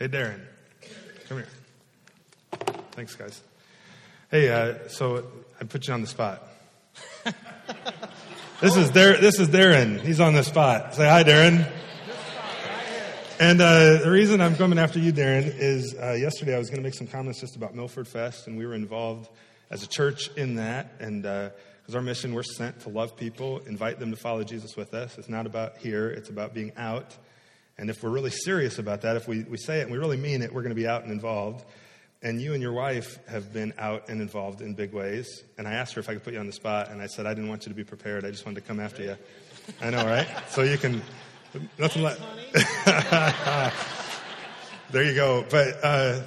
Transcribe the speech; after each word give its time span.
Hey, 0.00 0.08
Darren. 0.08 0.40
Come 1.28 1.36
here. 1.36 1.48
Thanks, 2.92 3.14
guys. 3.16 3.42
Hey, 4.30 4.48
uh, 4.48 4.88
so 4.88 5.26
I 5.60 5.64
put 5.64 5.86
you 5.86 5.92
on 5.92 6.00
the 6.00 6.06
spot. 6.06 6.42
this 8.62 8.78
is 8.78 8.88
Dar- 8.88 9.18
This 9.18 9.38
is 9.38 9.50
Darren. 9.50 10.00
He's 10.00 10.18
on 10.18 10.32
the 10.32 10.42
spot. 10.42 10.94
Say 10.94 11.06
hi, 11.06 11.22
Darren. 11.22 11.70
And 13.40 13.60
uh, 13.60 13.98
the 14.02 14.10
reason 14.10 14.40
I'm 14.40 14.56
coming 14.56 14.78
after 14.78 14.98
you, 14.98 15.12
Darren, 15.12 15.54
is 15.54 15.94
uh, 15.94 16.12
yesterday 16.12 16.54
I 16.54 16.58
was 16.58 16.70
going 16.70 16.80
to 16.80 16.86
make 16.86 16.94
some 16.94 17.06
comments 17.06 17.38
just 17.38 17.56
about 17.56 17.74
Milford 17.74 18.08
Fest, 18.08 18.46
and 18.46 18.56
we 18.56 18.64
were 18.64 18.74
involved 18.74 19.28
as 19.68 19.82
a 19.82 19.86
church 19.86 20.30
in 20.34 20.54
that. 20.54 20.94
And 20.98 21.24
because 21.24 21.94
uh, 21.94 21.98
our 21.98 22.02
mission, 22.02 22.32
we're 22.32 22.42
sent 22.42 22.80
to 22.80 22.88
love 22.88 23.18
people, 23.18 23.58
invite 23.66 23.98
them 23.98 24.12
to 24.12 24.16
follow 24.16 24.44
Jesus 24.44 24.78
with 24.78 24.94
us. 24.94 25.18
It's 25.18 25.28
not 25.28 25.44
about 25.44 25.76
here; 25.76 26.08
it's 26.08 26.30
about 26.30 26.54
being 26.54 26.72
out 26.78 27.14
and 27.78 27.88
if 27.88 28.02
we're 28.02 28.10
really 28.10 28.30
serious 28.30 28.78
about 28.78 29.02
that, 29.02 29.16
if 29.16 29.26
we, 29.26 29.42
we 29.44 29.56
say 29.56 29.80
it 29.80 29.82
and 29.82 29.90
we 29.90 29.98
really 29.98 30.16
mean 30.16 30.42
it, 30.42 30.52
we're 30.52 30.62
going 30.62 30.74
to 30.74 30.80
be 30.80 30.86
out 30.86 31.02
and 31.02 31.10
involved. 31.10 31.64
And 32.22 32.40
you 32.40 32.52
and 32.52 32.60
your 32.60 32.72
wife 32.72 33.18
have 33.28 33.50
been 33.52 33.72
out 33.78 34.10
and 34.10 34.20
involved 34.20 34.60
in 34.60 34.74
big 34.74 34.92
ways. 34.92 35.42
And 35.56 35.66
I 35.66 35.72
asked 35.72 35.94
her 35.94 36.00
if 36.00 36.08
I 36.10 36.12
could 36.12 36.22
put 36.22 36.34
you 36.34 36.40
on 36.40 36.46
the 36.46 36.52
spot, 36.52 36.90
and 36.90 37.00
I 37.00 37.06
said 37.06 37.24
I 37.24 37.32
didn't 37.32 37.48
want 37.48 37.64
you 37.64 37.70
to 37.70 37.76
be 37.76 37.84
prepared. 37.84 38.26
I 38.26 38.30
just 38.30 38.44
wanted 38.44 38.60
to 38.60 38.66
come 38.66 38.78
after 38.78 39.02
you. 39.02 39.16
I 39.80 39.88
know, 39.88 40.04
right? 40.04 40.28
So 40.50 40.62
you 40.62 40.76
can, 40.76 41.00
nothing 41.78 42.02
like. 42.02 42.18
there 44.90 45.02
you 45.02 45.14
go. 45.14 45.46
But 45.48 45.78
uh, 45.82 46.20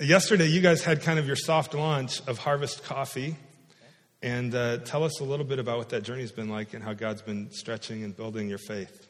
yesterday, 0.00 0.48
you 0.48 0.60
guys 0.60 0.82
had 0.82 1.02
kind 1.02 1.20
of 1.20 1.26
your 1.28 1.36
soft 1.36 1.74
launch 1.74 2.20
of 2.26 2.38
Harvest 2.38 2.82
Coffee. 2.82 3.36
And 4.22 4.54
uh, 4.54 4.78
tell 4.78 5.04
us 5.04 5.20
a 5.20 5.24
little 5.24 5.46
bit 5.46 5.60
about 5.60 5.78
what 5.78 5.90
that 5.90 6.02
journey's 6.02 6.32
been 6.32 6.48
like 6.48 6.74
and 6.74 6.82
how 6.82 6.92
God's 6.92 7.22
been 7.22 7.52
stretching 7.52 8.02
and 8.02 8.16
building 8.16 8.48
your 8.48 8.58
faith. 8.58 9.09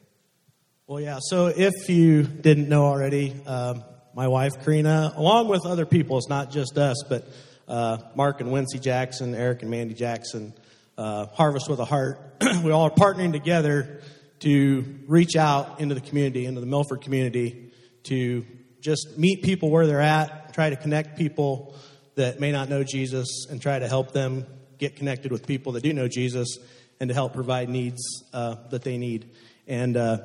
Well, 0.91 0.99
yeah. 0.99 1.19
So 1.21 1.45
if 1.45 1.87
you 1.87 2.21
didn't 2.23 2.67
know 2.67 2.83
already, 2.83 3.33
um, 3.47 3.85
my 4.13 4.27
wife 4.27 4.61
Karina, 4.61 5.13
along 5.15 5.47
with 5.47 5.65
other 5.65 5.85
people, 5.85 6.17
it's 6.17 6.27
not 6.27 6.51
just 6.51 6.77
us, 6.77 7.01
but 7.07 7.25
uh, 7.65 7.99
Mark 8.13 8.41
and 8.41 8.49
Wincy 8.49 8.81
Jackson, 8.81 9.33
Eric 9.33 9.61
and 9.61 9.71
Mandy 9.71 9.93
Jackson, 9.93 10.53
uh, 10.97 11.27
Harvest 11.27 11.69
with 11.69 11.79
a 11.79 11.85
Heart. 11.85 12.43
we 12.65 12.71
all 12.71 12.83
are 12.83 12.91
partnering 12.91 13.31
together 13.31 14.01
to 14.41 14.99
reach 15.07 15.37
out 15.37 15.79
into 15.79 15.95
the 15.95 16.01
community, 16.01 16.45
into 16.45 16.59
the 16.59 16.67
Milford 16.67 16.99
community, 16.99 17.71
to 18.03 18.45
just 18.81 19.17
meet 19.17 19.43
people 19.43 19.69
where 19.69 19.87
they're 19.87 20.01
at, 20.01 20.53
try 20.53 20.71
to 20.71 20.75
connect 20.75 21.17
people 21.17 21.73
that 22.15 22.41
may 22.41 22.51
not 22.51 22.67
know 22.67 22.83
Jesus, 22.83 23.45
and 23.49 23.61
try 23.61 23.79
to 23.79 23.87
help 23.87 24.11
them 24.11 24.45
get 24.77 24.97
connected 24.97 25.31
with 25.31 25.47
people 25.47 25.71
that 25.71 25.83
do 25.83 25.93
know 25.93 26.09
Jesus, 26.09 26.57
and 26.99 27.07
to 27.07 27.13
help 27.13 27.31
provide 27.31 27.69
needs 27.69 28.25
uh, 28.33 28.55
that 28.71 28.81
they 28.81 28.97
need. 28.97 29.29
And 29.67 29.95
uh, 29.95 30.17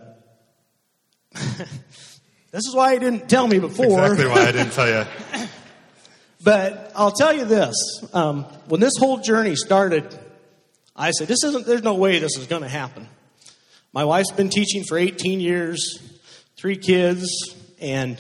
this 2.51 2.67
is 2.67 2.75
why 2.75 2.95
he 2.95 2.99
didn't 2.99 3.29
tell 3.29 3.47
me 3.47 3.59
before. 3.59 3.87
exactly 3.87 4.27
why 4.27 4.49
I 4.49 4.53
didn't 4.53 4.73
tell 4.73 4.89
you. 4.89 5.05
but 6.45 6.93
I'll 6.95 7.13
tell 7.13 7.33
you 7.33 7.45
this: 7.45 7.75
um, 8.13 8.45
when 8.69 8.81
this 8.81 8.95
whole 8.99 9.19
journey 9.19 9.57
started, 9.57 10.19
I 10.95 11.11
said, 11.11 11.29
"This 11.29 11.45
isn't. 11.45 11.67
There's 11.67 11.83
no 11.83 11.95
way 11.95 12.19
this 12.19 12.37
is 12.37 12.47
going 12.47 12.63
to 12.63 12.69
happen." 12.69 13.09
My 13.93 14.05
wife's 14.05 14.33
been 14.33 14.51
teaching 14.51 14.85
for 14.85 14.99
18 14.99 15.41
years, 15.41 16.03
three 16.57 16.77
kids, 16.77 17.27
and 17.81 18.19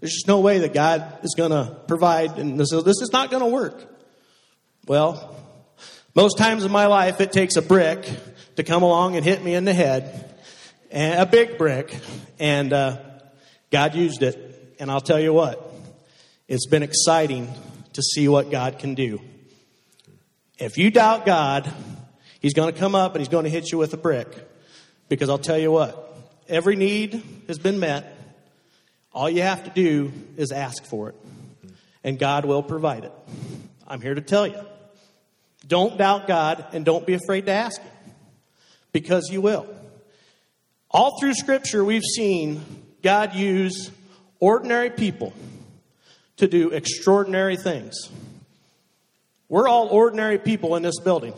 there's 0.00 0.12
just 0.12 0.28
no 0.28 0.40
way 0.40 0.60
that 0.60 0.72
God 0.72 1.18
is 1.24 1.34
going 1.36 1.50
to 1.50 1.76
provide, 1.88 2.38
and 2.38 2.60
this 2.60 2.72
is, 2.72 2.84
this 2.84 3.00
is 3.02 3.10
not 3.12 3.30
going 3.30 3.42
to 3.42 3.48
work. 3.48 3.92
Well, 4.86 5.36
most 6.14 6.38
times 6.38 6.64
in 6.64 6.70
my 6.70 6.86
life, 6.86 7.20
it 7.20 7.32
takes 7.32 7.56
a 7.56 7.62
brick 7.62 8.08
to 8.54 8.62
come 8.62 8.82
along 8.82 9.16
and 9.16 9.24
hit 9.24 9.42
me 9.42 9.54
in 9.54 9.64
the 9.64 9.74
head 9.74 10.25
and 10.90 11.20
a 11.20 11.26
big 11.26 11.58
brick, 11.58 11.94
and 12.38 12.72
uh, 12.72 12.98
God 13.70 13.94
used 13.94 14.22
it. 14.22 14.74
And 14.78 14.90
I'll 14.90 15.00
tell 15.00 15.20
you 15.20 15.32
what, 15.32 15.72
it's 16.48 16.66
been 16.66 16.82
exciting 16.82 17.52
to 17.94 18.02
see 18.02 18.28
what 18.28 18.50
God 18.50 18.78
can 18.78 18.94
do. 18.94 19.20
If 20.58 20.78
you 20.78 20.90
doubt 20.90 21.26
God, 21.26 21.72
He's 22.40 22.54
going 22.54 22.72
to 22.72 22.78
come 22.78 22.94
up 22.94 23.14
and 23.14 23.20
He's 23.20 23.28
going 23.28 23.44
to 23.44 23.50
hit 23.50 23.72
you 23.72 23.78
with 23.78 23.94
a 23.94 23.96
brick. 23.96 24.28
Because 25.08 25.30
I'll 25.30 25.38
tell 25.38 25.58
you 25.58 25.70
what, 25.70 26.16
every 26.48 26.76
need 26.76 27.22
has 27.46 27.58
been 27.58 27.78
met. 27.78 28.12
All 29.12 29.30
you 29.30 29.42
have 29.42 29.64
to 29.64 29.70
do 29.70 30.12
is 30.36 30.52
ask 30.52 30.84
for 30.84 31.10
it, 31.10 31.14
and 32.04 32.18
God 32.18 32.44
will 32.44 32.62
provide 32.62 33.04
it. 33.04 33.12
I'm 33.86 34.00
here 34.00 34.14
to 34.14 34.20
tell 34.20 34.46
you. 34.46 34.60
Don't 35.66 35.96
doubt 35.96 36.26
God 36.26 36.66
and 36.72 36.84
don't 36.84 37.06
be 37.06 37.14
afraid 37.14 37.46
to 37.46 37.52
ask 37.52 37.80
Him, 37.80 37.92
because 38.92 39.30
you 39.30 39.40
will. 39.40 39.66
All 40.96 41.20
through 41.20 41.34
Scripture, 41.34 41.84
we've 41.84 42.02
seen 42.02 42.64
God 43.02 43.34
use 43.34 43.90
ordinary 44.40 44.88
people 44.88 45.34
to 46.38 46.48
do 46.48 46.70
extraordinary 46.70 47.58
things. 47.58 48.10
We're 49.50 49.68
all 49.68 49.88
ordinary 49.88 50.38
people 50.38 50.74
in 50.74 50.82
this 50.82 50.98
building. 50.98 51.34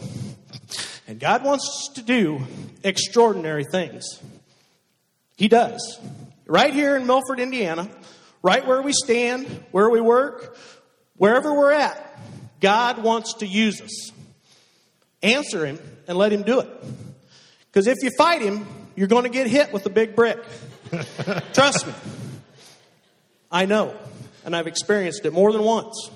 And 1.09 1.19
God 1.19 1.43
wants 1.43 1.65
us 1.65 1.95
to 1.97 2.03
do 2.03 2.43
extraordinary 2.85 3.65
things. 3.65 4.05
He 5.37 5.49
does. 5.49 5.99
Right 6.47 6.73
here 6.73 6.95
in 6.95 7.09
Milford, 7.09 7.41
Indiana, 7.41 7.89
right 8.45 8.65
where 8.65 8.81
we 8.81 8.93
stand, 8.93 9.49
where 9.73 9.91
we 9.91 10.01
work, 10.01 10.57
wherever 11.17 11.53
we're 11.53 11.73
at, 11.73 12.21
God 12.61 13.03
wants 13.03 13.35
to 13.39 13.47
use 13.47 13.81
us. 13.81 14.13
Answer 15.21 15.67
Him 15.67 15.81
and 16.07 16.17
let 16.17 16.33
Him 16.33 16.45
do 16.45 16.61
it. 16.61 16.69
Because 17.67 17.89
if 17.89 17.97
you 18.05 18.13
fight 18.17 18.41
Him, 18.41 18.65
you're 18.99 19.07
going 19.07 19.23
to 19.23 19.31
get 19.31 19.47
hit 19.47 19.73
with 19.73 19.87
a 19.87 19.91
big 19.91 20.17
brick. 20.17 20.43
Trust 21.53 21.87
me. 21.87 21.95
I 23.49 23.65
know. 23.65 23.95
And 24.45 24.57
I've 24.57 24.67
experienced 24.67 25.25
it 25.25 25.33
more 25.33 25.53
than 25.53 25.63
once. 25.63 26.11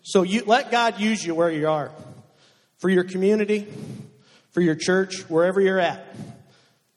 So 0.00 0.22
you 0.22 0.44
let 0.46 0.70
God 0.70 0.98
use 0.98 1.22
you 1.22 1.34
where 1.34 1.50
you 1.50 1.68
are. 1.68 1.90
For 2.78 2.88
your 2.88 3.04
community, 3.04 3.68
for 4.52 4.62
your 4.62 4.74
church, 4.74 5.28
wherever 5.28 5.60
you're 5.60 5.78
at. 5.78 6.16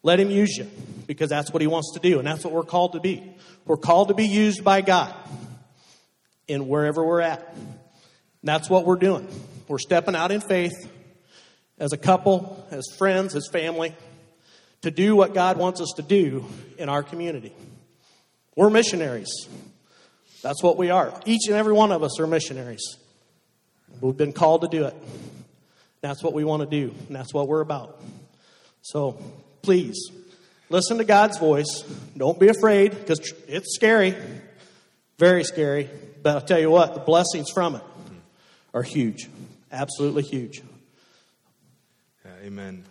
Let 0.01 0.17
him 0.17 0.31
use 0.31 0.55
you 0.55 0.71
because 1.07 1.29
that's 1.29 1.51
what 1.51 1.59
he 1.59 1.67
wants 1.67 1.91
to 1.95 1.99
do 1.99 2.17
and 2.17 2.25
that's 2.25 2.45
what 2.45 2.53
we're 2.53 2.63
called 2.63 2.93
to 2.93 3.01
be. 3.01 3.35
We're 3.65 3.75
called 3.75 4.07
to 4.07 4.13
be 4.13 4.27
used 4.27 4.63
by 4.63 4.79
God 4.79 5.13
in 6.47 6.69
wherever 6.69 7.03
we're 7.03 7.19
at. 7.19 7.53
And 7.53 7.67
that's 8.43 8.69
what 8.69 8.85
we're 8.85 8.95
doing. 8.95 9.27
We're 9.67 9.77
stepping 9.77 10.15
out 10.15 10.31
in 10.31 10.39
faith 10.39 10.89
as 11.77 11.91
a 11.91 11.97
couple, 11.97 12.65
as 12.71 12.85
friends, 12.97 13.35
as 13.35 13.49
family 13.51 13.93
to 14.81 14.91
do 14.91 15.15
what 15.15 15.33
God 15.33 15.57
wants 15.57 15.81
us 15.81 15.93
to 15.97 16.01
do 16.01 16.45
in 16.77 16.89
our 16.89 17.03
community. 17.03 17.53
We're 18.55 18.69
missionaries. 18.69 19.47
That's 20.41 20.63
what 20.63 20.77
we 20.77 20.89
are. 20.89 21.13
Each 21.25 21.47
and 21.47 21.55
every 21.55 21.73
one 21.73 21.91
of 21.91 22.03
us 22.03 22.19
are 22.19 22.27
missionaries. 22.27 22.97
We've 23.99 24.17
been 24.17 24.33
called 24.33 24.61
to 24.61 24.67
do 24.67 24.85
it. 24.85 24.95
That's 26.01 26.23
what 26.23 26.33
we 26.33 26.43
want 26.43 26.63
to 26.63 26.67
do, 26.67 26.93
and 27.07 27.15
that's 27.15 27.33
what 27.33 27.47
we're 27.47 27.61
about. 27.61 28.01
So 28.81 29.21
please, 29.61 30.09
listen 30.69 30.97
to 30.97 31.03
God's 31.03 31.37
voice. 31.37 31.83
Don't 32.17 32.39
be 32.39 32.47
afraid, 32.47 32.91
because 32.91 33.33
it's 33.47 33.75
scary, 33.75 34.15
very 35.19 35.43
scary. 35.43 35.89
But 36.23 36.35
I'll 36.35 36.41
tell 36.41 36.59
you 36.59 36.71
what, 36.71 36.95
the 36.95 36.99
blessings 36.99 37.51
from 37.51 37.75
it 37.75 37.83
are 38.73 38.83
huge. 38.83 39.29
Absolutely 39.71 40.23
huge. 40.23 40.63
Yeah, 42.25 42.31
amen. 42.47 42.83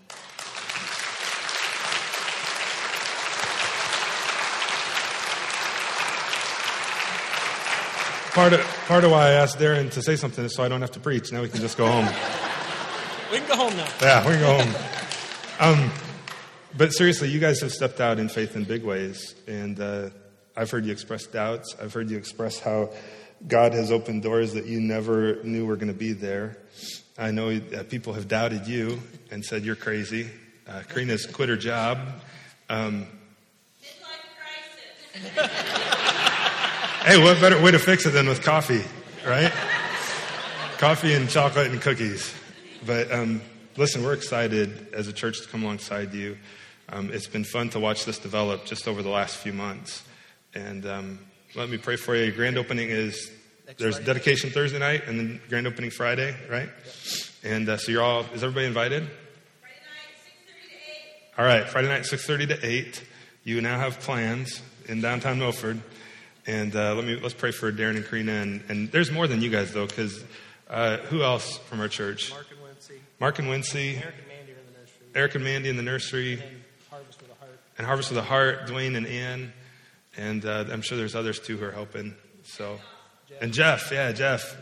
Part 8.33 8.53
of, 8.53 8.61
part 8.87 9.03
of 9.03 9.11
why 9.11 9.27
I 9.27 9.33
asked 9.33 9.59
Darren 9.59 9.91
to 9.91 10.03
say 10.03 10.15
something 10.15 10.45
is 10.45 10.55
so 10.55 10.63
I 10.63 10.69
don't 10.69 10.81
have 10.81 10.93
to 10.93 11.01
preach. 11.01 11.33
Now 11.33 11.43
we 11.43 11.49
can 11.49 11.61
just 11.61 11.77
go 11.77 11.87
home. 11.87 12.07
we 13.33 13.39
can 13.39 13.49
go 13.49 13.57
home 13.57 13.77
now. 13.77 13.89
Yeah, 14.01 14.25
we 14.25 14.35
can 14.35 14.41
go 14.41 14.63
home. 14.63 14.75
Um, 15.59 15.91
but 16.77 16.93
seriously, 16.93 17.29
you 17.29 17.41
guys 17.41 17.61
have 17.61 17.73
stepped 17.73 18.01
out 18.01 18.21
in 18.21 18.29
faith 18.29 18.55
in 18.55 18.63
big 18.63 18.85
ways. 18.85 19.35
And 19.49 19.81
uh, 19.81 20.11
I've 20.57 20.71
heard 20.71 20.87
you 20.87 20.93
express 20.93 21.27
doubts. 21.27 21.75
I've 21.83 21.93
heard 21.93 22.09
you 22.09 22.17
express 22.17 22.61
how 22.61 22.93
God 23.49 23.73
has 23.75 23.91
opened 23.91 24.23
doors 24.23 24.53
that 24.53 24.67
you 24.67 24.81
never 24.81 25.43
knew 25.43 25.67
were 25.67 25.77
going 25.77 25.93
to 25.93 25.99
be 25.99 26.13
there. 26.13 26.57
I 27.19 27.33
know 27.33 27.59
that 27.59 27.91
people 27.91 28.13
have 28.13 28.29
doubted 28.29 28.69
you 28.69 29.01
and 29.33 29.45
said 29.45 29.65
you're 29.65 29.75
crazy. 29.75 30.31
Uh, 30.69 30.83
Karina's 30.89 31.27
quit 31.27 31.49
her 31.49 31.57
job. 31.57 31.99
Um, 32.69 33.09
Hey, 37.03 37.17
what 37.17 37.41
better 37.41 37.59
way 37.63 37.71
to 37.71 37.79
fix 37.79 38.05
it 38.05 38.11
than 38.11 38.29
with 38.29 38.43
coffee, 38.43 38.85
right? 39.27 39.51
coffee 40.77 41.15
and 41.15 41.31
chocolate 41.31 41.69
and 41.69 41.81
cookies. 41.81 42.35
But 42.85 43.11
um, 43.11 43.41
listen, 43.79 44.05
we're 44.05 44.13
excited 44.13 44.89
as 44.93 45.09
a 45.09 45.13
church 45.15 45.41
to 45.41 45.49
come 45.49 45.63
alongside 45.63 46.13
you. 46.13 46.37
Um, 46.91 47.11
it's 47.11 47.27
been 47.27 47.45
fun 47.45 47.71
to 47.71 47.81
watch 47.81 48.05
this 48.05 48.19
develop 48.19 48.67
just 48.67 48.87
over 48.87 49.03
the 49.03 49.09
last 49.09 49.37
few 49.37 49.55
months. 49.55 50.03
And 50.55 50.85
um, 50.85 51.21
let 51.55 51.71
me 51.71 51.79
pray 51.79 51.97
for 51.97 52.15
you. 52.15 52.31
Grand 52.33 52.59
opening 52.59 52.91
is 52.91 53.31
there's 53.79 53.99
dedication 53.99 54.51
Thursday 54.51 54.79
night 54.79 55.05
and 55.07 55.19
then 55.19 55.41
grand 55.49 55.67
opening 55.67 55.91
Friday, 55.91 56.37
right? 56.51 56.69
Yep. 56.69 56.95
And 57.45 57.69
uh, 57.71 57.77
so 57.79 57.93
you're 57.93 58.03
all 58.03 58.27
is 58.35 58.45
everybody 58.45 58.67
invited? 58.67 59.09
Friday 59.09 59.79
night, 59.89 60.05
6:30 60.45 60.69
to 60.69 61.39
8. 61.39 61.39
All 61.39 61.45
right, 61.47 61.67
Friday 61.67 61.89
night, 61.89 62.03
6:30 62.03 62.49
to 62.49 62.67
8. 62.67 63.05
You 63.45 63.63
now 63.63 63.79
have 63.79 64.01
plans 64.01 64.61
in 64.87 65.01
downtown 65.01 65.39
Milford. 65.39 65.81
And 66.51 66.75
uh, 66.75 66.97
let 66.97 67.05
me 67.05 67.15
let's 67.15 67.35
pray 67.35 67.53
for 67.53 67.71
Darren 67.71 67.95
and 67.95 68.05
Karina. 68.05 68.33
And, 68.33 68.61
and 68.69 68.91
there's 68.91 69.13
more 69.13 69.29
than 69.29 69.41
you 69.41 69.51
guys 69.51 69.73
though, 69.73 69.87
because 69.87 70.25
uh, 70.69 70.97
who 70.97 71.23
else 71.23 71.59
from 71.59 71.79
our 71.79 71.87
church? 71.87 72.33
Mark 72.33 72.49
and 72.51 72.59
Wincy, 72.59 72.99
Mark 73.21 73.39
and 73.39 73.49
Wincy, 73.49 74.03
Eric 74.03 74.17
and 74.19 74.27
Mandy 74.27 74.51
in 74.51 74.57
the 74.67 74.73
nursery, 74.81 75.07
Eric 75.15 75.35
and 75.37 75.45
Mandy 75.45 75.69
in 75.69 75.77
the 75.77 75.83
nursery, 75.85 76.33
and 76.33 76.43
Harvest 76.91 77.23
with 77.23 77.31
a 77.31 77.35
Heart. 77.35 77.61
and 77.79 77.87
Harvest 77.87 78.11
of 78.11 78.17
the 78.17 78.23
Heart, 78.23 78.67
Dwayne 78.67 78.97
and 78.97 79.07
Ann, 79.07 79.53
and 80.17 80.45
uh, 80.45 80.65
I'm 80.73 80.83
sure 80.83 80.99
there's 80.99 81.15
others 81.15 81.39
too 81.39 81.57
who 81.57 81.67
are 81.67 81.71
helping. 81.71 82.17
So, 82.43 82.81
and 83.41 83.53
Jeff, 83.53 83.93
yeah, 83.93 84.11
Jeff, 84.11 84.57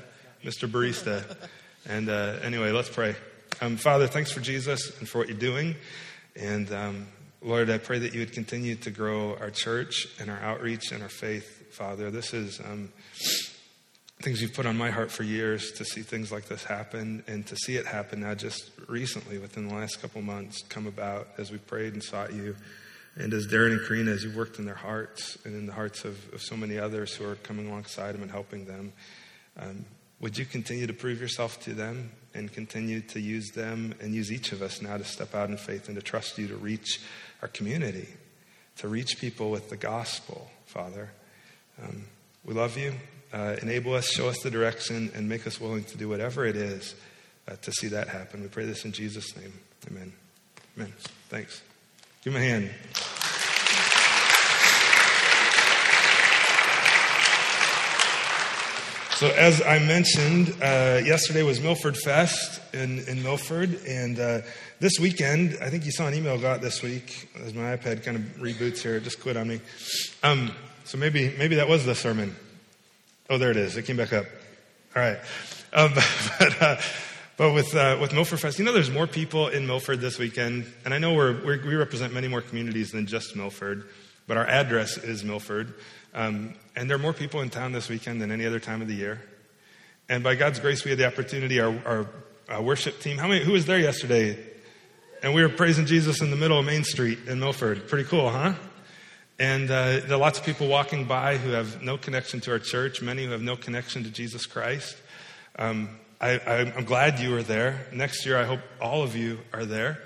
Mr. 0.45 0.71
Barista. 0.71 1.25
And 1.91 2.11
uh, 2.11 2.35
anyway, 2.43 2.71
let's 2.71 2.91
pray. 2.91 3.15
Um, 3.63 3.79
Father, 3.79 4.07
thanks 4.07 4.31
for 4.31 4.41
Jesus 4.41 4.99
and 4.99 5.09
for 5.09 5.17
what 5.17 5.29
you're 5.29 5.39
doing. 5.39 5.75
And 6.37 6.71
um, 6.71 7.07
Lord, 7.41 7.71
I 7.71 7.79
pray 7.79 8.01
that 8.01 8.13
you 8.13 8.21
would 8.21 8.33
continue 8.33 8.75
to 8.75 8.91
grow 8.91 9.37
our 9.37 9.49
church 9.51 10.07
and 10.21 10.29
our 10.29 10.39
outreach 10.41 10.93
and 10.93 11.03
our 11.03 11.09
faith, 11.09 11.58
Father. 11.71 12.11
This 12.11 12.35
is 12.35 12.61
um, 12.61 12.91
things 14.21 14.43
you've 14.43 14.55
put 14.55 14.67
on 14.67 14.77
my 14.77 14.91
heart 14.91 15.11
for 15.11 15.23
years 15.23 15.71
to 15.73 15.85
see 15.85 16.03
things 16.03 16.33
like 16.33 16.47
this 16.47 16.65
happen 16.65 17.23
and 17.29 17.47
to 17.47 17.57
see 17.57 17.77
it 17.77 17.87
happen 17.87 18.21
now 18.21 18.35
just 18.35 18.71
recently 18.89 19.39
within 19.39 19.69
the 19.69 19.75
last 19.75 20.03
couple 20.03 20.21
months 20.21 20.63
come 20.69 20.87
about 20.87 21.29
as 21.39 21.53
we 21.53 21.59
prayed 21.59 21.93
and 21.93 22.03
sought 22.03 22.33
you. 22.33 22.57
And 23.17 23.33
as 23.33 23.47
Darren 23.47 23.73
and 23.73 23.87
Karina, 23.87 24.11
as 24.11 24.25
you 24.25 24.31
worked 24.31 24.59
in 24.59 24.65
their 24.65 24.75
hearts 24.75 25.39
and 25.45 25.55
in 25.55 25.67
the 25.67 25.73
hearts 25.73 26.05
of, 26.05 26.33
of 26.33 26.43
so 26.43 26.57
many 26.57 26.79
others 26.79 27.15
who 27.15 27.29
are 27.29 27.37
coming 27.37 27.69
alongside 27.69 28.13
them 28.13 28.23
and 28.23 28.31
helping 28.31 28.65
them, 28.65 28.93
um, 29.59 29.85
would 30.21 30.37
you 30.37 30.45
continue 30.45 30.87
to 30.87 30.93
prove 30.93 31.21
yourself 31.21 31.61
to 31.63 31.75
them 31.75 32.11
and 32.35 32.53
continue 32.53 33.01
to 33.01 33.21
use 33.21 33.51
them 33.53 33.95
and 34.01 34.15
use 34.15 34.33
each 34.33 34.53
of 34.53 34.63
us 34.63 34.83
now 34.83 34.97
to 34.97 35.05
step 35.05 35.35
out 35.35 35.49
in 35.49 35.57
faith 35.57 35.87
and 35.89 35.97
to 35.97 36.03
trust 36.03 36.39
you 36.39 36.49
to 36.49 36.57
reach 36.57 37.01
our 37.41 37.49
community, 37.49 38.09
to 38.77 38.89
reach 38.89 39.19
people 39.21 39.51
with 39.51 39.71
the 39.71 39.77
gospel, 39.77 40.51
Father? 40.67 41.11
Um, 41.83 42.05
we 42.45 42.55
love 42.55 42.77
you. 42.77 42.93
Uh, 43.33 43.57
enable 43.61 43.95
us, 43.95 44.09
show 44.09 44.29
us 44.29 44.39
the 44.43 44.51
direction, 44.51 45.11
and 45.15 45.29
make 45.29 45.47
us 45.47 45.61
willing 45.61 45.85
to 45.85 45.99
do 45.99 46.09
whatever 46.09 46.47
it 46.47 46.57
is 46.57 46.95
uh, 47.47 47.57
to 47.63 47.73
see 47.73 47.89
that 47.89 48.09
happen. 48.09 48.43
We 48.43 48.49
pray 48.49 48.65
this 48.65 48.85
in 48.85 48.93
Jesus' 48.93 49.37
name. 49.37 49.53
Amen. 49.91 50.13
Amen. 50.77 50.93
Thanks. 51.29 51.63
Give 52.25 52.35
him 52.35 52.41
a 52.41 52.45
hand. 52.45 52.71
So, 59.19 59.27
as 59.31 59.61
I 59.63 59.81
mentioned, 59.81 60.55
uh, 60.63 61.01
yesterday 61.05 61.43
was 61.43 61.61
Milford 61.61 61.97
Fest 61.97 62.61
in, 62.73 63.01
in 63.09 63.21
Milford, 63.25 63.81
and 63.85 64.21
uh, 64.21 64.41
this 64.79 64.93
weekend, 65.01 65.59
I 65.61 65.71
think 65.71 65.85
you 65.85 65.91
saw 65.91 66.07
an 66.07 66.15
email 66.15 66.39
got 66.39 66.61
this 66.61 66.83
week 66.83 67.29
as 67.45 67.53
my 67.53 67.77
iPad 67.77 68.05
kind 68.05 68.17
of 68.17 68.23
reboots 68.37 68.79
here. 68.79 68.95
It 68.95 69.03
just 69.03 69.21
quit 69.21 69.37
on 69.37 69.49
me. 69.49 69.61
Um, 70.23 70.53
so 70.89 70.97
maybe 70.97 71.35
maybe 71.37 71.57
that 71.57 71.69
was 71.69 71.85
the 71.85 71.95
sermon. 71.95 72.35
Oh, 73.29 73.37
there 73.37 73.51
it 73.51 73.59
is. 73.59 73.77
It 73.77 73.83
came 73.85 73.99
back 73.99 74.15
up. 74.15 74.25
All 74.97 75.03
right. 75.03 75.19
Um, 75.75 75.93
but, 76.39 76.63
uh, 76.63 76.81
but 77.37 77.53
with, 77.53 77.75
uh, 77.75 77.99
with 78.01 78.15
Milford 78.15 78.41
Fest, 78.41 78.59
you 78.59 78.65
know, 78.65 78.73
there's 78.73 78.91
more 78.91 79.07
people 79.07 79.49
in 79.49 79.67
Milford 79.67 80.01
this 80.01 80.19
weekend. 80.19 80.65
And 80.87 80.95
I 80.95 80.99
know 80.99 81.13
we're, 81.13 81.45
we're, 81.45 81.63
we 81.63 81.75
represent 81.77 82.15
many 82.15 82.27
more 82.27 82.41
communities 82.41 82.91
than 82.91 83.07
just 83.07 83.37
Milford, 83.37 83.87
but 84.27 84.39
our 84.39 84.47
address 84.47 84.97
is 84.97 85.23
Milford. 85.25 85.75
Um, 86.15 86.55
and 86.75 86.89
there 86.89 86.97
are 86.97 87.01
more 87.01 87.13
people 87.13 87.43
in 87.43 87.51
town 87.51 87.73
this 87.73 87.91
weekend 87.91 88.23
than 88.23 88.31
any 88.31 88.47
other 88.47 88.59
time 88.59 88.81
of 88.81 88.89
the 88.89 88.95
year. 88.95 89.21
And 90.09 90.25
by 90.25 90.37
God's 90.37 90.59
grace, 90.59 90.87
we 90.87 90.91
had 90.91 90.99
the 90.99 91.07
opportunity, 91.07 91.61
our, 91.61 91.79
our, 91.85 92.07
our 92.49 92.63
worship 92.63 92.99
team. 93.01 93.19
How 93.19 93.29
many, 93.29 93.45
who 93.45 93.53
was 93.53 93.67
there 93.67 93.79
yesterday? 93.79 94.43
And 95.23 95.35
we 95.35 95.43
were 95.43 95.51
praising 95.51 95.85
Jesus 95.85 96.23
in 96.23 96.31
the 96.31 96.37
middle 96.37 96.59
of 96.59 96.65
Main 96.65 96.83
Street 96.83 97.19
in 97.27 97.41
Milford. 97.41 97.89
Pretty 97.89 98.09
cool, 98.09 98.31
huh? 98.31 98.55
And 99.41 99.71
uh, 99.71 100.01
there 100.01 100.15
are 100.15 100.19
lots 100.19 100.41
of 100.41 100.45
people 100.45 100.67
walking 100.67 101.05
by 101.05 101.37
who 101.37 101.51
have 101.51 101.81
no 101.81 101.97
connection 101.97 102.41
to 102.41 102.51
our 102.51 102.59
church, 102.59 103.01
many 103.01 103.25
who 103.25 103.31
have 103.31 103.43
no 103.43 103.55
connection 103.55 104.03
to 104.03 104.11
Jesus 104.11 104.47
Christ. 104.47 104.97
Um, 105.57 105.91
I, 106.21 106.41
am 106.45 106.85
glad 106.85 107.21
you 107.21 107.31
were 107.31 107.45
there. 107.45 107.87
Next 107.93 108.27
year, 108.27 108.37
I 108.37 108.43
hope 108.45 108.59
all 108.81 109.05
of 109.05 109.15
you 109.15 109.39
are 109.53 109.65
there. 109.65 110.03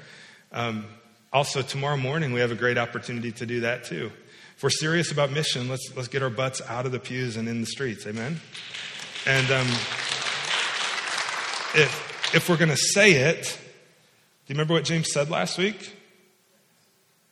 Um, 0.53 0.85
also, 1.33 1.63
tomorrow 1.63 1.97
morning, 1.97 2.35
we 2.35 2.41
have 2.41 2.53
a 2.53 2.55
great 2.55 2.77
opportunity 2.77 3.33
to 3.33 3.47
do 3.47 3.61
that 3.61 3.85
too. 3.85 4.13
If 4.55 4.63
we're 4.63 4.69
serious 4.69 5.11
about 5.11 5.33
mission, 5.33 5.67
let's, 5.67 5.91
let's 5.97 6.09
get 6.09 6.23
our 6.23 6.29
butts 6.29 6.61
out 6.69 6.85
of 6.85 6.93
the 6.93 7.01
pews 7.01 7.39
and 7.39 7.49
in 7.49 7.63
the 7.63 7.67
streets. 7.67 8.07
Amen? 8.07 8.39
And 9.27 9.51
um, 9.51 9.67
if, 11.75 12.35
if 12.35 12.51
we're 12.51 12.59
going 12.59 12.69
to 12.69 12.77
say 12.77 13.13
it, 13.13 13.45
do 13.45 14.53
you 14.53 14.55
remember 14.57 14.75
what 14.75 14.85
James 14.85 15.11
said 15.11 15.31
last 15.31 15.57
week? 15.57 15.97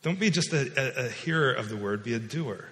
Don't 0.01 0.19
be 0.19 0.29
just 0.29 0.51
a, 0.53 0.71
a, 0.77 1.05
a 1.05 1.09
hearer 1.09 1.51
of 1.51 1.69
the 1.69 1.77
word, 1.77 2.03
be 2.03 2.13
a 2.13 2.19
doer. 2.19 2.69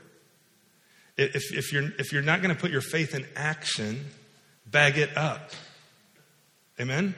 If, 1.18 1.54
if, 1.54 1.74
you're, 1.74 1.92
if 2.00 2.12
you're 2.12 2.22
not 2.22 2.42
going 2.42 2.56
to 2.56 2.60
put 2.60 2.72
your 2.72 2.82
faith 2.82 3.14
in 3.14 3.26
action, 3.36 4.06
bag 4.66 4.98
it 4.98 5.16
up. 5.18 5.52
Amen? 6.80 7.14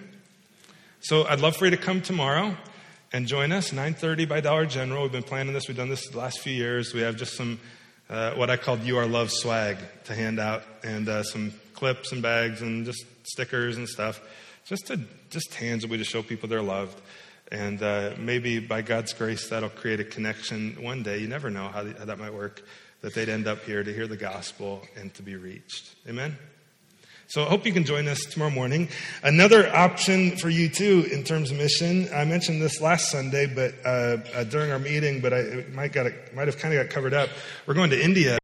So 1.01 1.25
I'd 1.25 1.39
love 1.39 1.55
for 1.55 1.65
you 1.65 1.71
to 1.71 1.77
come 1.77 2.01
tomorrow 2.01 2.57
and 3.13 3.27
join 3.27 3.51
us 3.51 3.71
9.30 3.71 4.27
by 4.27 4.39
dollar 4.39 4.65
general 4.65 5.03
we've 5.03 5.11
been 5.11 5.23
planning 5.23 5.53
this 5.53 5.67
we've 5.67 5.77
done 5.77 5.89
this 5.89 6.07
the 6.09 6.17
last 6.17 6.39
few 6.39 6.53
years 6.53 6.93
we 6.93 7.01
have 7.01 7.15
just 7.17 7.35
some 7.35 7.59
uh, 8.09 8.31
what 8.35 8.49
i 8.49 8.55
called 8.55 8.81
you 8.83 8.97
are 8.97 9.05
love 9.05 9.31
swag 9.31 9.77
to 10.05 10.15
hand 10.15 10.39
out 10.39 10.63
and 10.83 11.09
uh, 11.09 11.21
some 11.23 11.53
clips 11.73 12.11
and 12.11 12.21
bags 12.21 12.61
and 12.61 12.85
just 12.85 13.05
stickers 13.23 13.77
and 13.77 13.87
stuff 13.87 14.21
just 14.65 14.87
to 14.87 14.99
just 15.29 15.51
tangibly 15.51 15.97
to 15.97 16.03
show 16.03 16.23
people 16.23 16.47
they're 16.47 16.61
loved 16.61 17.01
and 17.51 17.81
uh, 17.83 18.11
maybe 18.17 18.59
by 18.59 18.81
god's 18.81 19.13
grace 19.13 19.49
that'll 19.49 19.69
create 19.69 19.99
a 19.99 20.05
connection 20.05 20.75
one 20.81 21.03
day 21.03 21.17
you 21.17 21.27
never 21.27 21.49
know 21.49 21.67
how, 21.67 21.83
the, 21.83 21.93
how 21.93 22.05
that 22.05 22.19
might 22.19 22.33
work 22.33 22.63
that 23.01 23.13
they'd 23.13 23.29
end 23.29 23.47
up 23.47 23.63
here 23.63 23.83
to 23.83 23.93
hear 23.93 24.07
the 24.07 24.17
gospel 24.17 24.81
and 24.95 25.13
to 25.13 25.21
be 25.21 25.35
reached 25.35 25.95
amen 26.07 26.37
so 27.31 27.43
I 27.43 27.45
hope 27.45 27.65
you 27.65 27.71
can 27.71 27.85
join 27.85 28.09
us 28.09 28.25
tomorrow 28.25 28.51
morning. 28.51 28.89
Another 29.23 29.73
option 29.73 30.35
for 30.35 30.49
you 30.49 30.67
too 30.67 31.07
in 31.13 31.23
terms 31.23 31.49
of 31.49 31.55
mission. 31.55 32.09
I 32.13 32.25
mentioned 32.25 32.61
this 32.61 32.81
last 32.81 33.09
Sunday, 33.09 33.45
but 33.45 33.73
uh, 33.85 34.17
uh, 34.35 34.43
during 34.43 34.69
our 34.69 34.79
meeting, 34.79 35.21
but 35.21 35.33
I 35.33 35.63
might 35.71 35.93
got 35.93 36.07
might 36.35 36.47
have 36.47 36.57
kind 36.57 36.73
of 36.73 36.85
got 36.85 36.93
covered 36.93 37.13
up. 37.13 37.29
We're 37.65 37.73
going 37.73 37.91
to 37.91 38.03
India. 38.03 38.40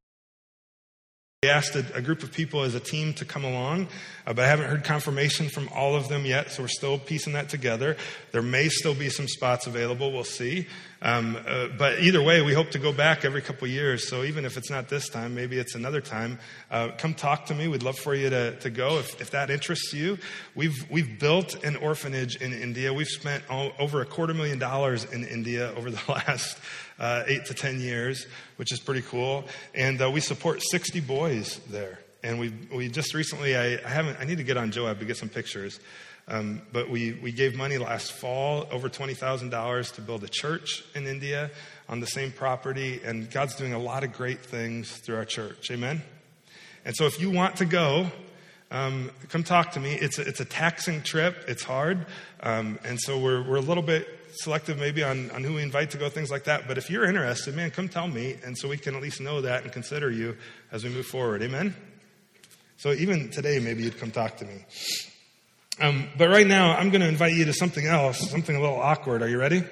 We 1.47 1.51
asked 1.51 1.77
a, 1.77 1.85
a, 1.95 2.01
group 2.01 2.23
of 2.23 2.33
people 2.33 2.63
as 2.63 2.75
a 2.75 2.79
team 2.81 3.13
to 3.13 3.23
come 3.23 3.45
along, 3.45 3.87
uh, 4.25 4.33
but 4.33 4.43
I 4.43 4.49
haven't 4.49 4.65
heard 4.65 4.83
confirmation 4.83 5.47
from 5.47 5.69
all 5.73 5.95
of 5.95 6.09
them 6.09 6.25
yet, 6.25 6.51
so 6.51 6.61
we're 6.61 6.67
still 6.67 6.99
piecing 6.99 7.31
that 7.33 7.47
together. 7.47 7.95
There 8.33 8.41
may 8.41 8.67
still 8.67 8.93
be 8.93 9.09
some 9.09 9.29
spots 9.29 9.65
available, 9.65 10.11
we'll 10.11 10.25
see. 10.25 10.67
Um, 11.01 11.37
uh, 11.47 11.67
but 11.77 11.99
either 11.99 12.21
way, 12.21 12.41
we 12.41 12.53
hope 12.53 12.71
to 12.71 12.79
go 12.79 12.91
back 12.91 13.23
every 13.23 13.41
couple 13.41 13.67
years, 13.67 14.07
so 14.09 14.23
even 14.23 14.45
if 14.45 14.57
it's 14.57 14.69
not 14.69 14.89
this 14.89 15.09
time, 15.09 15.35
maybe 15.35 15.59
it's 15.59 15.75
another 15.75 16.01
time. 16.01 16.39
Uh, 16.71 16.89
come 16.97 17.13
talk 17.13 17.45
to 17.47 17.55
me. 17.55 17.67
We'd 17.67 17.83
love 17.83 17.97
for 17.97 18.15
you 18.15 18.29
to, 18.29 18.55
to 18.59 18.69
go 18.69 18.97
if, 18.99 19.21
if 19.21 19.31
that 19.31 19.49
interests 19.49 19.93
you. 19.93 20.17
We've, 20.55 20.89
we've 20.89 21.19
built 21.19 21.63
an 21.63 21.75
orphanage 21.75 22.37
in 22.37 22.51
India. 22.53 22.93
We've 22.93 23.07
spent 23.07 23.43
all, 23.49 23.73
over 23.77 24.01
a 24.01 24.05
quarter 24.05 24.33
million 24.33 24.57
dollars 24.57 25.03
in 25.05 25.23
India 25.23 25.73
over 25.75 25.91
the 25.91 26.01
last 26.11 26.57
uh, 26.99 27.23
eight 27.27 27.45
to 27.45 27.53
ten 27.53 27.79
years, 27.79 28.25
which 28.55 28.71
is 28.71 28.79
pretty 28.79 29.01
cool. 29.03 29.45
And 29.75 30.01
uh, 30.01 30.09
we 30.09 30.19
support 30.19 30.61
60 30.63 30.99
boys 31.01 31.59
there. 31.69 31.99
And 32.23 32.39
we, 32.39 32.51
we 32.73 32.89
just 32.89 33.13
recently, 33.13 33.55
I, 33.55 33.73
I 33.75 33.87
haven't, 33.87 34.19
I 34.19 34.25
need 34.25 34.39
to 34.39 34.43
get 34.43 34.57
on 34.57 34.71
Joab 34.71 34.99
to 34.99 35.05
get 35.05 35.17
some 35.17 35.29
pictures. 35.29 35.79
Um, 36.29 36.61
but 36.73 36.89
we, 36.89 37.13
we 37.13 37.31
gave 37.31 37.55
money 37.55 37.77
last 37.77 38.11
fall, 38.11 38.67
over 38.71 38.89
$20,000 38.89 39.93
to 39.93 40.01
build 40.01 40.23
a 40.23 40.27
church 40.27 40.83
in 40.93 41.07
India 41.07 41.51
on 41.87 42.01
the 42.01 42.07
same 42.07 42.31
property. 42.31 42.99
And 43.03 43.31
God's 43.31 43.55
doing 43.55 43.73
a 43.73 43.79
lot 43.79 44.03
of 44.03 44.11
great 44.11 44.41
things 44.41 44.91
through 44.91 45.15
our 45.15 45.25
church. 45.25 45.71
Amen? 45.71 46.01
And 46.83 46.95
so 46.95 47.05
if 47.05 47.21
you 47.21 47.31
want 47.31 47.57
to 47.57 47.65
go, 47.65 48.11
um, 48.71 49.11
come 49.29 49.43
talk 49.43 49.71
to 49.73 49.79
me. 49.79 49.93
It's 49.93 50.19
a, 50.19 50.23
it's 50.23 50.41
a 50.41 50.45
taxing 50.45 51.01
trip. 51.01 51.45
It's 51.47 51.63
hard. 51.63 52.05
Um, 52.41 52.77
and 52.83 52.99
so 52.99 53.17
we're, 53.17 53.41
we're 53.47 53.55
a 53.55 53.61
little 53.61 53.83
bit 53.83 54.07
selective 54.31 54.77
maybe 54.77 55.03
on, 55.03 55.31
on 55.31 55.43
who 55.43 55.53
we 55.53 55.61
invite 55.61 55.91
to 55.91 55.97
go, 55.97 56.09
things 56.09 56.29
like 56.29 56.43
that. 56.43 56.67
But 56.67 56.77
if 56.77 56.89
you're 56.89 57.05
interested, 57.05 57.55
man, 57.55 57.71
come 57.71 57.87
tell 57.87 58.07
me. 58.07 58.35
And 58.45 58.57
so 58.57 58.67
we 58.67 58.77
can 58.77 58.95
at 58.95 59.01
least 59.01 59.21
know 59.21 59.41
that 59.41 59.63
and 59.63 59.71
consider 59.71 60.11
you 60.11 60.35
as 60.73 60.83
we 60.83 60.89
move 60.89 61.05
forward. 61.05 61.41
Amen? 61.41 61.73
So 62.75 62.91
even 62.91 63.29
today, 63.29 63.59
maybe 63.59 63.83
you'd 63.83 63.97
come 63.97 64.11
talk 64.11 64.37
to 64.37 64.45
me. 64.45 64.65
Um, 65.79 66.07
but 66.17 66.29
right 66.29 66.47
now, 66.47 66.75
I'm 66.75 66.89
going 66.89 67.01
to 67.01 67.07
invite 67.07 67.33
you 67.33 67.45
to 67.45 67.53
something 67.53 67.85
else, 67.85 68.31
something 68.31 68.55
a 68.55 68.59
little 68.59 68.79
awkward. 68.79 69.21
Are 69.21 69.29
you 69.29 69.39
ready? 69.39 69.63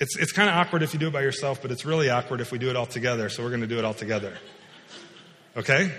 It's, 0.00 0.16
it's 0.16 0.32
kind 0.32 0.48
of 0.48 0.56
awkward 0.56 0.82
if 0.82 0.94
you 0.94 0.98
do 0.98 1.08
it 1.08 1.12
by 1.12 1.20
yourself, 1.20 1.60
but 1.60 1.70
it's 1.70 1.84
really 1.84 2.08
awkward 2.08 2.40
if 2.40 2.50
we 2.50 2.58
do 2.58 2.70
it 2.70 2.76
all 2.76 2.86
together. 2.86 3.28
So 3.28 3.42
we're 3.42 3.50
going 3.50 3.60
to 3.60 3.66
do 3.66 3.78
it 3.78 3.84
all 3.84 3.94
together. 3.94 4.32
Okay? 5.56 5.92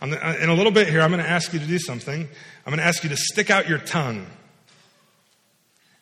I'm, 0.00 0.12
uh, 0.12 0.34
in 0.40 0.48
a 0.48 0.54
little 0.54 0.72
bit 0.72 0.88
here, 0.88 1.00
I'm 1.00 1.10
going 1.10 1.22
to 1.22 1.30
ask 1.30 1.52
you 1.52 1.60
to 1.60 1.66
do 1.66 1.78
something. 1.78 2.20
I'm 2.20 2.70
going 2.70 2.78
to 2.78 2.84
ask 2.84 3.04
you 3.04 3.10
to 3.10 3.16
stick 3.16 3.48
out 3.48 3.68
your 3.68 3.78
tongue 3.78 4.26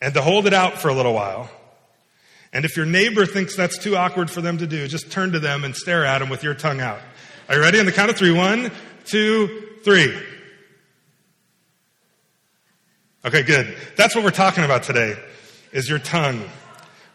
and 0.01 0.15
to 0.15 0.23
hold 0.23 0.47
it 0.47 0.55
out 0.55 0.81
for 0.81 0.89
a 0.89 0.95
little 0.95 1.13
while. 1.13 1.51
And 2.53 2.65
if 2.65 2.77
your 2.77 2.87
neighbor 2.87 3.27
thinks 3.27 3.55
that's 3.57 3.77
too 3.77 3.97
awkward 3.97 4.31
for 4.31 4.41
them 4.41 4.59
to 4.59 4.67
do, 4.67 4.89
just 4.89 5.13
turn 5.13 5.33
to 5.33 5.41
them 5.41 5.65
and 5.65 5.77
stare 5.77 6.05
at 6.05 6.21
them 6.21 6.31
with 6.31 6.43
your 6.43 6.55
tongue 6.55 6.81
out. 6.81 7.01
Are 7.49 7.57
you 7.57 7.61
ready? 7.61 7.79
On 7.81 7.87
the 7.87 7.93
count 7.93 8.11
of 8.11 8.17
three. 8.17 8.33
One, 8.33 8.71
two, 9.05 9.77
three. 9.85 10.17
Okay, 13.27 13.43
good. 13.43 13.75
That's 13.97 14.15
what 14.15 14.23
we're 14.23 14.31
talking 14.33 14.65
about 14.65 14.83
today, 14.83 15.17
is 15.73 15.89
your 15.89 15.99
tongue. 15.99 16.45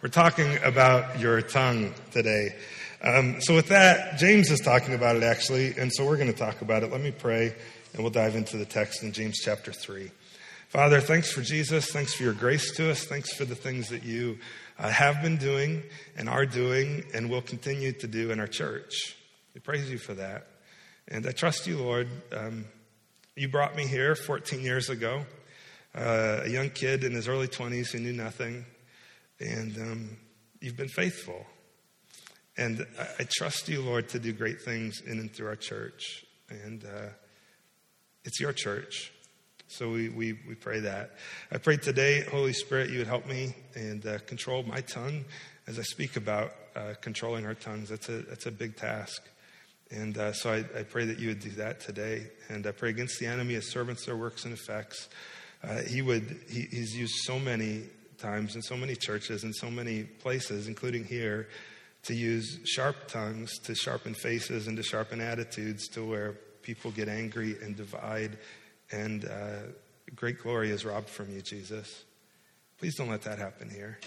We're 0.02 0.10
talking 0.10 0.58
about 0.64 1.20
your 1.20 1.40
tongue 1.44 1.94
today. 2.10 2.56
Um, 3.04 3.40
so, 3.42 3.54
with 3.54 3.68
that, 3.68 4.18
James 4.18 4.50
is 4.50 4.60
talking 4.60 4.96
about 4.96 5.18
it 5.18 5.22
actually, 5.22 5.78
and 5.78 5.94
so 5.94 6.04
we're 6.04 6.18
going 6.18 6.34
to 6.34 6.38
talk 6.38 6.64
about 6.64 6.82
it. 6.82 6.92
Let 6.92 7.02
me 7.02 7.12
pray, 7.12 7.54
and 7.94 8.02
we'll 8.02 8.10
dive 8.10 8.36
into 8.36 8.58
the 8.58 8.66
text 8.66 9.04
in 9.04 9.12
James 9.12 9.38
chapter 9.38 9.72
3. 9.72 10.10
Father, 10.70 11.00
thanks 11.00 11.32
for 11.32 11.44
Jesus. 11.44 11.92
Thanks 11.92 12.16
for 12.16 12.24
your 12.24 12.34
grace 12.34 12.76
to 12.78 12.90
us. 12.90 13.04
Thanks 13.04 13.32
for 13.36 13.46
the 13.46 13.54
things 13.54 13.90
that 13.90 14.02
you 14.02 14.40
uh, 14.80 14.90
have 14.90 15.22
been 15.22 15.38
doing 15.38 15.84
and 16.18 16.28
are 16.28 16.48
doing 16.48 17.04
and 17.14 17.30
will 17.30 17.44
continue 17.44 17.92
to 17.92 18.08
do 18.08 18.32
in 18.32 18.40
our 18.40 18.48
church. 18.48 19.16
We 19.54 19.62
praise 19.62 19.92
you 19.92 20.00
for 20.00 20.16
that. 20.16 20.48
And 21.08 21.28
I 21.28 21.34
trust 21.34 21.68
you, 21.68 21.78
Lord. 21.78 22.08
Um, 22.36 22.66
you 23.36 23.48
brought 23.48 23.76
me 23.76 23.86
here 23.86 24.16
14 24.16 24.62
years 24.62 24.90
ago, 24.90 25.24
uh, 25.96 26.42
a 26.44 26.50
young 26.50 26.70
kid 26.70 27.04
in 27.04 27.14
his 27.14 27.28
early 27.28 27.48
20s 27.48 27.92
who 27.92 28.00
knew 28.00 28.14
nothing. 28.14 28.66
And 29.40 29.78
um, 29.78 30.18
you've 30.62 30.78
been 30.78 30.90
faithful. 30.90 31.46
And 32.58 32.86
I, 33.00 33.08
I, 33.20 33.28
trust 33.38 33.70
you, 33.70 33.82
Lord, 33.82 34.10
to 34.10 34.20
do 34.20 34.34
great 34.34 34.62
things 34.62 35.02
in 35.02 35.20
and 35.20 35.34
through 35.34 35.48
our 35.48 35.56
church. 35.56 36.26
And 36.50 36.84
uh, 36.84 37.10
it's 38.26 38.40
your 38.40 38.54
church. 38.54 39.14
So 39.68 39.92
we, 39.92 40.10
we, 40.10 40.40
we 40.48 40.56
pray 40.56 40.80
that. 40.82 41.12
I 41.52 41.58
pray 41.58 41.78
today, 41.78 42.26
Holy 42.32 42.54
Spirit, 42.54 42.90
you 42.90 42.98
would 42.98 43.08
help 43.08 43.28
me 43.28 43.56
and 43.76 44.06
uh, 44.06 44.18
control 44.20 44.64
my 44.64 44.82
tongue 44.82 45.26
as 45.68 45.78
I 45.78 45.84
speak 45.84 46.18
about 46.18 46.54
uh, 46.76 46.96
controlling 47.02 47.46
our 47.46 47.54
tongues. 47.54 47.90
That's 47.90 48.10
a, 48.10 48.24
that's 48.24 48.48
a 48.48 48.52
big 48.52 48.76
task. 48.76 49.22
And 49.92 50.18
uh, 50.18 50.34
so 50.34 50.52
I, 50.52 50.80
I, 50.80 50.84
pray 50.84 51.06
that 51.06 51.20
you 51.20 51.30
would 51.30 51.40
do 51.40 51.52
that 51.52 51.80
today. 51.80 52.28
And 52.50 52.66
I 52.66 52.72
pray 52.72 52.90
against 52.90 53.20
the 53.20 53.28
enemy, 53.28 53.54
his 53.56 53.72
servants, 53.72 54.06
their 54.06 54.18
works 54.18 54.46
and 54.46 54.54
effects. 54.54 55.08
Uh, 55.64 55.82
he 55.82 56.02
would, 56.02 56.42
he, 56.50 56.62
he's 56.62 56.96
used 56.96 57.16
so 57.24 57.38
many 57.38 57.84
times 58.18 58.56
in 58.56 58.62
so 58.62 58.78
many 58.78 58.96
churches 58.96 59.44
and 59.44 59.56
so 59.56 59.70
many 59.70 60.04
places, 60.04 60.68
including 60.68 61.04
here, 61.04 61.48
to 62.04 62.14
use 62.14 62.60
sharp 62.66 63.08
tongues 63.08 63.58
to 63.60 63.76
sharpen 63.76 64.14
faces 64.14 64.68
and 64.68 64.78
to 64.78 64.84
sharpen 64.84 65.20
attitudes 65.20 65.88
to 65.90 66.06
where 66.06 66.34
people 66.62 66.92
get 66.92 67.10
angry 67.10 67.56
and 67.62 67.76
divide, 67.76 68.38
and 68.92 69.26
uh, 69.26 69.62
great 70.16 70.40
glory 70.40 70.72
is 70.72 70.86
robbed 70.86 71.10
from 71.10 71.30
you, 71.34 71.42
Jesus. 71.42 72.04
Please 72.78 72.96
don't 72.96 73.10
let 73.10 73.24
that 73.24 73.40
happen 73.40 73.70
here. 73.70 74.00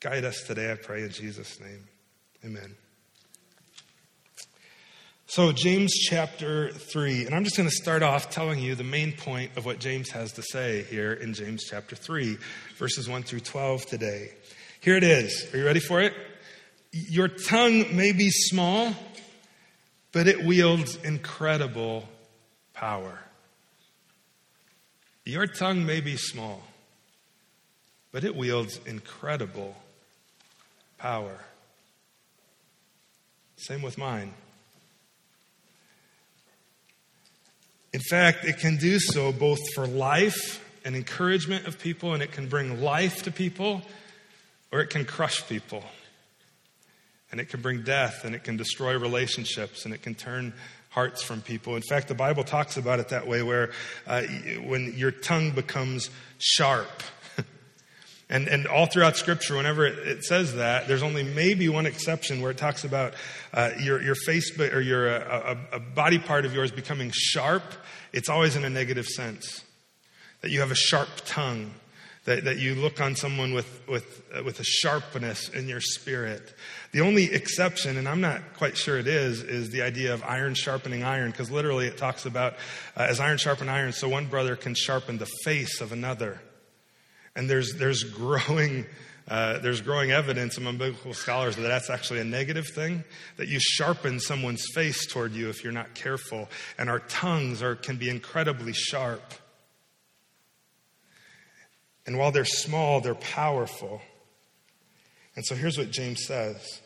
Guide 0.00 0.24
us 0.24 0.42
today, 0.46 0.70
I 0.70 0.76
pray, 0.76 1.02
in 1.02 1.10
Jesus' 1.10 1.58
name. 1.60 1.84
Amen. 2.44 2.76
So, 5.30 5.52
James 5.52 5.92
chapter 5.92 6.70
3, 6.70 7.26
and 7.26 7.34
I'm 7.34 7.44
just 7.44 7.54
going 7.54 7.68
to 7.68 7.74
start 7.74 8.02
off 8.02 8.30
telling 8.30 8.60
you 8.60 8.74
the 8.74 8.82
main 8.82 9.12
point 9.12 9.58
of 9.58 9.66
what 9.66 9.78
James 9.78 10.08
has 10.08 10.32
to 10.32 10.42
say 10.42 10.84
here 10.84 11.12
in 11.12 11.34
James 11.34 11.64
chapter 11.68 11.94
3, 11.94 12.38
verses 12.78 13.10
1 13.10 13.24
through 13.24 13.40
12 13.40 13.84
today. 13.84 14.30
Here 14.80 14.96
it 14.96 15.02
is. 15.02 15.46
Are 15.52 15.58
you 15.58 15.66
ready 15.66 15.80
for 15.80 16.00
it? 16.00 16.14
Your 16.92 17.28
tongue 17.28 17.94
may 17.94 18.12
be 18.12 18.30
small, 18.30 18.94
but 20.12 20.28
it 20.28 20.46
wields 20.46 20.96
incredible 21.04 22.08
power. 22.72 23.18
Your 25.26 25.46
tongue 25.46 25.84
may 25.84 26.00
be 26.00 26.16
small, 26.16 26.62
but 28.12 28.24
it 28.24 28.34
wields 28.34 28.80
incredible 28.86 29.76
power. 30.96 31.38
Same 33.58 33.82
with 33.82 33.98
mine. 33.98 34.32
In 37.98 38.04
fact, 38.04 38.44
it 38.44 38.58
can 38.58 38.76
do 38.76 39.00
so 39.00 39.32
both 39.32 39.58
for 39.74 39.84
life 39.84 40.64
and 40.84 40.94
encouragement 40.94 41.66
of 41.66 41.80
people, 41.80 42.14
and 42.14 42.22
it 42.22 42.30
can 42.30 42.46
bring 42.46 42.80
life 42.80 43.24
to 43.24 43.32
people, 43.32 43.82
or 44.70 44.78
it 44.78 44.88
can 44.90 45.04
crush 45.04 45.44
people. 45.48 45.82
And 47.32 47.40
it 47.40 47.48
can 47.48 47.60
bring 47.60 47.82
death, 47.82 48.24
and 48.24 48.36
it 48.36 48.44
can 48.44 48.56
destroy 48.56 48.96
relationships, 48.96 49.84
and 49.84 49.92
it 49.92 50.00
can 50.00 50.14
turn 50.14 50.52
hearts 50.90 51.24
from 51.24 51.40
people. 51.40 51.74
In 51.74 51.82
fact, 51.82 52.06
the 52.06 52.14
Bible 52.14 52.44
talks 52.44 52.76
about 52.76 53.00
it 53.00 53.08
that 53.08 53.26
way, 53.26 53.42
where 53.42 53.72
uh, 54.06 54.22
when 54.62 54.94
your 54.96 55.10
tongue 55.10 55.50
becomes 55.50 56.08
sharp, 56.38 57.02
and, 58.30 58.46
and 58.46 58.68
all 58.68 58.86
throughout 58.86 59.16
Scripture, 59.16 59.56
whenever 59.56 59.84
it, 59.84 59.98
it, 60.06 60.22
says 60.22 60.54
that, 60.54 60.86
there's 60.86 61.02
only 61.02 61.24
maybe 61.24 61.68
one 61.68 61.84
exception 61.84 62.42
where 62.42 62.52
it 62.52 62.58
talks 62.58 62.84
about 62.84 63.14
uh, 63.52 63.70
your, 63.80 64.00
your 64.00 64.14
face 64.14 64.56
or 64.56 64.80
your 64.80 65.10
uh, 65.10 65.56
a, 65.72 65.76
a 65.78 65.80
body 65.80 66.20
part 66.20 66.44
of 66.44 66.54
yours 66.54 66.70
becoming 66.70 67.10
sharp. 67.12 67.64
It's 68.12 68.28
always 68.28 68.56
in 68.56 68.64
a 68.64 68.70
negative 68.70 69.06
sense. 69.06 69.64
That 70.40 70.50
you 70.50 70.60
have 70.60 70.70
a 70.70 70.76
sharp 70.76 71.08
tongue, 71.24 71.72
that, 72.24 72.44
that 72.44 72.58
you 72.58 72.74
look 72.74 73.00
on 73.00 73.16
someone 73.16 73.54
with, 73.54 73.82
with, 73.88 74.22
uh, 74.32 74.42
with 74.44 74.60
a 74.60 74.64
sharpness 74.64 75.48
in 75.48 75.66
your 75.66 75.80
spirit. 75.80 76.54
The 76.92 77.00
only 77.00 77.32
exception, 77.32 77.96
and 77.96 78.08
I'm 78.08 78.20
not 78.20 78.54
quite 78.54 78.76
sure 78.76 78.98
it 78.98 79.06
is, 79.06 79.42
is 79.42 79.70
the 79.70 79.82
idea 79.82 80.14
of 80.14 80.22
iron 80.22 80.54
sharpening 80.54 81.02
iron, 81.04 81.30
because 81.30 81.50
literally 81.50 81.86
it 81.86 81.96
talks 81.96 82.26
about 82.26 82.54
uh, 82.96 83.06
as 83.08 83.18
iron 83.18 83.38
sharpen 83.38 83.68
iron, 83.68 83.92
so 83.92 84.08
one 84.08 84.26
brother 84.26 84.56
can 84.56 84.74
sharpen 84.74 85.18
the 85.18 85.28
face 85.42 85.80
of 85.80 85.90
another. 85.90 86.40
And 87.34 87.48
there's, 87.48 87.74
there's, 87.74 88.04
growing, 88.14 88.86
uh, 89.28 89.58
there's 89.58 89.82
growing 89.82 90.10
evidence 90.10 90.56
among 90.56 90.78
biblical 90.78 91.12
scholars 91.12 91.56
that 91.56 91.62
that's 91.62 91.90
actually 91.90 92.20
a 92.20 92.24
negative 92.24 92.66
thing, 92.68 93.04
that 93.36 93.48
you 93.48 93.58
sharpen 93.60 94.20
someone's 94.20 94.64
face 94.74 95.06
toward 95.06 95.32
you 95.32 95.50
if 95.50 95.62
you're 95.62 95.72
not 95.72 95.94
careful. 95.94 96.48
And 96.78 96.88
our 96.88 97.00
tongues 97.00 97.62
are, 97.62 97.74
can 97.74 97.96
be 97.96 98.08
incredibly 98.08 98.72
sharp. 98.72 99.34
And 102.06 102.16
while 102.18 102.32
they're 102.32 102.46
small, 102.46 103.02
they're 103.02 103.14
powerful. 103.14 104.00
And 105.36 105.44
so 105.44 105.54
here's 105.54 105.76
what 105.76 105.90
James 105.90 106.24
says. 106.24 106.80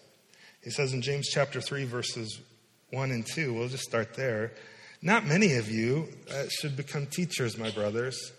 He 0.64 0.70
says 0.70 0.92
in 0.92 1.00
James 1.00 1.28
chapter 1.28 1.61
3, 1.61 1.84
verses 1.84 2.40
1 2.90 3.12
and 3.12 3.25
2, 3.25 3.54
we'll 3.54 3.68
just 3.68 3.84
start 3.84 4.14
there. 4.14 4.52
Not 5.00 5.26
many 5.26 5.54
of 5.54 5.70
you 5.70 6.08
uh, 6.28 6.44
should 6.49 6.76
become 6.76 7.06
teachers, 7.06 7.56
my 7.56 7.70
brothers 7.70 8.32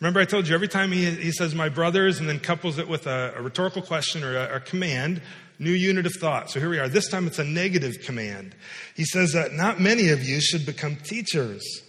Remember, 0.00 0.20
I 0.20 0.24
told 0.24 0.48
you 0.48 0.54
every 0.54 0.68
time 0.68 0.92
he, 0.92 1.10
he 1.10 1.32
says 1.32 1.54
my 1.54 1.68
brothers 1.68 2.20
and 2.20 2.28
then 2.28 2.38
couples 2.38 2.78
it 2.78 2.88
with 2.88 3.06
a, 3.06 3.34
a 3.36 3.42
rhetorical 3.42 3.82
question 3.82 4.22
or 4.22 4.36
a, 4.36 4.56
a, 4.56 4.60
command, 4.60 5.20
new 5.58 5.72
unit 5.72 6.06
of 6.06 6.12
thought. 6.20 6.50
So 6.50 6.60
here 6.60 6.70
we 6.70 6.78
are. 6.78 6.88
This 6.88 7.08
time 7.08 7.26
it's 7.26 7.38
a 7.38 7.44
negative 7.44 8.00
command. 8.04 8.54
He 8.94 9.04
says 9.04 9.32
that 9.32 9.52
not 9.52 9.80
many 9.80 10.10
of 10.10 10.22
you 10.22 10.40
should 10.40 10.64
become 10.64 10.96
teachers. 10.96 11.82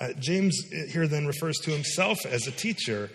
Uh, 0.00 0.08
James 0.18 0.56
here 0.90 1.06
then 1.06 1.26
refers 1.26 1.56
to 1.58 1.70
himself 1.70 2.18
as 2.26 2.46
a 2.46 2.50
teacher. 2.50 3.10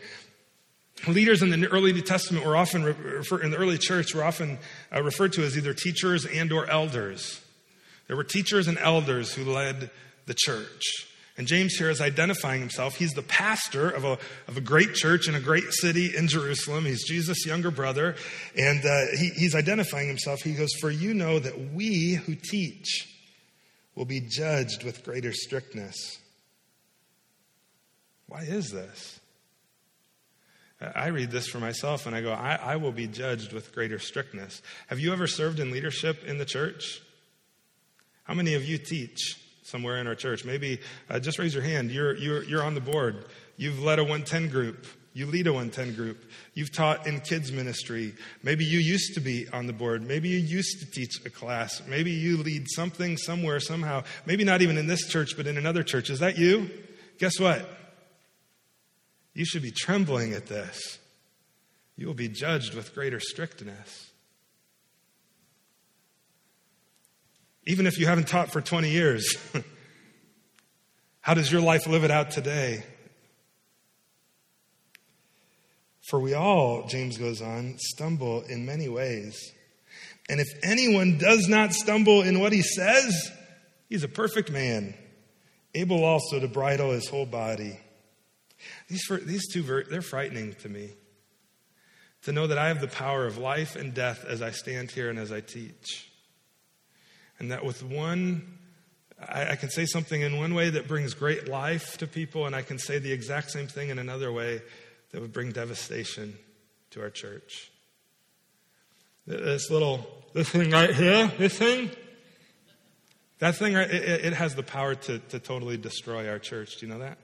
Leaders 1.08 1.42
in 1.42 1.50
the 1.50 1.68
early 1.68 1.94
New 1.94 2.02
Testament 2.02 2.46
were 2.46 2.58
often, 2.58 2.84
refer, 2.84 3.40
in 3.40 3.52
the 3.52 3.58
early 3.58 3.78
church, 3.78 4.14
were 4.14 4.24
often 4.24 4.60
uh, 4.94 5.02
referred 5.02 5.34
to 5.34 5.44
as 5.44 5.58
either 5.58 5.74
teachers 5.74 6.26
and 6.26 6.52
or 6.52 6.70
elders. 6.70 7.42
There 8.08 8.18
were 8.18 8.24
teachers 8.24 8.68
and 8.68 8.78
elders 8.78 9.34
who 9.34 9.46
led 9.50 9.92
the 10.26 10.34
church. 10.34 11.09
And 11.40 11.48
James 11.48 11.76
here 11.76 11.90
is 11.90 12.02
identifying 12.02 12.60
himself. 12.60 12.96
He's 12.96 13.14
the 13.14 13.22
pastor 13.22 13.90
of 13.90 14.04
a, 14.04 14.18
of 14.50 14.58
a 14.58 14.62
great 14.62 14.94
church 14.94 15.30
in 15.30 15.36
a 15.36 15.40
great 15.40 15.72
city 15.72 16.12
in 16.14 16.28
Jerusalem. 16.28 16.84
He's 16.84 17.08
Jesus' 17.08 17.46
younger 17.46 17.72
brother. 17.72 18.18
And 18.58 18.86
uh, 18.86 19.18
he, 19.18 19.30
he's 19.30 19.56
identifying 19.56 20.10
himself. 20.10 20.42
He 20.42 20.54
goes, 20.54 20.74
For 20.82 20.92
you 20.92 21.14
know 21.14 21.40
that 21.40 21.72
we 21.72 22.16
who 22.16 22.36
teach 22.36 23.08
will 23.96 24.04
be 24.04 24.20
judged 24.20 24.84
with 24.84 25.06
greater 25.06 25.32
strictness. 25.32 26.20
Why 28.28 28.42
is 28.42 28.72
this? 28.72 29.22
I 30.82 31.08
read 31.08 31.32
this 31.32 31.48
for 31.48 31.60
myself 31.60 32.06
and 32.06 32.14
I 32.14 32.20
go, 32.20 32.34
I, 32.34 32.56
I 32.56 32.76
will 32.76 32.92
be 32.92 33.08
judged 33.08 33.54
with 33.54 33.74
greater 33.74 33.98
strictness. 33.98 34.62
Have 34.88 35.00
you 35.00 35.14
ever 35.14 35.26
served 35.26 35.62
in 35.62 35.72
leadership 35.72 36.22
in 36.26 36.38
the 36.38 36.44
church? 36.44 37.02
How 38.26 38.34
many 38.34 38.56
of 38.56 38.66
you 38.66 38.78
teach? 38.78 39.38
Somewhere 39.70 39.98
in 39.98 40.08
our 40.08 40.16
church. 40.16 40.46
Maybe 40.46 40.80
uh, 41.10 41.20
just 41.20 41.40
raise 41.40 41.54
your 41.54 41.64
hand. 41.64 41.92
You're, 41.92 42.16
you're, 42.16 42.44
you're 42.44 42.64
on 42.64 42.76
the 42.76 42.82
board. 42.82 43.26
You've 43.58 43.82
led 43.82 44.00
a 44.00 44.04
110 44.04 44.50
group. 44.50 44.86
You 45.14 45.26
lead 45.26 45.48
a 45.48 45.54
110 45.54 45.96
group. 45.96 46.24
You've 46.54 46.72
taught 46.72 47.08
in 47.08 47.20
kids 47.20 47.52
ministry. 47.52 48.14
Maybe 48.44 48.64
you 48.64 48.80
used 48.80 49.16
to 49.16 49.20
be 49.20 49.48
on 49.50 49.68
the 49.68 49.74
board. 49.74 50.02
Maybe 50.02 50.30
you 50.30 50.38
used 50.38 50.80
to 50.80 50.86
teach 50.90 51.26
a 51.26 51.30
class. 51.30 51.82
Maybe 51.88 52.12
you 52.12 52.38
lead 52.38 52.68
something 52.70 53.18
somewhere, 53.18 53.60
somehow. 53.60 54.04
Maybe 54.26 54.44
not 54.44 54.62
even 54.62 54.78
in 54.78 54.88
this 54.88 55.08
church, 55.08 55.36
but 55.36 55.48
in 55.48 55.58
another 55.58 55.84
church. 55.84 56.10
Is 56.10 56.20
that 56.20 56.38
you? 56.38 56.70
Guess 57.18 57.40
what? 57.40 57.68
You 59.34 59.46
should 59.46 59.62
be 59.62 59.72
trembling 59.72 60.34
at 60.34 60.48
this. 60.48 61.00
You 61.96 62.08
will 62.08 62.14
be 62.14 62.30
judged 62.30 62.76
with 62.76 62.94
greater 62.94 63.20
strictness. 63.20 64.09
Even 67.70 67.86
if 67.86 68.00
you 68.00 68.08
haven't 68.08 68.28
taught 68.28 68.52
for 68.52 68.62
20 68.62 68.90
years? 68.90 69.38
How 71.22 71.36
does 71.36 71.52
your 71.52 71.62
life 71.62 71.86
live 71.86 72.04
it 72.04 72.10
out 72.10 72.32
today? 72.32 72.84
For 76.10 76.20
we 76.20 76.34
all, 76.34 76.88
James 76.88 77.20
goes 77.20 77.44
on, 77.44 77.76
stumble 77.78 78.42
in 78.42 78.66
many 78.66 78.90
ways. 78.90 79.54
And 80.28 80.40
if 80.40 80.48
anyone 80.64 81.20
does 81.20 81.48
not 81.48 81.74
stumble 81.74 82.24
in 82.24 82.40
what 82.40 82.54
he 82.54 82.64
says, 82.64 83.32
he's 83.88 84.04
a 84.04 84.08
perfect 84.08 84.50
man, 84.52 84.96
able 85.76 86.04
also 86.04 86.40
to 86.40 86.48
bridle 86.48 86.90
his 86.90 87.08
whole 87.08 87.28
body. 87.28 87.80
These, 88.88 89.08
these 89.28 89.48
two, 89.54 89.62
they're 89.62 90.02
frightening 90.02 90.56
to 90.62 90.70
me. 90.70 90.90
to 92.24 92.32
know 92.32 92.48
that 92.48 92.58
I 92.58 92.70
have 92.70 92.82
the 92.82 92.88
power 92.88 93.28
of 93.28 93.38
life 93.38 93.76
and 93.76 93.94
death 93.94 94.26
as 94.26 94.42
I 94.42 94.50
stand 94.50 94.90
here 94.90 95.12
and 95.12 95.20
as 95.20 95.32
I 95.32 95.42
teach. 95.42 96.09
And 97.40 97.52
that 97.52 97.64
with 97.64 97.84
one, 97.84 98.60
I, 99.20 99.52
I, 99.52 99.56
can 99.56 99.70
say 99.70 99.86
something 99.86 100.22
in 100.22 100.38
one 100.38 100.54
way 100.54 100.70
that 100.70 100.88
brings 100.88 101.14
great 101.14 101.48
life 101.48 101.98
to 101.98 102.08
people, 102.08 102.46
and 102.46 102.56
I 102.56 102.62
can 102.62 102.78
say 102.78 103.00
the 103.00 103.12
exact 103.12 103.52
same 103.52 103.68
thing 103.68 103.90
in 103.90 104.00
another 104.00 104.32
way 104.32 104.62
that 105.12 105.22
would 105.22 105.34
bring 105.34 105.52
devastation 105.52 106.38
to 106.92 107.02
our 107.02 107.10
church. 107.10 107.72
This 109.26 109.70
little, 109.70 110.08
this 110.34 110.50
thing 110.50 110.72
right 110.72 110.94
here, 110.94 111.28
this 111.38 111.58
thing, 111.58 111.92
that 113.40 113.56
thing, 113.56 113.74
right, 113.76 113.90
it, 113.90 114.26
it 114.26 114.34
has 114.34 114.56
the 114.56 114.64
power 114.64 114.96
to, 114.96 115.20
to 115.20 115.40
totally 115.40 115.78
destroy 115.78 116.30
our 116.30 116.40
church. 116.40 116.78
Do 116.78 116.86
you 116.86 116.92
know 116.92 117.00
that? 117.00 117.18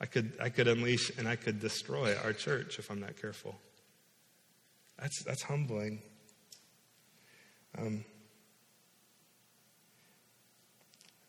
I 0.00 0.06
could, 0.06 0.32
I 0.40 0.50
could 0.50 0.68
unleash 0.68 1.10
and 1.18 1.26
I 1.26 1.36
could 1.36 1.60
destroy 1.60 2.14
our 2.22 2.32
church 2.32 2.78
if 2.78 2.90
I'm 2.90 3.00
not 3.00 3.20
careful. 3.20 3.54
That's, 4.98 5.22
that's 5.24 5.42
humbling. 5.42 6.00
Um, 7.78 8.04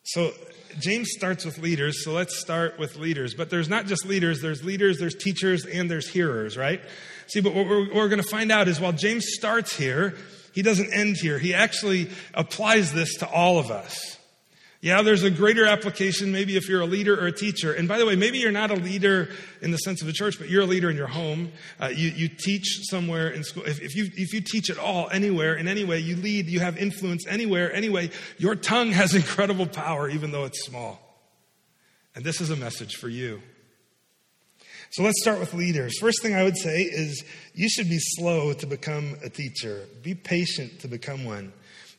so 0.03 0.31
James 0.79 1.09
starts 1.11 1.43
with 1.43 1.57
leaders, 1.57 2.03
so 2.03 2.13
let's 2.13 2.37
start 2.39 2.79
with 2.79 2.95
leaders. 2.97 3.33
But 3.33 3.49
there's 3.49 3.67
not 3.67 3.87
just 3.87 4.05
leaders, 4.05 4.41
there's 4.41 4.63
leaders, 4.63 4.99
there's 4.99 5.15
teachers, 5.15 5.65
and 5.65 5.89
there's 5.89 6.07
hearers, 6.07 6.57
right? 6.57 6.81
See, 7.27 7.41
but 7.41 7.53
what 7.53 7.67
we're, 7.67 7.85
what 7.85 7.95
we're 7.95 8.09
going 8.09 8.21
to 8.21 8.29
find 8.29 8.51
out 8.51 8.67
is 8.67 8.79
while 8.79 8.93
James 8.93 9.25
starts 9.29 9.75
here, 9.75 10.15
he 10.53 10.61
doesn't 10.61 10.91
end 10.93 11.17
here. 11.17 11.39
He 11.39 11.53
actually 11.53 12.09
applies 12.33 12.93
this 12.93 13.15
to 13.17 13.27
all 13.27 13.59
of 13.59 13.69
us. 13.69 14.16
Yeah, 14.79 15.01
there's 15.01 15.23
a 15.23 15.31
greater 15.31 15.65
application 15.65 16.31
maybe 16.31 16.55
if 16.55 16.69
you're 16.69 16.81
a 16.81 16.85
leader 16.85 17.19
or 17.19 17.27
a 17.27 17.31
teacher. 17.31 17.73
And 17.73 17.87
by 17.87 17.97
the 17.97 18.05
way, 18.05 18.15
maybe 18.15 18.37
you're 18.37 18.51
not 18.51 18.69
a 18.69 18.75
leader 18.75 19.29
in 19.61 19.71
the 19.71 19.77
sense 19.77 20.03
of 20.03 20.07
a 20.07 20.13
church, 20.13 20.37
but 20.37 20.49
you're 20.49 20.61
a 20.61 20.67
leader 20.67 20.89
in 20.89 20.95
your 20.95 21.07
home. 21.07 21.51
Uh, 21.79 21.87
you, 21.87 22.09
you 22.09 22.27
teach 22.27 22.81
somewhere 22.83 23.29
in 23.29 23.43
school. 23.43 23.63
If, 23.63 23.81
if, 23.81 23.95
you, 23.95 24.09
if 24.15 24.33
you 24.33 24.41
teach 24.41 24.69
at 24.69 24.77
all, 24.77 25.09
anywhere, 25.09 25.55
in 25.55 25.67
any 25.67 25.83
way, 25.83 25.99
you 25.99 26.15
lead, 26.15 26.45
you 26.47 26.59
have 26.59 26.77
influence 26.77 27.25
anywhere, 27.27 27.73
anyway, 27.73 28.11
your 28.37 28.55
tongue 28.55 28.91
has 28.91 29.15
incredible 29.15 29.65
power, 29.65 30.09
even 30.09 30.31
though 30.31 30.45
it's 30.45 30.63
small. 30.65 30.99
And 32.13 32.23
this 32.23 32.39
is 32.39 32.51
a 32.51 32.55
message 32.55 32.95
for 32.95 33.09
you. 33.09 33.41
So 34.91 35.03
let's 35.03 35.21
start 35.21 35.39
with 35.39 35.53
leaders. 35.53 35.97
First 35.99 36.21
thing 36.21 36.35
I 36.35 36.43
would 36.43 36.57
say 36.57 36.81
is 36.81 37.23
you 37.53 37.67
should 37.67 37.89
be 37.89 37.99
slow 37.99 38.53
to 38.53 38.65
become 38.65 39.17
a 39.23 39.29
teacher, 39.29 39.85
be 40.01 40.15
patient 40.15 40.79
to 40.81 40.87
become 40.87 41.25
one. 41.25 41.51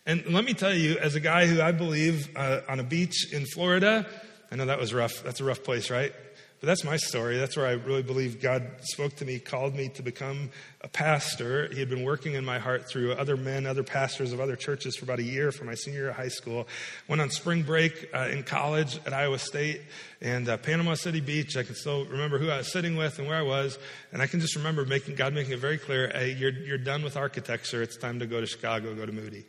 And 0.08 0.24
let 0.32 0.46
me 0.46 0.54
tell 0.54 0.72
you, 0.72 0.96
as 0.96 1.16
a 1.16 1.20
guy 1.20 1.46
who 1.46 1.60
I 1.60 1.70
believe 1.70 2.34
uh, 2.34 2.62
on 2.66 2.80
a 2.80 2.82
beach 2.82 3.30
in 3.30 3.44
Florida, 3.44 4.06
I 4.50 4.56
know 4.56 4.64
that 4.64 4.78
was 4.78 4.94
rough. 4.94 5.22
That's 5.22 5.40
a 5.40 5.44
rough 5.44 5.62
place, 5.62 5.90
right? 5.90 6.14
But 6.60 6.66
that's 6.66 6.82
my 6.82 6.96
story. 6.96 7.36
That's 7.36 7.58
where 7.58 7.66
I 7.66 7.72
really 7.72 8.02
believe 8.02 8.40
God 8.40 8.66
spoke 8.80 9.16
to 9.16 9.26
me, 9.26 9.38
called 9.38 9.74
me 9.74 9.90
to 9.90 10.02
become 10.02 10.48
a 10.80 10.88
pastor. 10.88 11.68
He 11.70 11.78
had 11.78 11.90
been 11.90 12.04
working 12.04 12.32
in 12.32 12.44
my 12.46 12.58
heart 12.58 12.88
through 12.88 13.12
other 13.12 13.36
men, 13.36 13.66
other 13.66 13.82
pastors 13.82 14.32
of 14.32 14.40
other 14.40 14.56
churches 14.56 14.96
for 14.96 15.04
about 15.04 15.18
a 15.18 15.22
year 15.22 15.52
for 15.52 15.64
my 15.64 15.74
senior 15.74 16.00
year 16.00 16.08
of 16.08 16.16
high 16.16 16.28
school. 16.28 16.66
Went 17.06 17.20
on 17.20 17.28
spring 17.28 17.62
break 17.62 18.08
uh, 18.14 18.28
in 18.32 18.44
college 18.44 18.98
at 19.04 19.12
Iowa 19.12 19.38
State 19.38 19.82
and 20.22 20.48
uh, 20.48 20.56
Panama 20.56 20.94
City 20.94 21.20
Beach. 21.20 21.54
I 21.54 21.64
can 21.64 21.74
still 21.74 22.06
remember 22.06 22.38
who 22.38 22.48
I 22.48 22.56
was 22.56 22.72
sitting 22.72 22.96
with 22.96 23.18
and 23.18 23.28
where 23.28 23.36
I 23.36 23.42
was. 23.42 23.78
And 24.10 24.22
I 24.22 24.26
can 24.26 24.40
just 24.40 24.56
remember 24.56 24.86
making 24.86 25.16
God 25.16 25.34
making 25.34 25.52
it 25.52 25.58
very 25.58 25.76
clear 25.76 26.08
hey, 26.08 26.32
you're, 26.32 26.50
you're 26.50 26.78
done 26.78 27.02
with 27.02 27.18
architecture. 27.18 27.82
It's 27.82 27.98
time 27.98 28.20
to 28.20 28.26
go 28.26 28.40
to 28.40 28.46
Chicago, 28.46 28.94
go 28.94 29.04
to 29.04 29.12
Moody. 29.12 29.44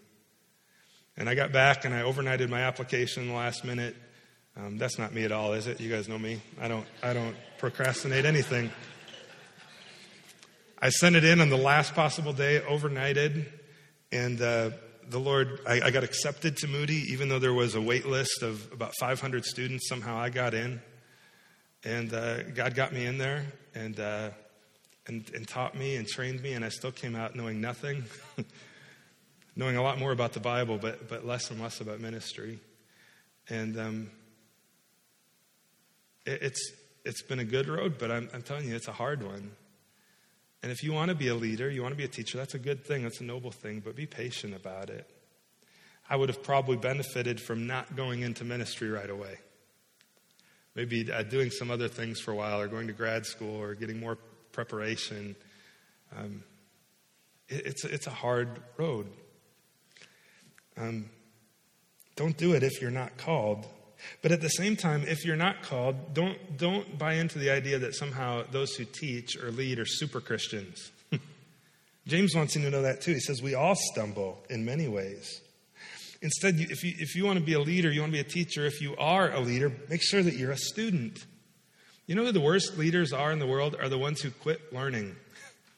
And 1.20 1.28
I 1.28 1.36
got 1.36 1.52
back 1.52 1.84
and 1.84 1.94
I 1.94 2.04
overnighted 2.04 2.48
my 2.48 2.62
application 2.62 3.34
last 3.36 3.66
minute. 3.66 3.94
Um, 4.56 4.78
that's 4.78 4.98
not 4.98 5.14
me 5.14 5.26
at 5.26 5.34
all, 5.34 5.52
is 5.52 5.68
it? 5.68 5.82
You 5.82 5.90
guys 5.90 6.08
know 6.08 6.18
me. 6.18 6.42
I 6.62 6.70
don't, 6.70 6.86
I 7.04 7.12
don't 7.12 7.36
procrastinate 7.58 8.24
anything. 8.24 8.72
I 10.82 10.88
sent 10.88 11.18
it 11.18 11.26
in 11.26 11.42
on 11.42 11.50
the 11.50 11.58
last 11.58 11.94
possible 11.94 12.32
day, 12.32 12.62
overnighted, 12.66 13.46
and 14.14 14.42
uh, 14.42 14.70
the 15.10 15.20
Lord, 15.20 15.60
I, 15.68 15.82
I, 15.82 15.92
got 15.92 16.06
accepted 16.06 16.56
to 16.58 16.70
Moody, 16.70 17.04
even 17.12 17.28
though 17.28 17.40
there 17.40 17.54
was 17.54 17.76
a 17.76 17.82
wait 17.82 18.06
list 18.06 18.42
of 18.42 18.72
about 18.72 18.94
500 18.98 19.44
students. 19.44 19.90
Somehow 19.90 20.18
I 20.18 20.30
got 20.30 20.54
in, 20.54 20.82
and 21.84 22.14
uh, 22.14 22.44
God 22.44 22.76
got 22.76 22.94
me 22.94 23.06
in 23.06 23.18
there, 23.18 23.46
and, 23.76 24.00
uh, 24.00 24.30
and 25.08 25.30
and 25.36 25.46
taught 25.46 25.76
me 25.76 25.98
and 25.98 26.08
trained 26.08 26.42
me, 26.42 26.54
and 26.54 26.64
I 26.64 26.70
still 26.70 26.94
came 26.94 27.18
out 27.18 27.36
knowing 27.36 27.60
nothing. 27.60 28.06
knowing 29.60 29.76
a 29.76 29.84
lot 29.84 30.00
more 30.00 30.14
about 30.14 30.32
the 30.32 30.40
Bible, 30.40 30.78
but, 30.78 31.10
but 31.10 31.26
less 31.26 31.52
and 31.52 31.62
less 31.62 31.82
about 31.82 32.00
ministry. 32.00 32.62
And 33.50 33.78
um, 33.78 34.12
it, 36.26 36.42
it's, 36.42 36.72
it's 37.04 37.22
been 37.24 37.40
a 37.40 37.44
good 37.44 37.68
road, 37.68 37.98
but 38.00 38.10
I'm, 38.10 38.30
I'm 38.34 38.42
telling 38.42 38.70
you, 38.70 38.76
it's 38.76 38.88
a 38.88 38.94
hard 38.94 39.22
one. 39.22 39.52
And 40.64 40.72
if 40.72 40.82
you 40.82 40.94
want 40.94 41.10
to 41.10 41.16
be 41.16 41.28
a 41.28 41.36
leader, 41.36 41.70
you 41.70 41.82
want 41.82 41.92
to 41.92 41.98
be 41.98 42.06
a 42.06 42.08
teacher, 42.08 42.38
that's 42.38 42.54
a 42.54 42.60
good 42.60 42.86
thing, 42.86 43.04
that's 43.04 43.20
a 43.20 43.26
noble 43.26 43.52
thing, 43.52 43.82
but 43.84 43.98
be 43.98 44.06
patient 44.06 44.56
about 44.56 44.90
it. 44.90 45.06
I 46.10 46.16
would 46.16 46.30
have 46.30 46.42
probably 46.42 46.78
benefited 46.78 47.42
from 47.42 47.68
not 47.68 47.98
going 47.98 48.22
into 48.22 48.46
ministry 48.46 48.90
right 48.90 49.10
away. 49.10 49.40
Maybe 50.74 51.12
uh, 51.12 51.24
doing 51.24 51.52
some 51.52 51.70
other 51.70 51.90
things 51.90 52.22
for 52.22 52.32
a 52.32 52.36
while, 52.36 52.62
or 52.62 52.70
going 52.70 52.88
to 52.88 52.94
grad 52.94 53.26
school, 53.26 53.62
or 53.62 53.76
getting 53.76 54.00
more 54.00 54.18
preparation. 54.54 55.36
Um, 56.18 56.46
it, 57.50 57.66
it's, 57.66 57.84
it's 57.84 58.08
a 58.08 58.12
hard 58.12 58.62
road. 58.78 59.08
Um, 60.80 61.10
don't 62.16 62.38
do 62.38 62.54
it 62.54 62.64
if 62.64 62.82
you're 62.82 62.92
not 62.92 63.18
called. 63.18 63.66
But 64.22 64.32
at 64.32 64.42
the 64.42 64.50
same 64.50 64.76
time, 64.76 65.04
if 65.08 65.26
you're 65.26 65.36
not 65.36 65.62
called, 65.62 66.14
don't, 66.14 66.58
don't 66.58 66.98
buy 66.98 67.14
into 67.14 67.38
the 67.38 67.50
idea 67.50 67.80
that 67.80 67.96
somehow 67.96 68.44
those 68.50 68.76
who 68.76 68.86
teach 68.86 69.38
or 69.38 69.52
lead 69.52 69.80
are 69.80 69.86
super 69.86 70.22
Christians. 70.22 70.92
James 72.08 72.34
wants 72.36 72.56
you 72.56 72.62
to 72.64 72.70
know 72.70 72.82
that 72.82 73.02
too. 73.02 73.14
He 73.14 73.20
says 73.20 73.42
we 73.42 73.56
all 73.56 73.76
stumble 73.76 74.42
in 74.50 74.66
many 74.66 74.88
ways. 74.88 75.42
Instead, 76.22 76.56
if 76.60 76.84
you, 76.84 76.94
if 76.98 77.16
you 77.16 77.26
want 77.26 77.40
to 77.40 77.46
be 77.46 77.54
a 77.54 77.60
leader, 77.60 77.92
you 77.92 78.02
want 78.02 78.12
to 78.12 78.18
be 78.18 78.20
a 78.20 78.30
teacher, 78.30 78.66
if 78.66 78.82
you 78.82 78.96
are 78.98 79.32
a 79.32 79.40
leader, 79.40 79.72
make 79.90 80.02
sure 80.02 80.22
that 80.22 80.36
you're 80.36 80.52
a 80.52 80.58
student. 80.58 81.20
You 82.08 82.16
know 82.16 82.26
who 82.26 82.32
the 82.32 82.42
worst 82.42 82.78
leaders 82.78 83.14
are 83.14 83.32
in 83.32 83.40
the 83.40 83.48
world? 83.48 83.76
Are 83.80 83.88
the 83.88 83.98
ones 83.98 84.22
who 84.22 84.32
quit 84.32 84.74
learning, 84.74 85.16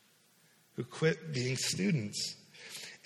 who 0.75 0.83
quit 0.83 1.33
being 1.33 1.57
students. 1.57 2.35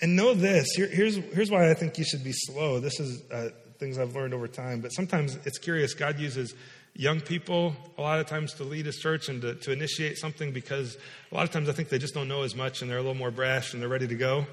And 0.00 0.14
know 0.14 0.34
this 0.34 0.72
here, 0.72 0.88
here's, 0.88 1.16
here's 1.16 1.50
why 1.50 1.70
I 1.70 1.74
think 1.74 1.98
you 1.98 2.04
should 2.04 2.22
be 2.22 2.32
slow. 2.32 2.80
This 2.80 3.00
is 3.00 3.22
uh, 3.30 3.50
things 3.78 3.98
I've 3.98 4.14
learned 4.14 4.34
over 4.34 4.48
time, 4.48 4.80
but 4.80 4.90
sometimes 4.90 5.38
it's 5.44 5.58
curious. 5.58 5.94
God 5.94 6.18
uses 6.18 6.54
young 6.94 7.20
people 7.20 7.74
a 7.98 8.02
lot 8.02 8.20
of 8.20 8.26
times 8.26 8.54
to 8.54 8.64
lead 8.64 8.86
his 8.86 8.96
church 8.96 9.28
and 9.28 9.40
to, 9.42 9.54
to 9.54 9.72
initiate 9.72 10.18
something 10.18 10.52
because 10.52 10.96
a 11.30 11.34
lot 11.34 11.44
of 11.44 11.50
times 11.50 11.68
I 11.68 11.72
think 11.72 11.88
they 11.88 11.98
just 11.98 12.14
don't 12.14 12.28
know 12.28 12.42
as 12.42 12.54
much 12.54 12.82
and 12.82 12.90
they're 12.90 12.98
a 12.98 13.02
little 13.02 13.14
more 13.14 13.30
brash 13.30 13.72
and 13.72 13.82
they're 13.82 13.88
ready 13.88 14.08
to 14.08 14.14
go. 14.14 14.46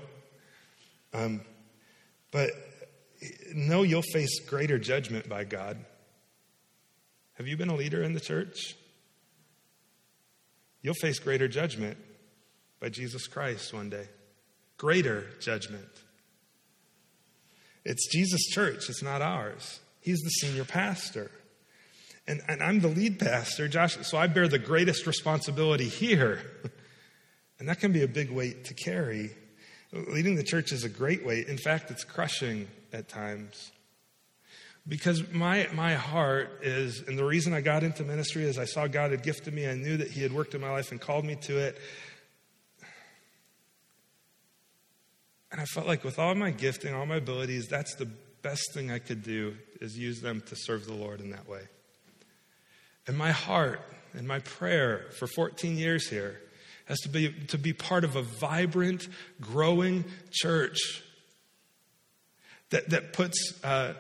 Um, 1.14 1.42
but 2.32 2.50
know 3.54 3.84
you'll 3.84 4.02
face 4.02 4.40
greater 4.42 4.78
judgment 4.78 5.30
by 5.30 5.44
God. 5.44 5.78
Have 7.34 7.48
you 7.48 7.58
been 7.58 7.70
a 7.70 7.76
leader 7.76 8.04
in 8.04 8.14
the 8.14 8.20
church? 8.20 8.76
You'll 10.82 10.94
face 10.96 11.20
greater 11.20 11.48
judgment 11.48 11.98
by 12.80 12.90
Jesus 12.90 13.28
Christ 13.28 13.74
one 13.74 13.90
day 13.90 14.08
greater 14.84 15.26
judgment. 15.40 15.88
It's 17.86 18.06
Jesus' 18.12 18.48
church, 18.50 18.90
it's 18.90 19.02
not 19.02 19.22
ours. 19.22 19.80
He's 20.02 20.20
the 20.20 20.30
senior 20.30 20.66
pastor. 20.66 21.32
And, 22.28 22.42
and 22.50 22.62
I'm 22.62 22.82
the 22.82 22.90
lead 22.90 23.18
pastor, 23.18 23.70
Josh, 23.70 23.96
so 24.02 24.18
I 24.18 24.28
bear 24.28 24.50
the 24.50 24.60
greatest 24.60 25.08
responsibility 25.08 25.88
here. 25.88 26.40
And 27.60 27.70
that 27.70 27.80
can 27.80 27.94
be 27.94 28.04
a 28.04 28.10
big 28.10 28.30
weight 28.30 28.66
to 28.66 28.74
carry. 28.74 29.30
Leading 29.94 30.36
the 30.36 30.44
church 30.44 30.74
is 30.74 30.84
a 30.84 30.90
great 30.90 31.26
weight. 31.26 31.48
In 31.48 31.58
fact, 31.58 31.92
it's 31.92 32.04
crushing 32.04 32.68
at 32.92 33.08
times. 33.08 33.72
Because 34.86 35.32
my, 35.32 35.70
my 35.72 35.94
heart 35.94 36.60
is, 36.62 37.04
and 37.08 37.18
the 37.18 37.24
reason 37.24 37.54
I 37.54 37.62
got 37.62 37.84
into 37.84 38.04
ministry 38.04 38.44
is 38.44 38.58
I 38.58 38.66
saw 38.66 38.88
God 38.88 39.12
had 39.12 39.24
gifted 39.24 39.54
me. 39.54 39.66
I 39.70 39.76
knew 39.76 39.96
that 39.96 40.12
He 40.12 40.22
had 40.24 40.34
worked 40.34 40.56
in 40.56 40.62
my 40.62 40.72
life 40.72 40.92
and 40.92 41.00
called 41.00 41.24
me 41.24 41.36
to 41.44 41.58
it. 41.58 41.78
And 45.54 45.62
I 45.62 45.66
felt 45.66 45.86
like 45.86 46.04
with 46.04 46.18
all 46.18 46.34
my 46.34 46.50
gifting, 46.50 46.96
all 46.96 47.06
my 47.06 47.18
abilities, 47.18 47.68
that's 47.68 47.94
the 47.94 48.08
best 48.42 48.74
thing 48.74 48.90
I 48.90 48.98
could 48.98 49.22
do 49.22 49.56
is 49.80 49.96
use 49.96 50.20
them 50.20 50.42
to 50.48 50.56
serve 50.56 50.88
the 50.88 50.96
Lord 50.96 51.22
in 51.22 51.30
that 51.30 51.48
way. 51.48 51.62
And 53.06 53.16
my 53.16 53.32
heart 53.32 53.80
and 54.14 54.28
my 54.28 54.40
prayer 54.40 55.06
for 55.20 55.28
14 55.28 55.78
years 55.78 56.10
here 56.10 56.42
has 56.86 57.00
to 57.02 57.10
be 57.10 57.32
to 57.50 57.60
be 57.60 57.72
part 57.72 58.04
of 58.04 58.16
a 58.16 58.24
vibrant, 58.24 59.08
growing 59.40 60.06
church 60.32 61.04
that, 62.72 62.90
that 62.90 63.14
puts 63.14 63.64
uh, 63.64 63.94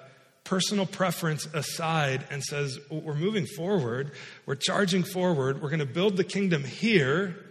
personal 0.44 0.88
preference 0.88 1.46
aside 1.54 2.26
and 2.32 2.44
says, 2.44 2.80
we're 2.89 3.13
moving 3.13 3.46
forward, 3.46 4.13
we're 4.48 4.56
charging 4.56 5.04
forward, 5.04 5.62
we're 5.62 5.70
going 5.70 5.80
to 5.80 5.86
build 5.86 6.18
the 6.18 6.24
kingdom 6.24 6.63
here 6.63 7.42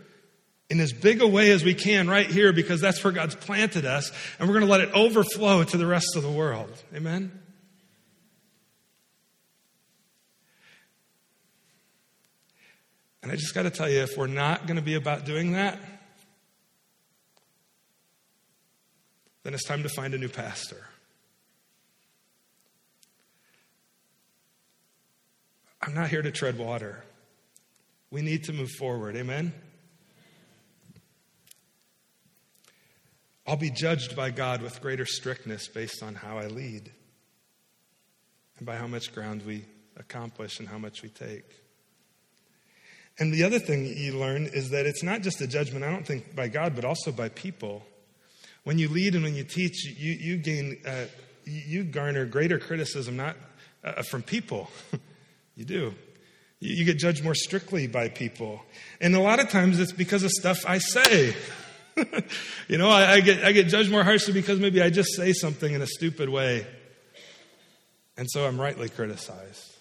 in 0.73 0.81
as 0.81 0.95
big 0.95 1.21
a 1.21 1.27
way 1.27 1.51
as 1.51 1.63
we 1.63 1.75
can 1.75 2.09
right 2.09 2.27
here 2.27 2.51
because 2.51 2.81
that's 2.81 3.05
where 3.05 3.13
God's 3.13 3.35
planted 3.35 3.85
us, 3.85 4.11
and 4.39 4.49
we're 4.49 4.55
going 4.55 4.65
to 4.65 4.71
let 4.71 4.81
it 4.81 4.91
overflow 4.95 5.63
to 5.63 5.77
the 5.77 5.87
rest 5.87 6.17
of 6.17 6.23
the 6.23 6.31
world. 6.31 6.83
Amen? 6.97 7.31
And 13.23 13.31
I 13.31 13.37
just 13.37 13.55
got 13.55 13.65
to 13.65 13.71
tell 13.71 13.87
you, 13.87 14.01
if 14.01 14.17
we're 14.17 14.27
not 14.29 14.67
going 14.67 14.77
to 14.77 14.83
be 14.83 14.95
about 14.95 15.27
doing 15.27 15.53
that, 15.53 15.79
then 19.43 19.53
it's 19.53 19.65
time 19.65 19.83
to 19.83 19.91
find 19.91 20.15
a 20.15 20.19
new 20.19 20.31
pastor. 20.31 20.87
I'm 25.83 25.93
not 25.93 26.09
here 26.09 26.23
to 26.23 26.31
tread 26.31 26.57
water. 26.57 27.05
We 28.11 28.23
need 28.23 28.45
to 28.45 28.55
move 28.55 28.71
forward. 28.71 29.17
Amen? 29.17 29.53
I'll 33.47 33.57
be 33.57 33.71
judged 33.71 34.15
by 34.15 34.31
God 34.31 34.63
with 34.63 34.81
greater 34.81 35.05
strictness 35.05 35.67
based 35.67 36.03
on 36.03 36.15
how 36.15 36.39
I 36.39 36.47
lead 36.47 36.93
and 38.59 38.67
by 38.67 38.77
how 38.77 38.87
much 38.87 39.13
ground 39.13 39.43
we 39.45 39.65
accomplish 39.97 40.61
and 40.61 40.69
how 40.69 40.79
much 40.79 41.03
we 41.03 41.09
take. 41.09 41.45
And 43.19 43.33
the 43.33 43.43
other 43.43 43.59
thing 43.59 43.85
you 43.85 44.17
learn 44.17 44.47
is 44.47 44.71
that 44.71 44.87
it's 44.87 45.03
not 45.03 45.23
just 45.23 45.41
a 45.41 45.47
judgment, 45.47 45.85
I 45.85 45.91
don't 45.91 46.07
think, 46.07 46.35
by 46.37 46.49
God, 46.49 46.75
but 46.75 46.85
also 46.85 47.11
by 47.11 47.29
people. 47.31 47.85
When 48.63 48.79
you 48.79 48.89
lead 48.89 49.15
and 49.17 49.25
when 49.25 49.35
you 49.35 49.45
teach, 49.45 49.85
you, 49.85 50.13
you 50.13 50.37
gain, 50.37 50.81
uh, 50.87 51.07
you 51.45 51.83
garner 51.83 52.25
greater 52.25 52.59
criticism, 52.59 53.17
not 53.17 53.37
uh, 53.83 54.03
from 54.03 54.23
people. 54.23 54.71
you 55.57 55.65
do. 55.65 55.95
You, 56.61 56.77
you 56.77 56.85
get 56.85 56.99
judged 56.99 57.25
more 57.25 57.35
strictly 57.35 57.89
by 57.89 58.09
people. 58.09 58.63
And 59.01 59.17
a 59.17 59.21
lot 59.21 59.41
of 59.41 59.51
times 59.51 59.81
it's 59.81 59.93
because 59.93 60.23
of 60.23 60.31
stuff 60.31 60.65
I 60.65 60.79
say. 60.79 61.35
you 62.69 62.79
know, 62.79 62.89
I, 62.89 63.13
I, 63.13 63.21
get, 63.21 63.45
I 63.45 63.53
get 63.53 63.69
judged 63.69 63.91
more 63.91 64.05
harshly 64.05 64.33
because 64.33 64.59
maybe 64.59 64.81
I 64.81 64.91
just 64.91 65.15
say 65.15 65.33
something 65.33 65.73
in 65.73 65.83
a 65.83 65.87
stupid 65.87 66.29
way. 66.29 66.67
And 68.17 68.31
so 68.31 68.47
I'm 68.47 68.61
rightly 68.61 68.89
criticized. 68.89 69.77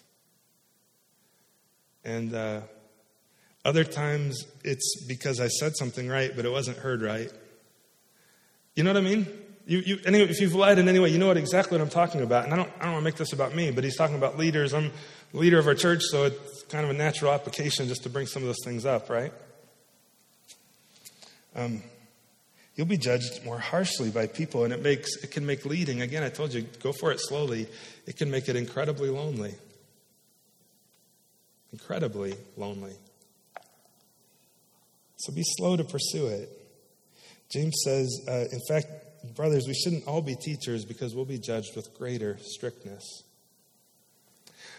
And 2.04 2.34
uh, 2.34 2.62
other 3.64 3.84
times 3.84 4.44
it's 4.64 5.04
because 5.06 5.40
I 5.40 5.48
said 5.48 5.76
something 5.76 6.08
right, 6.08 6.32
but 6.34 6.44
it 6.44 6.50
wasn't 6.50 6.78
heard 6.78 7.02
right. 7.02 7.30
You 8.74 8.84
know 8.84 8.90
what 8.90 8.96
I 8.96 9.02
mean? 9.02 9.26
You, 9.66 9.78
you, 9.78 9.98
anyway, 10.04 10.28
if 10.28 10.40
you've 10.40 10.54
led 10.54 10.78
in 10.78 10.88
any 10.88 10.98
way, 10.98 11.10
you 11.10 11.18
know 11.18 11.28
what 11.28 11.36
exactly 11.36 11.78
what 11.78 11.84
I'm 11.84 11.90
talking 11.90 12.22
about. 12.22 12.44
And 12.44 12.52
I 12.52 12.56
don't, 12.56 12.70
I 12.80 12.84
don't 12.84 12.92
want 12.94 13.02
to 13.02 13.04
make 13.04 13.16
this 13.16 13.32
about 13.32 13.54
me, 13.54 13.70
but 13.70 13.84
he's 13.84 13.96
talking 13.96 14.16
about 14.16 14.36
leaders. 14.36 14.74
I'm 14.74 14.90
the 15.32 15.38
leader 15.38 15.58
of 15.58 15.66
our 15.66 15.74
church, 15.74 16.02
so 16.02 16.24
it's 16.24 16.62
kind 16.64 16.84
of 16.84 16.90
a 16.90 16.94
natural 16.94 17.32
application 17.32 17.86
just 17.86 18.02
to 18.02 18.10
bring 18.10 18.26
some 18.26 18.42
of 18.42 18.48
those 18.48 18.64
things 18.64 18.84
up, 18.84 19.08
right? 19.08 19.32
Um, 21.54 21.82
you'll 22.74 22.86
be 22.86 22.96
judged 22.96 23.44
more 23.44 23.58
harshly 23.58 24.10
by 24.10 24.26
people, 24.26 24.64
and 24.64 24.72
it 24.72 24.82
makes 24.82 25.16
it 25.22 25.30
can 25.30 25.44
make 25.44 25.64
leading. 25.64 26.02
Again, 26.02 26.22
I 26.22 26.28
told 26.28 26.54
you, 26.54 26.62
go 26.82 26.92
for 26.92 27.12
it 27.12 27.20
slowly. 27.20 27.66
It 28.06 28.16
can 28.16 28.30
make 28.30 28.48
it 28.48 28.56
incredibly 28.56 29.10
lonely. 29.10 29.54
Incredibly 31.72 32.34
lonely. 32.56 32.94
So 35.16 35.32
be 35.32 35.44
slow 35.44 35.76
to 35.76 35.84
pursue 35.84 36.26
it. 36.26 36.50
James 37.50 37.80
says, 37.84 38.24
uh, 38.28 38.44
in 38.50 38.60
fact, 38.68 38.86
brothers, 39.36 39.66
we 39.68 39.74
shouldn't 39.74 40.06
all 40.06 40.22
be 40.22 40.34
teachers 40.34 40.84
because 40.84 41.14
we'll 41.14 41.24
be 41.24 41.38
judged 41.38 41.76
with 41.76 41.94
greater 41.96 42.38
strictness. 42.40 43.22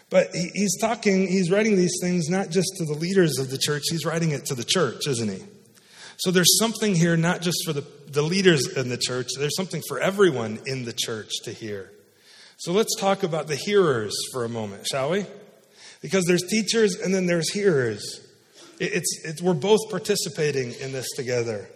But 0.10 0.28
he, 0.34 0.50
he's 0.54 0.78
talking, 0.80 1.28
he's 1.28 1.50
writing 1.50 1.76
these 1.76 1.98
things 2.02 2.30
not 2.30 2.50
just 2.50 2.68
to 2.78 2.86
the 2.86 2.94
leaders 2.94 3.40
of 3.40 3.50
the 3.52 3.58
church, 3.58 3.84
he's 3.90 4.06
writing 4.06 4.32
it 4.32 4.46
to 4.48 4.56
the 4.56 4.64
church, 4.64 5.08
isn't 5.08 5.30
he? 5.30 5.44
So 6.24 6.32
there's 6.32 6.58
something 6.58 6.96
here, 6.96 7.18
not 7.18 7.42
just 7.42 7.66
for 7.66 7.74
the, 7.74 7.84
the 8.08 8.22
leaders 8.22 8.78
in 8.78 8.88
the 8.88 8.96
church, 8.96 9.28
there's 9.38 9.58
something 9.58 9.82
for 9.90 10.00
everyone 10.00 10.58
in 10.66 10.86
the 10.86 10.94
church 10.94 11.30
to 11.44 11.52
hear. 11.52 11.92
So 12.56 12.72
let's 12.72 12.96
talk 12.98 13.24
about 13.24 13.48
the 13.48 13.58
hearers 13.58 14.16
for 14.32 14.46
a 14.46 14.50
moment, 14.50 14.88
shall 14.90 15.10
we? 15.10 15.26
Because 16.02 16.24
there's 16.24 16.44
teachers 16.44 16.96
and 16.96 17.14
then 17.14 17.26
there's 17.26 17.52
hearers. 17.52 18.26
It's, 18.80 19.22
it's, 19.26 19.42
we're 19.42 19.54
both 19.54 19.82
participating 19.90 20.72
in 20.80 20.94
this 20.94 21.10
together. 21.14 21.68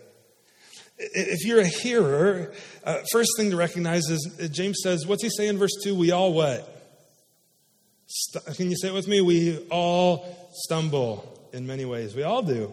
If 0.97 1.45
you're 1.45 1.59
a 1.59 1.67
hearer, 1.67 2.53
uh, 2.85 2.99
first 3.11 3.31
thing 3.35 3.51
to 3.51 3.57
recognize 3.57 4.09
is 4.09 4.39
uh, 4.41 4.47
James 4.47 4.77
says, 4.81 5.05
what's 5.05 5.23
he 5.23 5.29
say 5.29 5.49
in 5.49 5.57
verse 5.57 5.75
2? 5.83 5.93
We 5.93 6.11
all 6.11 6.31
what? 6.31 6.73
St- 8.05 8.45
can 8.55 8.69
you 8.69 8.77
say 8.77 8.87
it 8.87 8.93
with 8.93 9.09
me? 9.09 9.19
We 9.19 9.57
all 9.69 10.49
stumble 10.53 11.49
in 11.51 11.67
many 11.67 11.83
ways. 11.83 12.15
We 12.15 12.23
all 12.23 12.43
do. 12.43 12.71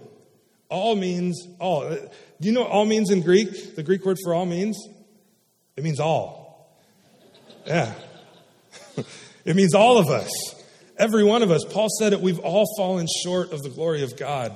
All 0.68 0.96
means 0.96 1.46
all. 1.59 1.83
Uh, 1.83 1.96
do 2.40 2.48
you 2.48 2.53
know 2.53 2.62
what 2.62 2.70
all 2.70 2.85
means 2.85 3.11
in 3.11 3.22
Greek? 3.22 3.77
The 3.77 3.83
Greek 3.83 4.05
word 4.05 4.18
for 4.22 4.35
all 4.35 4.46
means? 4.46 4.77
It 5.77 5.85
means 5.85 6.00
all. 6.00 6.77
Yeah. 7.66 7.92
it 9.44 9.57
means 9.57 9.74
all 9.74 9.98
of 9.98 10.09
us. 10.09 10.31
Every 10.96 11.24
one 11.24 11.42
of 11.42 11.50
us. 11.50 11.64
Paul 11.64 11.88
said 11.98 12.12
it, 12.12 12.20
we've 12.20 12.38
all 12.38 12.64
fallen 12.77 13.07
short 13.24 13.53
of 13.53 13.62
the 13.62 13.70
glory 13.70 14.03
of 14.03 14.16
God. 14.16 14.53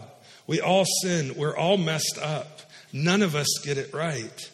We 0.46 0.60
all 0.60 0.84
sin. 1.02 1.34
We're 1.36 1.56
all 1.56 1.76
messed 1.76 2.18
up. 2.20 2.60
None 2.92 3.22
of 3.22 3.34
us 3.34 3.48
get 3.64 3.76
it 3.76 3.92
right. 3.92 4.50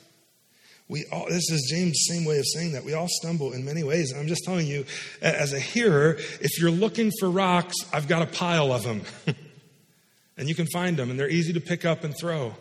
We 0.88 1.06
all, 1.10 1.26
this 1.28 1.50
is 1.50 1.70
James' 1.70 2.04
same 2.08 2.24
way 2.24 2.38
of 2.38 2.44
saying 2.46 2.72
that. 2.72 2.84
We 2.84 2.92
all 2.92 3.08
stumble 3.08 3.52
in 3.52 3.64
many 3.64 3.82
ways. 3.82 4.12
I'm 4.14 4.26
just 4.26 4.44
telling 4.44 4.66
you, 4.66 4.84
as 5.22 5.52
a 5.52 5.60
hearer, 5.60 6.16
if 6.40 6.60
you're 6.60 6.70
looking 6.70 7.10
for 7.18 7.30
rocks, 7.30 7.74
I've 7.92 8.06
got 8.06 8.22
a 8.22 8.26
pile 8.26 8.72
of 8.72 8.82
them. 8.82 9.02
and 10.36 10.48
you 10.48 10.54
can 10.54 10.66
find 10.66 10.96
them, 10.96 11.10
and 11.10 11.18
they're 11.18 11.28
easy 11.28 11.52
to 11.52 11.60
pick 11.60 11.84
up 11.84 12.04
and 12.04 12.14
throw. 12.18 12.54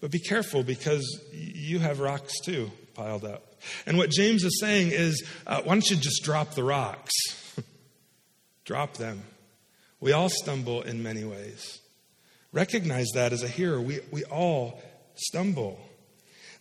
But 0.00 0.10
be 0.10 0.18
careful 0.18 0.62
because 0.62 1.04
you 1.32 1.78
have 1.78 2.00
rocks 2.00 2.32
too 2.40 2.70
piled 2.94 3.24
up. 3.24 3.54
And 3.86 3.98
what 3.98 4.10
James 4.10 4.44
is 4.44 4.58
saying 4.60 4.90
is, 4.92 5.22
uh, 5.46 5.60
why 5.62 5.74
don't 5.74 5.88
you 5.90 5.96
just 5.96 6.22
drop 6.24 6.54
the 6.54 6.64
rocks? 6.64 7.12
drop 8.64 8.94
them. 8.96 9.22
We 10.00 10.12
all 10.12 10.30
stumble 10.30 10.80
in 10.80 11.02
many 11.02 11.24
ways. 11.24 11.80
Recognize 12.52 13.08
that 13.14 13.32
as 13.32 13.42
a 13.42 13.48
hearer. 13.48 13.80
We, 13.80 14.00
we 14.10 14.24
all 14.24 14.82
stumble. 15.14 15.78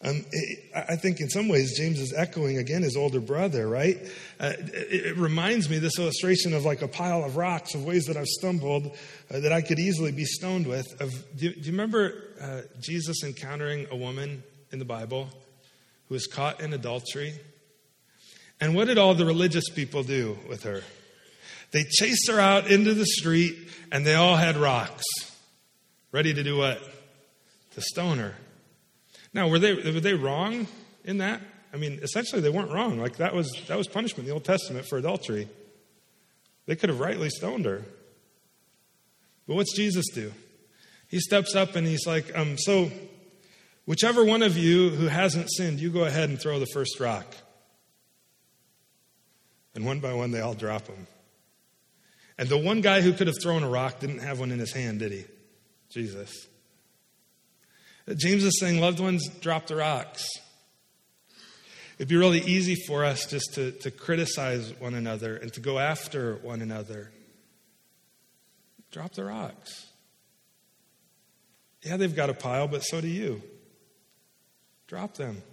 Um, 0.01 0.23
it, 0.31 0.71
I 0.73 0.95
think 0.95 1.19
in 1.19 1.29
some 1.29 1.49
ways 1.49 1.77
James 1.77 1.99
is 1.99 2.13
echoing 2.15 2.57
again 2.57 2.83
his 2.83 2.95
older 2.95 3.19
brother, 3.19 3.67
right? 3.67 3.97
Uh, 4.39 4.53
it, 4.57 5.07
it, 5.07 5.17
reminds 5.17 5.69
me 5.69 5.77
this 5.77 5.99
illustration 5.99 6.53
of 6.53 6.63
like 6.63 6.81
a 6.81 6.87
pile 6.87 7.25
of 7.25 7.35
rocks 7.35 7.75
of 7.75 7.83
ways 7.83 8.05
that 8.05 8.15
I've 8.15 8.27
stumbled 8.27 8.95
uh, 9.29 9.41
that 9.41 9.51
I 9.51 9.61
could 9.61 9.77
easily 9.77 10.13
be 10.13 10.23
stoned 10.23 10.67
with. 10.67 10.85
Of 11.01 11.11
do, 11.35 11.51
do 11.53 11.59
you 11.59 11.71
remember 11.71 12.13
uh, 12.41 12.61
Jesus 12.79 13.23
encountering 13.25 13.87
a 13.91 13.95
woman 13.97 14.41
in 14.71 14.79
the 14.79 14.85
Bible 14.85 15.27
who 16.07 16.13
was 16.13 16.27
caught 16.27 16.61
in 16.61 16.71
adultery? 16.71 17.33
And 18.61 18.75
what 18.75 18.87
did 18.87 18.97
all 18.97 19.15
the 19.15 19.25
religious 19.25 19.67
people 19.69 20.03
do 20.03 20.37
with 20.47 20.63
her? 20.63 20.81
They 21.71 21.83
chased 21.83 22.29
her 22.29 22.39
out 22.39 22.71
into 22.71 22.93
the 22.93 23.05
street, 23.05 23.55
and 23.91 24.05
they 24.05 24.15
all 24.15 24.37
had 24.37 24.55
rocks. 24.55 25.03
Ready 26.13 26.33
to 26.33 26.43
do 26.43 26.57
what? 26.57 26.81
To 27.71 27.81
stone 27.81 28.17
her. 28.17 28.35
Now, 29.33 29.47
were 29.47 29.59
they, 29.59 29.73
were 29.73 29.99
they 29.99 30.13
wrong 30.13 30.67
in 31.03 31.19
that? 31.19 31.41
I 31.73 31.77
mean, 31.77 31.99
essentially, 32.01 32.41
they 32.41 32.49
weren't 32.49 32.71
wrong. 32.71 32.99
Like, 32.99 33.17
that 33.17 33.35
was, 33.35 33.49
that 33.67 33.77
was 33.77 33.87
punishment 33.87 34.21
in 34.21 34.25
the 34.27 34.33
Old 34.33 34.45
Testament 34.45 34.87
for 34.87 34.97
adultery. 34.97 35.47
They 36.65 36.75
could 36.75 36.89
have 36.89 36.99
rightly 36.99 37.29
stoned 37.29 37.65
her. 37.65 37.83
But 39.47 39.55
what's 39.55 39.75
Jesus 39.75 40.05
do? 40.13 40.31
He 41.07 41.19
steps 41.19 41.55
up 41.55 41.75
and 41.75 41.85
he's 41.85 42.05
like, 42.05 42.35
um, 42.37 42.57
So, 42.57 42.91
whichever 43.85 44.23
one 44.23 44.43
of 44.43 44.57
you 44.57 44.89
who 44.89 45.07
hasn't 45.07 45.51
sinned, 45.51 45.79
you 45.79 45.89
go 45.89 46.05
ahead 46.05 46.29
and 46.29 46.39
throw 46.39 46.59
the 46.59 46.67
first 46.73 46.99
rock. 46.99 47.25
And 49.75 49.85
one 49.85 49.99
by 49.99 50.13
one, 50.13 50.31
they 50.31 50.41
all 50.41 50.53
drop 50.53 50.85
them. 50.85 51.07
And 52.37 52.47
the 52.49 52.57
one 52.57 52.81
guy 52.81 53.01
who 53.01 53.13
could 53.13 53.27
have 53.27 53.41
thrown 53.41 53.63
a 53.63 53.69
rock 53.69 53.99
didn't 53.99 54.19
have 54.19 54.39
one 54.39 54.51
in 54.51 54.59
his 54.59 54.73
hand, 54.73 54.99
did 54.99 55.11
he? 55.11 55.25
Jesus. 55.89 56.48
James 58.17 58.43
is 58.43 58.59
saying, 58.59 58.79
loved 58.79 58.99
ones, 58.99 59.27
drop 59.39 59.67
the 59.67 59.75
rocks. 59.75 60.27
It'd 61.97 62.07
be 62.07 62.15
really 62.15 62.39
easy 62.39 62.75
for 62.87 63.03
us 63.03 63.25
just 63.25 63.53
to, 63.55 63.71
to 63.71 63.91
criticize 63.91 64.73
one 64.79 64.93
another 64.93 65.35
and 65.35 65.51
to 65.53 65.59
go 65.59 65.79
after 65.79 66.35
one 66.35 66.61
another. 66.61 67.11
Drop 68.91 69.13
the 69.13 69.25
rocks. 69.25 69.87
Yeah, 71.83 71.97
they've 71.97 72.15
got 72.15 72.29
a 72.29 72.33
pile, 72.33 72.67
but 72.67 72.81
so 72.81 73.01
do 73.01 73.07
you. 73.07 73.41
Drop 74.87 75.15
them. 75.15 75.43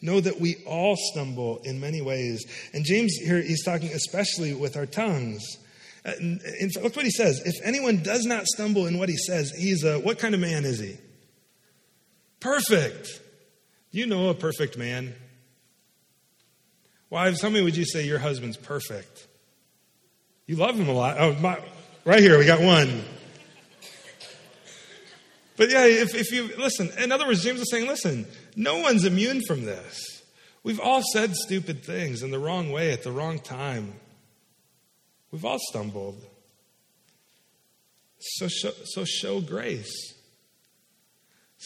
Know 0.00 0.20
that 0.20 0.40
we 0.40 0.56
all 0.66 0.96
stumble 1.12 1.60
in 1.64 1.80
many 1.80 2.02
ways. 2.02 2.44
And 2.72 2.84
James 2.84 3.16
here, 3.16 3.40
he's 3.40 3.64
talking 3.64 3.88
especially 3.88 4.54
with 4.54 4.76
our 4.76 4.86
tongues. 4.86 5.42
Uh, 6.04 6.12
in, 6.20 6.70
look 6.82 6.94
what 6.94 7.04
he 7.04 7.10
says. 7.10 7.40
If 7.44 7.54
anyone 7.64 8.02
does 8.02 8.24
not 8.26 8.46
stumble 8.46 8.86
in 8.86 8.98
what 8.98 9.08
he 9.08 9.16
says, 9.16 9.50
he's 9.50 9.82
a, 9.82 9.98
what 9.98 10.18
kind 10.18 10.34
of 10.34 10.40
man 10.40 10.64
is 10.64 10.78
he? 10.78 10.98
Perfect. 12.40 13.20
You 13.90 14.06
know 14.06 14.28
a 14.28 14.34
perfect 14.34 14.76
man. 14.76 15.14
Wives, 17.08 17.40
how 17.40 17.48
many 17.48 17.64
would 17.64 17.76
you 17.76 17.84
say 17.84 18.04
your 18.04 18.18
husband's 18.18 18.56
perfect? 18.56 19.26
You 20.46 20.56
love 20.56 20.76
him 20.76 20.88
a 20.88 20.92
lot. 20.92 21.16
Oh, 21.18 21.34
my, 21.34 21.58
right 22.04 22.20
here, 22.20 22.38
we 22.38 22.44
got 22.44 22.60
one. 22.60 23.02
But 25.56 25.70
yeah, 25.70 25.86
if, 25.86 26.14
if 26.14 26.32
you 26.32 26.50
listen, 26.58 26.90
in 26.98 27.12
other 27.12 27.26
words, 27.26 27.42
James 27.42 27.60
is 27.60 27.70
saying, 27.70 27.86
listen, 27.86 28.26
no 28.54 28.78
one's 28.78 29.04
immune 29.04 29.40
from 29.46 29.64
this. 29.64 30.22
We've 30.62 30.80
all 30.80 31.02
said 31.12 31.34
stupid 31.34 31.84
things 31.84 32.22
in 32.22 32.30
the 32.30 32.38
wrong 32.38 32.70
way 32.70 32.92
at 32.92 33.02
the 33.02 33.12
wrong 33.12 33.38
time. 33.38 33.94
We've 35.30 35.44
all 35.44 35.58
stumbled. 35.70 36.22
So 38.18 38.48
show, 38.48 38.72
so 38.84 39.04
show 39.04 39.40
grace. 39.40 40.14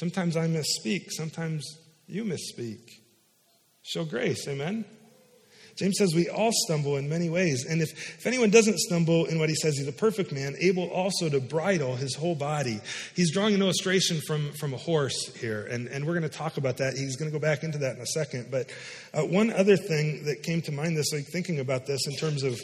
Sometimes 0.01 0.35
I 0.35 0.47
misspeak, 0.47 1.11
sometimes 1.11 1.77
you 2.07 2.25
misspeak. 2.25 2.81
Show 3.83 4.07
grace, 4.07 4.49
amen? 4.49 4.87
James 5.77 5.99
says 5.99 6.15
we 6.15 6.27
all 6.31 6.53
stumble 6.65 6.97
in 6.97 7.07
many 7.07 7.29
ways. 7.29 7.67
And 7.69 7.83
if, 7.83 7.91
if 8.19 8.27
anyone 8.27 8.49
doesn't 8.49 8.79
stumble 8.79 9.27
in 9.27 9.39
what 9.39 9.51
he 9.51 9.55
says, 9.55 9.77
he's 9.77 9.89
a 9.89 9.93
perfect 9.93 10.33
man, 10.33 10.57
able 10.59 10.89
also 10.89 11.29
to 11.29 11.39
bridle 11.39 11.97
his 11.97 12.15
whole 12.15 12.35
body. 12.35 12.81
He's 13.15 13.31
drawing 13.31 13.55
an 13.55 13.61
illustration 13.61 14.23
from, 14.27 14.53
from 14.55 14.73
a 14.73 14.79
horse 14.79 15.37
here, 15.37 15.67
and, 15.71 15.87
and 15.89 16.07
we're 16.07 16.19
going 16.19 16.31
to 16.31 16.35
talk 16.35 16.57
about 16.57 16.79
that. 16.79 16.95
He's 16.95 17.17
going 17.17 17.31
to 17.31 17.39
go 17.39 17.43
back 17.43 17.63
into 17.63 17.77
that 17.79 17.97
in 17.97 18.01
a 18.01 18.07
second. 18.07 18.51
But 18.51 18.71
uh, 19.13 19.21
one 19.27 19.53
other 19.53 19.77
thing 19.77 20.25
that 20.25 20.43
came 20.43 20.63
to 20.63 20.73
mind 20.73 20.97
this, 20.97 21.13
like 21.13 21.27
thinking 21.31 21.61
about 21.61 21.85
this 21.85 22.07
in 22.07 22.17
terms 22.17 22.43
of 22.43 22.59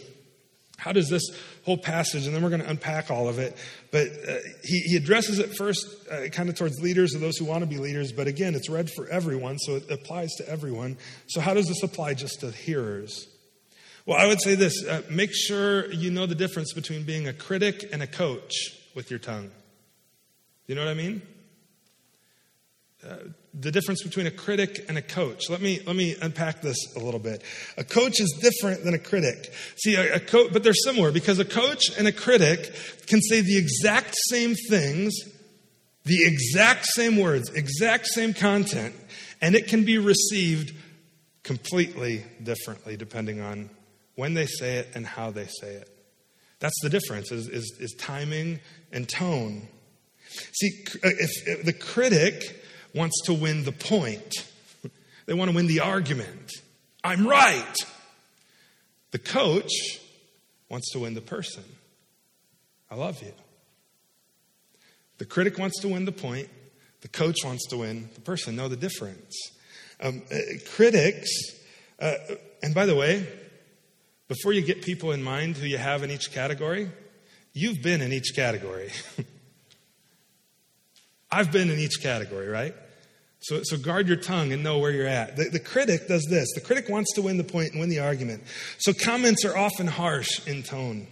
how 0.77 0.93
does 0.93 1.09
this 1.09 1.23
whole 1.65 1.79
passage, 1.79 2.27
and 2.27 2.35
then 2.35 2.43
we're 2.43 2.51
going 2.51 2.63
to 2.63 2.69
unpack 2.69 3.11
all 3.11 3.29
of 3.29 3.39
it, 3.39 3.57
but 3.91 4.07
uh, 4.07 4.37
he, 4.63 4.81
he, 4.81 4.97
addresses 4.97 5.39
it 5.39 5.57
first 5.57 5.87
uh, 6.11 6.29
kind 6.29 6.49
of 6.49 6.55
towards 6.55 6.81
leaders 6.81 7.15
or 7.15 7.19
those 7.19 7.39
who 7.39 7.45
want 7.45 7.61
to 7.61 7.67
be 7.67 7.79
leaders, 7.79 8.13
but 8.13 8.27
again, 8.27 8.55
it's 8.55 8.69
read 8.69 8.91
for 8.91 9.09
everyone, 9.09 9.59
so 9.59 9.77
it 9.77 9.91
applies 9.91 10.31
to 10.35 10.49
everyone. 10.49 10.99
So, 11.29 11.41
how 11.41 11.55
does 11.55 11.67
this 11.67 11.83
apply 11.83 12.15
just 12.15 12.41
to 12.41 12.51
hearers? 12.51 13.27
Well, 14.05 14.19
I 14.19 14.27
would 14.27 14.41
say 14.41 14.55
this 14.55 14.85
uh, 14.87 15.03
make 15.11 15.35
sure 15.35 15.91
you 15.91 16.11
know 16.11 16.27
the 16.27 16.35
difference 16.35 16.73
between 16.73 17.05
being 17.05 17.27
a 17.27 17.33
critic 17.33 17.89
and 17.93 18.03
a 18.03 18.07
coach 18.07 18.53
with 18.95 19.11
your 19.11 19.19
tongue. 19.19 19.51
You 20.67 20.75
know 20.75 20.85
what 20.85 20.91
I 20.91 20.95
mean? 20.95 21.23
The 23.59 23.73
difference 23.73 24.03
between 24.03 24.27
a 24.27 24.31
critic 24.31 24.85
and 24.89 24.99
a 24.99 25.03
coach. 25.03 25.49
Let 25.49 25.63
me 25.63 25.81
let 25.87 25.97
me 25.97 26.15
unpack 26.21 26.61
this 26.61 26.77
a 26.95 26.99
little 26.99 27.21
bit. 27.21 27.43
A 27.79 27.85
coach 27.85 28.21
is 28.21 28.39
different 28.41 28.85
than 28.85 28.93
a 28.93 28.99
critic. 28.99 29.51
See, 29.77 29.95
a, 29.95 30.17
a 30.17 30.21
coach, 30.21 30.53
but 30.53 30.63
they're 30.63 30.75
similar 30.75 31.11
because 31.11 31.39
a 31.39 31.45
coach 31.45 31.91
and 31.97 32.07
a 32.07 32.13
critic 32.13 32.71
can 33.07 33.23
say 33.23 33.41
the 33.41 33.57
exact 33.57 34.15
same 34.29 34.55
things, 34.69 35.15
the 36.05 36.27
exact 36.27 36.85
same 36.87 37.17
words, 37.17 37.51
exact 37.55 38.09
same 38.09 38.35
content, 38.35 38.95
and 39.41 39.55
it 39.55 39.69
can 39.69 39.85
be 39.85 39.97
received 39.97 40.75
completely 41.43 42.25
differently 42.43 42.97
depending 42.97 43.41
on 43.41 43.71
when 44.17 44.35
they 44.35 44.47
say 44.47 44.79
it 44.79 44.89
and 44.95 45.07
how 45.07 45.31
they 45.31 45.47
say 45.47 45.73
it. 45.75 45.89
That's 46.59 46.79
the 46.83 46.91
difference 46.91 47.31
is, 47.31 47.49
is, 47.49 47.77
is 47.79 47.95
timing 47.99 48.61
and 48.93 49.09
tone. 49.09 49.69
See, 50.29 50.85
if, 51.03 51.31
if 51.47 51.65
the 51.65 51.73
critic 51.73 52.63
wants 52.97 53.23
to 53.27 53.35
win 53.35 53.65
the 53.65 53.73
point. 53.73 54.35
They 55.27 55.35
want 55.35 55.51
to 55.51 55.57
win 55.57 55.67
the 55.67 55.81
argument. 55.81 56.51
I'm 57.05 57.27
right. 57.27 57.77
The 59.11 59.19
coach 59.19 59.71
wants 60.69 60.91
to 60.93 61.01
win 61.01 61.15
the 61.15 61.21
person. 61.21 61.65
I 62.91 62.95
love 62.95 63.23
you. 63.23 63.33
The 65.19 65.25
critic 65.25 65.59
wants 65.59 65.81
to 65.83 65.89
win 65.89 66.05
the 66.05 66.13
point. 66.13 66.49
The 67.03 67.09
coach 67.09 67.45
wants 67.45 67.67
to 67.69 67.79
win 67.79 68.09
the 68.15 68.21
person. 68.21 68.57
Know 68.57 68.69
the 68.69 68.77
difference. 68.77 69.35
Um, 70.01 70.23
uh, 70.31 70.37
critics, 70.75 71.31
uh, 72.01 72.15
and 72.63 72.75
by 72.75 72.87
the 72.87 72.95
way, 72.95 73.27
before 74.29 74.53
you 74.53 74.61
get 74.61 74.83
people 74.83 75.13
in 75.13 75.23
mind 75.23 75.57
who 75.57 75.67
you 75.67 75.79
have 75.79 76.03
in 76.03 76.11
each 76.11 76.33
category, 76.33 76.91
you've 77.53 77.83
been 77.83 78.03
in 78.03 78.13
each 78.13 78.35
category. 78.35 78.91
I've 81.31 81.51
been 81.51 81.71
in 81.71 81.79
each 81.79 82.03
category, 82.03 82.49
right? 82.49 82.75
So, 83.47 83.61
so 83.63 83.77
guard 83.77 84.09
your 84.09 84.17
tongue 84.17 84.53
and 84.53 84.65
know 84.65 84.79
where 84.79 84.91
you're 84.91 85.07
at. 85.07 85.37
The, 85.37 85.45
the 85.45 85.61
critic 85.61 86.09
does 86.09 86.27
this. 86.29 86.53
The 86.57 86.61
critic 86.61 86.89
wants 86.89 87.13
to 87.15 87.23
win 87.23 87.37
the 87.37 87.45
point 87.45 87.71
and 87.71 87.81
win 87.81 87.89
the 87.89 88.01
argument. 88.01 88.43
So 88.79 88.93
comments 88.93 89.45
are 89.45 89.57
often 89.57 89.87
harsh 89.87 90.45
in 90.49 90.65
tone. 90.65 91.07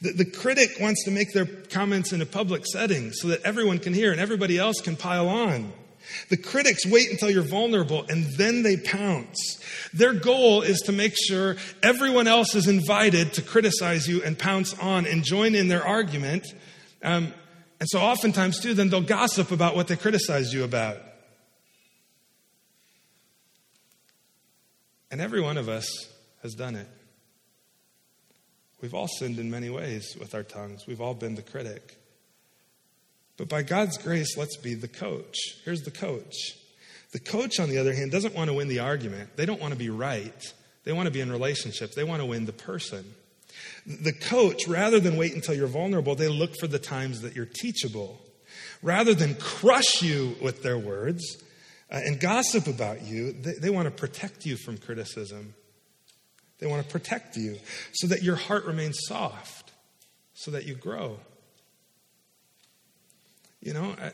The, 0.00 0.12
the 0.12 0.24
critic 0.24 0.70
wants 0.80 1.04
to 1.04 1.10
make 1.10 1.34
their 1.34 1.44
comments 1.44 2.14
in 2.14 2.22
a 2.22 2.26
public 2.26 2.64
setting 2.64 3.12
so 3.12 3.28
that 3.28 3.42
everyone 3.42 3.80
can 3.80 3.92
hear 3.92 4.12
and 4.12 4.18
everybody 4.18 4.56
else 4.56 4.80
can 4.80 4.96
pile 4.96 5.28
on. 5.28 5.74
The 6.30 6.38
critics 6.38 6.86
wait 6.86 7.10
until 7.10 7.28
you're 7.28 7.42
vulnerable 7.42 8.06
and 8.08 8.32
then 8.38 8.62
they 8.62 8.78
pounce. 8.78 9.62
Their 9.92 10.14
goal 10.14 10.62
is 10.62 10.80
to 10.86 10.92
make 10.92 11.12
sure 11.14 11.56
everyone 11.82 12.28
else 12.28 12.54
is 12.54 12.66
invited 12.66 13.34
to 13.34 13.42
criticize 13.42 14.08
you 14.08 14.22
and 14.22 14.38
pounce 14.38 14.72
on 14.78 15.04
and 15.04 15.22
join 15.22 15.54
in 15.54 15.68
their 15.68 15.86
argument. 15.86 16.46
Um, 17.02 17.34
and 17.78 17.88
so 17.90 18.00
oftentimes, 18.00 18.58
too, 18.58 18.72
then 18.72 18.88
they'll 18.88 19.02
gossip 19.02 19.50
about 19.50 19.76
what 19.76 19.88
they 19.88 19.96
criticize 19.96 20.50
you 20.54 20.64
about. 20.64 20.96
And 25.14 25.20
every 25.20 25.40
one 25.40 25.58
of 25.58 25.68
us 25.68 25.86
has 26.42 26.54
done 26.54 26.74
it. 26.74 26.88
We've 28.82 28.94
all 28.94 29.06
sinned 29.06 29.38
in 29.38 29.48
many 29.48 29.70
ways 29.70 30.16
with 30.18 30.34
our 30.34 30.42
tongues. 30.42 30.88
We've 30.88 31.00
all 31.00 31.14
been 31.14 31.36
the 31.36 31.42
critic. 31.42 31.96
But 33.36 33.48
by 33.48 33.62
God's 33.62 33.96
grace, 33.96 34.36
let's 34.36 34.56
be 34.56 34.74
the 34.74 34.88
coach. 34.88 35.36
Here's 35.64 35.82
the 35.82 35.92
coach. 35.92 36.34
The 37.12 37.20
coach, 37.20 37.60
on 37.60 37.68
the 37.68 37.78
other 37.78 37.94
hand, 37.94 38.10
doesn't 38.10 38.34
want 38.34 38.50
to 38.50 38.54
win 38.54 38.66
the 38.66 38.80
argument. 38.80 39.36
They 39.36 39.46
don't 39.46 39.60
want 39.60 39.72
to 39.72 39.78
be 39.78 39.88
right. 39.88 40.52
They 40.82 40.90
want 40.90 41.06
to 41.06 41.12
be 41.12 41.20
in 41.20 41.30
relationship. 41.30 41.92
They 41.92 42.02
want 42.02 42.20
to 42.20 42.26
win 42.26 42.46
the 42.46 42.52
person. 42.52 43.04
The 43.86 44.14
coach, 44.14 44.66
rather 44.66 44.98
than 44.98 45.16
wait 45.16 45.32
until 45.32 45.54
you're 45.54 45.68
vulnerable, 45.68 46.16
they 46.16 46.26
look 46.26 46.56
for 46.58 46.66
the 46.66 46.80
times 46.80 47.20
that 47.20 47.36
you're 47.36 47.46
teachable. 47.46 48.20
Rather 48.82 49.14
than 49.14 49.36
crush 49.36 50.02
you 50.02 50.34
with 50.42 50.64
their 50.64 50.76
words, 50.76 51.43
uh, 51.94 52.00
and 52.04 52.18
gossip 52.18 52.66
about 52.66 53.02
you, 53.02 53.32
they, 53.32 53.52
they 53.52 53.70
want 53.70 53.86
to 53.86 53.90
protect 53.92 54.44
you 54.44 54.56
from 54.56 54.76
criticism. 54.76 55.54
They 56.58 56.66
want 56.66 56.84
to 56.84 56.90
protect 56.90 57.36
you 57.36 57.58
so 57.92 58.08
that 58.08 58.22
your 58.22 58.34
heart 58.34 58.64
remains 58.64 58.98
soft, 59.06 59.70
so 60.34 60.50
that 60.50 60.66
you 60.66 60.74
grow. 60.74 61.20
You 63.60 63.74
know, 63.74 63.94
I, 64.00 64.10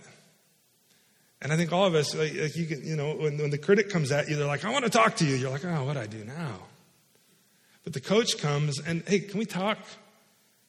and 1.41 1.53
I 1.53 1.57
think 1.57 1.73
all 1.73 1.87
of 1.87 1.95
us, 1.95 2.15
like, 2.15 2.35
like 2.35 2.55
you, 2.55 2.67
can, 2.67 2.85
you 2.85 2.97
know, 2.97 3.15
when, 3.15 3.39
when 3.39 3.51
the 3.51 3.59
critic 3.59 3.89
comes 3.89 4.13
at 4.13 4.29
you, 4.29 4.37
they're 4.37 4.47
like, 4.47 4.65
I 4.65 4.71
want 4.71 4.85
to 4.85 4.91
talk 4.91 5.17
to 5.17 5.25
you. 5.25 5.37
You're 5.37 5.51
like, 5.51 5.65
oh, 5.65 5.85
what 5.85 5.95
do 5.95 6.01
I 6.01 6.07
do 6.07 6.23
now? 6.23 6.61
But 7.83 7.95
the 7.95 8.01
coach 8.01 8.37
comes 8.37 8.79
and, 8.79 9.03
hey, 9.07 9.21
can 9.21 9.39
we 9.39 9.47
talk? 9.47 9.79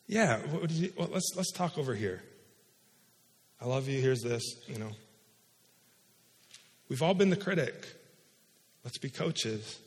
Yeah, 0.08 0.40
you, 0.70 0.94
well, 0.98 1.10
let's, 1.12 1.30
let's 1.36 1.52
talk 1.52 1.78
over 1.78 1.94
here. 1.94 2.24
I 3.60 3.66
love 3.66 3.90
you. 3.90 4.00
Here's 4.00 4.22
this, 4.22 4.44
you 4.68 4.80
know. 4.80 4.92
We've 6.92 7.02
all 7.02 7.14
been 7.14 7.30
the 7.30 7.38
critic. 7.38 7.88
Let's 8.84 8.98
be 8.98 9.10
coaches. 9.10 9.80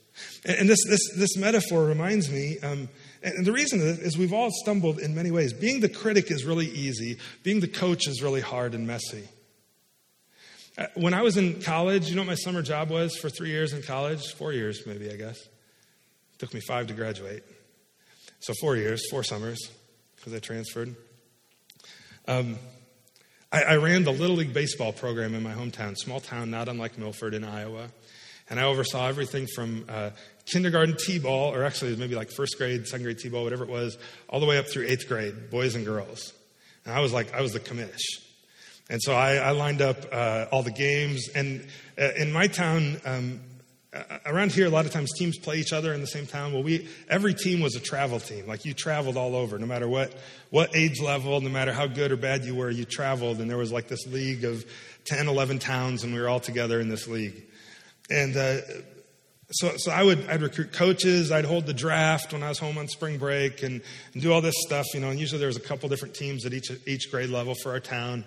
And 0.46 0.70
this, 0.70 0.78
this, 0.88 1.00
this 1.18 1.36
metaphor 1.36 1.84
reminds 1.84 2.30
me, 2.30 2.58
um, 2.60 2.88
and 3.22 3.44
the 3.44 3.52
reason 3.52 3.78
is 3.82 4.16
we've 4.16 4.32
all 4.32 4.48
stumbled 4.50 5.00
in 5.00 5.14
many 5.14 5.30
ways. 5.30 5.52
Being 5.52 5.80
the 5.80 5.90
critic 5.90 6.30
is 6.30 6.46
really 6.46 6.64
easy, 6.64 7.18
being 7.42 7.60
the 7.60 7.68
coach 7.68 8.08
is 8.08 8.22
really 8.22 8.40
hard 8.40 8.72
and 8.72 8.86
messy. 8.86 9.28
Uh, 10.78 10.86
when 10.94 11.12
I 11.12 11.20
was 11.20 11.36
in 11.36 11.60
college, 11.60 12.08
you 12.08 12.16
know 12.16 12.22
what 12.22 12.28
my 12.28 12.36
summer 12.36 12.62
job 12.62 12.88
was 12.88 13.18
for 13.18 13.28
three 13.28 13.50
years 13.50 13.74
in 13.74 13.82
college? 13.82 14.32
Four 14.38 14.54
years, 14.54 14.86
maybe, 14.86 15.10
I 15.10 15.16
guess. 15.16 15.38
It 15.38 16.38
took 16.38 16.54
me 16.54 16.60
five 16.66 16.86
to 16.86 16.94
graduate. 16.94 17.42
So, 18.40 18.54
four 18.62 18.76
years, 18.76 19.02
four 19.10 19.22
summers, 19.22 19.58
because 20.16 20.32
I 20.32 20.38
transferred. 20.38 20.96
Um, 22.26 22.58
I, 23.54 23.62
I 23.62 23.76
ran 23.76 24.02
the 24.02 24.10
Little 24.10 24.34
League 24.34 24.52
Baseball 24.52 24.92
program 24.92 25.32
in 25.32 25.44
my 25.44 25.52
hometown, 25.52 25.96
small 25.96 26.18
town 26.18 26.50
not 26.50 26.68
unlike 26.68 26.98
Milford 26.98 27.34
in 27.34 27.44
Iowa. 27.44 27.86
And 28.50 28.58
I 28.58 28.64
oversaw 28.64 29.06
everything 29.06 29.46
from 29.46 29.84
uh, 29.88 30.10
kindergarten 30.44 30.96
T 30.96 31.20
ball, 31.20 31.54
or 31.54 31.62
actually 31.62 31.94
maybe 31.94 32.16
like 32.16 32.32
first 32.32 32.58
grade, 32.58 32.84
second 32.88 33.04
grade 33.04 33.18
T 33.18 33.28
ball, 33.28 33.44
whatever 33.44 33.62
it 33.62 33.70
was, 33.70 33.96
all 34.28 34.40
the 34.40 34.46
way 34.46 34.58
up 34.58 34.66
through 34.66 34.86
eighth 34.86 35.06
grade, 35.06 35.50
boys 35.50 35.76
and 35.76 35.84
girls. 35.84 36.32
And 36.84 36.92
I 36.92 36.98
was 36.98 37.12
like, 37.12 37.32
I 37.32 37.42
was 37.42 37.52
the 37.52 37.60
commish. 37.60 38.02
And 38.90 39.00
so 39.00 39.14
I, 39.14 39.36
I 39.36 39.50
lined 39.52 39.80
up 39.80 39.98
uh, 40.10 40.46
all 40.50 40.64
the 40.64 40.72
games. 40.72 41.28
And 41.32 41.64
uh, 41.96 42.08
in 42.16 42.32
my 42.32 42.48
town, 42.48 43.00
um, 43.04 43.40
around 44.26 44.52
here, 44.52 44.66
a 44.66 44.70
lot 44.70 44.86
of 44.86 44.92
times 44.92 45.12
teams 45.12 45.38
play 45.38 45.58
each 45.58 45.72
other 45.72 45.92
in 45.92 46.00
the 46.00 46.06
same 46.06 46.26
town. 46.26 46.52
Well, 46.52 46.62
we 46.62 46.88
every 47.08 47.34
team 47.34 47.60
was 47.60 47.76
a 47.76 47.80
travel 47.80 48.20
team. 48.20 48.46
Like 48.46 48.64
you 48.64 48.74
traveled 48.74 49.16
all 49.16 49.36
over, 49.36 49.58
no 49.58 49.66
matter 49.66 49.88
what 49.88 50.14
what 50.50 50.74
age 50.74 51.00
level, 51.00 51.40
no 51.40 51.50
matter 51.50 51.72
how 51.72 51.86
good 51.86 52.12
or 52.12 52.16
bad 52.16 52.44
you 52.44 52.54
were, 52.54 52.70
you 52.70 52.84
traveled. 52.84 53.40
And 53.40 53.48
there 53.48 53.58
was 53.58 53.72
like 53.72 53.88
this 53.88 54.06
league 54.06 54.44
of 54.44 54.64
10, 55.04 55.28
11 55.28 55.58
towns, 55.58 56.04
and 56.04 56.14
we 56.14 56.20
were 56.20 56.28
all 56.28 56.40
together 56.40 56.80
in 56.80 56.88
this 56.88 57.06
league. 57.06 57.44
And 58.10 58.36
uh, 58.36 58.60
so, 59.50 59.72
so 59.76 59.92
I 59.92 60.02
would 60.02 60.28
I'd 60.28 60.42
recruit 60.42 60.72
coaches. 60.72 61.30
I'd 61.30 61.44
hold 61.44 61.66
the 61.66 61.74
draft 61.74 62.32
when 62.32 62.42
I 62.42 62.48
was 62.48 62.58
home 62.58 62.78
on 62.78 62.88
spring 62.88 63.18
break, 63.18 63.62
and, 63.62 63.80
and 64.12 64.22
do 64.22 64.32
all 64.32 64.40
this 64.40 64.56
stuff. 64.58 64.86
You 64.94 65.00
know, 65.00 65.10
and 65.10 65.20
usually 65.20 65.38
there 65.38 65.48
was 65.48 65.56
a 65.56 65.60
couple 65.60 65.88
different 65.88 66.14
teams 66.14 66.44
at 66.44 66.52
each 66.52 66.70
each 66.86 67.10
grade 67.10 67.30
level 67.30 67.54
for 67.54 67.72
our 67.72 67.80
town. 67.80 68.24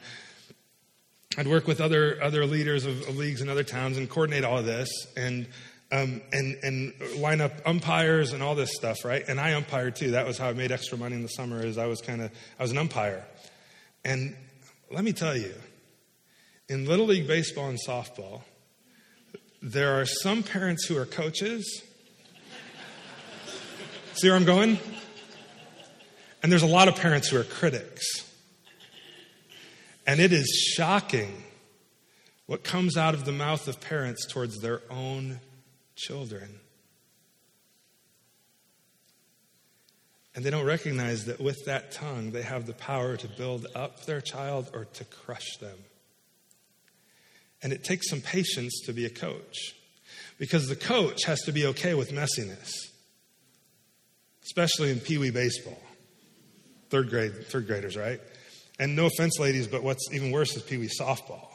I'd 1.38 1.48
work 1.48 1.68
with 1.68 1.80
other 1.80 2.22
other 2.22 2.46
leaders 2.48 2.86
of, 2.86 3.08
of 3.08 3.16
leagues 3.16 3.42
in 3.42 3.50
other 3.50 3.64
towns 3.64 3.98
and 3.98 4.10
coordinate 4.10 4.44
all 4.44 4.58
of 4.58 4.66
this 4.66 4.90
and 5.16 5.48
um, 5.92 6.22
and 6.34 6.58
and 6.64 6.94
line 7.18 7.42
up 7.42 7.52
umpires 7.66 8.34
and 8.34 8.42
all 8.42 8.56
this 8.56 8.74
stuff, 8.74 9.06
right? 9.06 9.24
And 9.28 9.40
I 9.40 9.52
umpired 9.52 9.96
too. 9.96 10.12
That 10.12 10.26
was 10.26 10.40
how 10.40 10.50
I 10.50 10.54
made 10.54 10.72
extra 10.72 10.98
money 10.98 11.16
in 11.16 11.22
the 11.22 11.30
summer. 11.30 11.64
Is 11.64 11.78
I 11.78 11.86
was 11.86 12.02
kind 12.02 12.22
of 12.22 12.32
I 12.60 12.64
was 12.64 12.72
an 12.72 12.80
umpire, 12.80 13.24
and 14.04 14.36
let 14.92 15.04
me 15.04 15.14
tell 15.14 15.38
you, 15.38 15.54
in 16.68 16.86
little 16.86 17.06
league 17.06 17.28
baseball 17.28 17.70
and 17.70 17.78
softball, 17.88 18.42
there 19.62 20.02
are 20.02 20.06
some 20.06 20.42
parents 20.42 20.86
who 20.88 20.98
are 20.98 21.06
coaches. 21.06 21.84
See 24.16 24.28
where 24.28 24.36
I'm 24.36 24.46
going? 24.46 24.80
And 26.42 26.52
there's 26.52 26.64
a 26.64 26.68
lot 26.68 26.88
of 26.88 26.96
parents 26.96 27.28
who 27.30 27.40
are 27.40 27.44
critics. 27.44 28.27
And 30.08 30.22
it 30.22 30.32
is 30.32 30.74
shocking 30.76 31.44
what 32.46 32.64
comes 32.64 32.96
out 32.96 33.14
of 33.14 33.26
the 33.26 33.34
mouth 33.34 33.68
of 33.68 33.82
parents 33.82 34.26
towards 34.26 34.62
their 34.62 34.82
own 34.90 35.42
children. 35.96 36.62
And 40.34 40.46
they 40.46 40.50
don't 40.50 40.66
recognize 40.66 41.26
that 41.26 41.42
with 41.42 41.66
that 41.66 41.92
tongue, 41.92 42.32
they 42.32 42.44
have 42.44 42.68
the 42.68 42.74
power 42.74 43.18
to 43.18 43.28
build 43.28 43.68
up 43.76 44.06
their 44.06 44.22
child 44.22 44.72
or 44.74 44.86
to 44.86 45.04
crush 45.04 45.58
them. 45.60 45.78
And 47.62 47.74
it 47.74 47.84
takes 47.84 48.10
some 48.10 48.22
patience 48.22 48.82
to 48.86 48.94
be 48.94 49.06
a 49.06 49.10
coach 49.10 49.76
because 50.38 50.68
the 50.68 50.76
coach 50.76 51.26
has 51.26 51.42
to 51.42 51.52
be 51.52 51.66
okay 51.66 51.96
with 51.96 52.12
messiness, 52.12 52.70
especially 54.44 54.92
in 54.92 55.00
Pee 55.00 55.18
Wee 55.18 55.32
baseball. 55.32 55.82
Third 56.92 57.10
grade, 57.10 57.48
third 57.48 57.68
graders, 57.68 57.98
right? 57.98 58.22
And 58.80 58.96
no 58.96 59.08
offense, 59.08 59.40
ladies, 59.40 59.68
but 59.68 59.84
what's 59.84 60.12
even 60.12 60.32
worse 60.32 60.56
is 60.56 60.62
Pee 60.62 60.78
Wee 60.78 60.90
softball. 60.90 61.48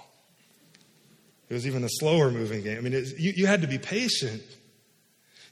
It 1.49 1.55
was 1.55 1.67
even 1.67 1.85
a 1.85 1.89
slower 1.89 2.31
moving 2.31 2.63
game. 2.63 2.79
I 2.79 2.81
mean, 2.81 2.93
you, 3.19 3.33
you 3.37 3.47
had 3.47 3.61
to 3.61 3.69
be 3.69 3.79
patient. 3.79 4.43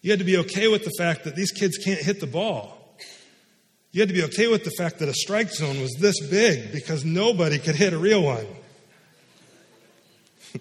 You 0.03 0.11
had 0.11 0.19
to 0.19 0.25
be 0.25 0.39
okay 0.39 0.67
with 0.67 0.85
the 0.85 0.93
fact 0.99 1.25
that 1.25 1.37
these 1.37 1.53
kids 1.53 1.77
can't 1.77 2.01
hit 2.01 2.21
the 2.21 2.27
ball. 2.27 2.77
You 3.93 4.01
had 4.01 4.09
to 4.09 4.15
be 4.15 4.23
okay 4.25 4.47
with 4.47 4.65
the 4.65 4.71
fact 4.71 5.01
that 5.01 5.09
a 5.09 5.15
strike 5.15 5.51
zone 5.51 5.81
was 5.81 5.93
this 5.99 6.19
big 6.29 6.73
because 6.73 7.05
nobody 7.05 7.59
could 7.59 7.75
hit 7.75 7.93
a 7.93 7.99
real 7.99 8.23
one. 8.23 8.47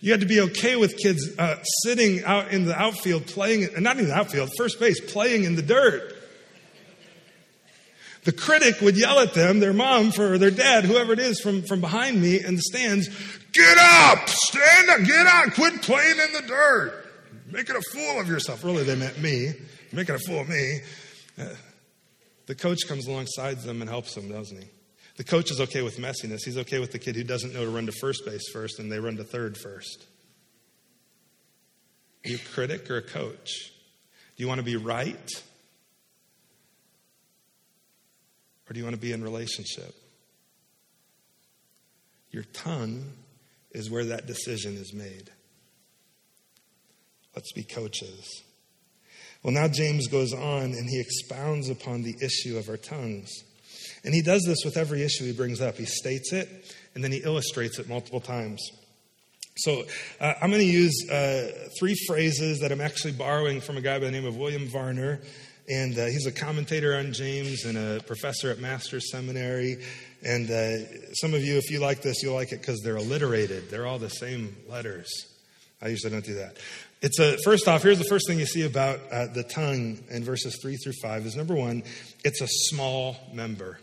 you 0.00 0.10
had 0.10 0.20
to 0.20 0.26
be 0.26 0.40
okay 0.40 0.76
with 0.76 0.96
kids 0.96 1.38
uh, 1.38 1.62
sitting 1.84 2.24
out 2.24 2.50
in 2.50 2.64
the 2.64 2.74
outfield 2.74 3.26
playing, 3.26 3.68
and 3.74 3.84
not 3.84 3.98
in 3.98 4.08
the 4.08 4.14
outfield, 4.14 4.50
first 4.56 4.80
base, 4.80 4.98
playing 5.12 5.44
in 5.44 5.56
the 5.56 5.62
dirt. 5.62 6.16
The 8.24 8.32
critic 8.32 8.80
would 8.82 8.96
yell 8.98 9.18
at 9.18 9.32
them, 9.32 9.60
their 9.60 9.72
mom 9.72 10.12
for, 10.12 10.34
or 10.34 10.38
their 10.38 10.50
dad, 10.50 10.84
whoever 10.84 11.12
it 11.12 11.18
is 11.18 11.40
from, 11.40 11.62
from 11.62 11.80
behind 11.80 12.20
me 12.20 12.44
in 12.44 12.56
the 12.56 12.62
stands, 12.62 13.08
get 13.52 13.78
up, 13.78 14.28
stand 14.28 14.90
up, 14.90 15.06
get 15.06 15.26
out, 15.26 15.54
quit 15.54 15.80
playing 15.80 16.18
in 16.18 16.32
the 16.34 16.42
dirt. 16.46 17.06
Making 17.50 17.76
a 17.76 17.80
fool 17.80 18.20
of 18.20 18.28
yourself. 18.28 18.62
Really, 18.62 18.84
they 18.84 18.94
meant 18.94 19.20
me. 19.20 19.52
Making 19.92 20.14
a 20.16 20.18
fool 20.18 20.40
of 20.40 20.48
me. 20.48 20.80
Uh, 21.38 21.46
the 22.46 22.54
coach 22.54 22.86
comes 22.86 23.06
alongside 23.06 23.58
them 23.60 23.80
and 23.80 23.88
helps 23.88 24.14
them, 24.14 24.28
doesn't 24.28 24.56
he? 24.56 24.68
The 25.16 25.24
coach 25.24 25.50
is 25.50 25.60
okay 25.60 25.82
with 25.82 25.98
messiness. 25.98 26.44
He's 26.44 26.58
okay 26.58 26.78
with 26.78 26.92
the 26.92 26.98
kid 26.98 27.16
who 27.16 27.24
doesn't 27.24 27.52
know 27.52 27.64
to 27.64 27.70
run 27.70 27.86
to 27.86 27.92
first 27.92 28.24
base 28.24 28.48
first 28.52 28.78
and 28.78 28.90
they 28.90 29.00
run 29.00 29.16
to 29.16 29.24
third 29.24 29.58
first. 29.58 30.06
Are 32.24 32.30
you 32.30 32.36
a 32.36 32.54
critic 32.54 32.90
or 32.90 32.98
a 32.98 33.02
coach? 33.02 33.72
Do 34.36 34.42
you 34.42 34.48
want 34.48 34.58
to 34.58 34.64
be 34.64 34.76
right? 34.76 35.30
Or 38.70 38.72
do 38.72 38.78
you 38.78 38.84
want 38.84 38.94
to 38.94 39.02
be 39.02 39.10
in 39.10 39.24
relationship? 39.24 39.92
Your 42.30 42.44
tongue 42.44 43.04
is 43.72 43.90
where 43.90 44.04
that 44.04 44.28
decision 44.28 44.76
is 44.76 44.94
made. 44.94 45.28
Let's 47.34 47.50
be 47.52 47.64
coaches. 47.64 48.42
Well, 49.42 49.52
now 49.52 49.66
James 49.66 50.06
goes 50.06 50.32
on 50.32 50.62
and 50.62 50.88
he 50.88 51.00
expounds 51.00 51.68
upon 51.68 52.04
the 52.04 52.14
issue 52.22 52.58
of 52.58 52.68
our 52.68 52.76
tongues. 52.76 53.30
And 54.04 54.14
he 54.14 54.22
does 54.22 54.44
this 54.46 54.58
with 54.64 54.76
every 54.76 55.02
issue 55.02 55.24
he 55.24 55.32
brings 55.32 55.60
up. 55.60 55.76
He 55.76 55.86
states 55.86 56.32
it 56.32 56.48
and 56.94 57.02
then 57.02 57.10
he 57.10 57.18
illustrates 57.18 57.80
it 57.80 57.88
multiple 57.88 58.20
times. 58.20 58.60
So 59.56 59.82
uh, 60.20 60.34
I'm 60.40 60.50
going 60.50 60.62
to 60.62 60.64
use 60.64 61.10
uh, 61.10 61.68
three 61.78 61.96
phrases 62.06 62.60
that 62.60 62.70
I'm 62.70 62.80
actually 62.80 63.12
borrowing 63.14 63.60
from 63.60 63.76
a 63.76 63.80
guy 63.80 63.98
by 63.98 64.04
the 64.04 64.12
name 64.12 64.26
of 64.26 64.36
William 64.36 64.68
Varner. 64.68 65.20
And 65.70 65.96
uh, 65.96 66.06
he's 66.06 66.26
a 66.26 66.32
commentator 66.32 66.96
on 66.96 67.12
James 67.12 67.64
and 67.64 67.78
a 67.78 68.02
professor 68.02 68.50
at 68.50 68.58
Master's 68.58 69.10
Seminary. 69.10 69.82
And 70.22 70.50
uh, 70.50 71.14
some 71.14 71.32
of 71.32 71.42
you, 71.44 71.58
if 71.58 71.70
you 71.70 71.78
like 71.78 72.02
this, 72.02 72.22
you'll 72.22 72.34
like 72.34 72.52
it 72.52 72.60
because 72.60 72.80
they're 72.82 72.96
alliterated. 72.96 73.70
They're 73.70 73.86
all 73.86 74.00
the 74.00 74.10
same 74.10 74.56
letters. 74.68 75.08
I 75.80 75.88
usually 75.88 76.12
don't 76.12 76.24
do 76.24 76.34
that. 76.34 76.56
It's 77.02 77.18
a, 77.20 77.38
first 77.44 77.68
off, 77.68 77.82
here's 77.82 77.98
the 77.98 78.04
first 78.04 78.26
thing 78.26 78.38
you 78.38 78.46
see 78.46 78.66
about 78.66 79.00
uh, 79.12 79.28
the 79.28 79.44
tongue 79.44 80.00
in 80.10 80.24
verses 80.24 80.58
3 80.60 80.76
through 80.76 80.92
5 81.00 81.24
is 81.24 81.36
number 81.36 81.54
one, 81.54 81.84
it's 82.24 82.42
a 82.42 82.48
small 82.48 83.16
member. 83.32 83.78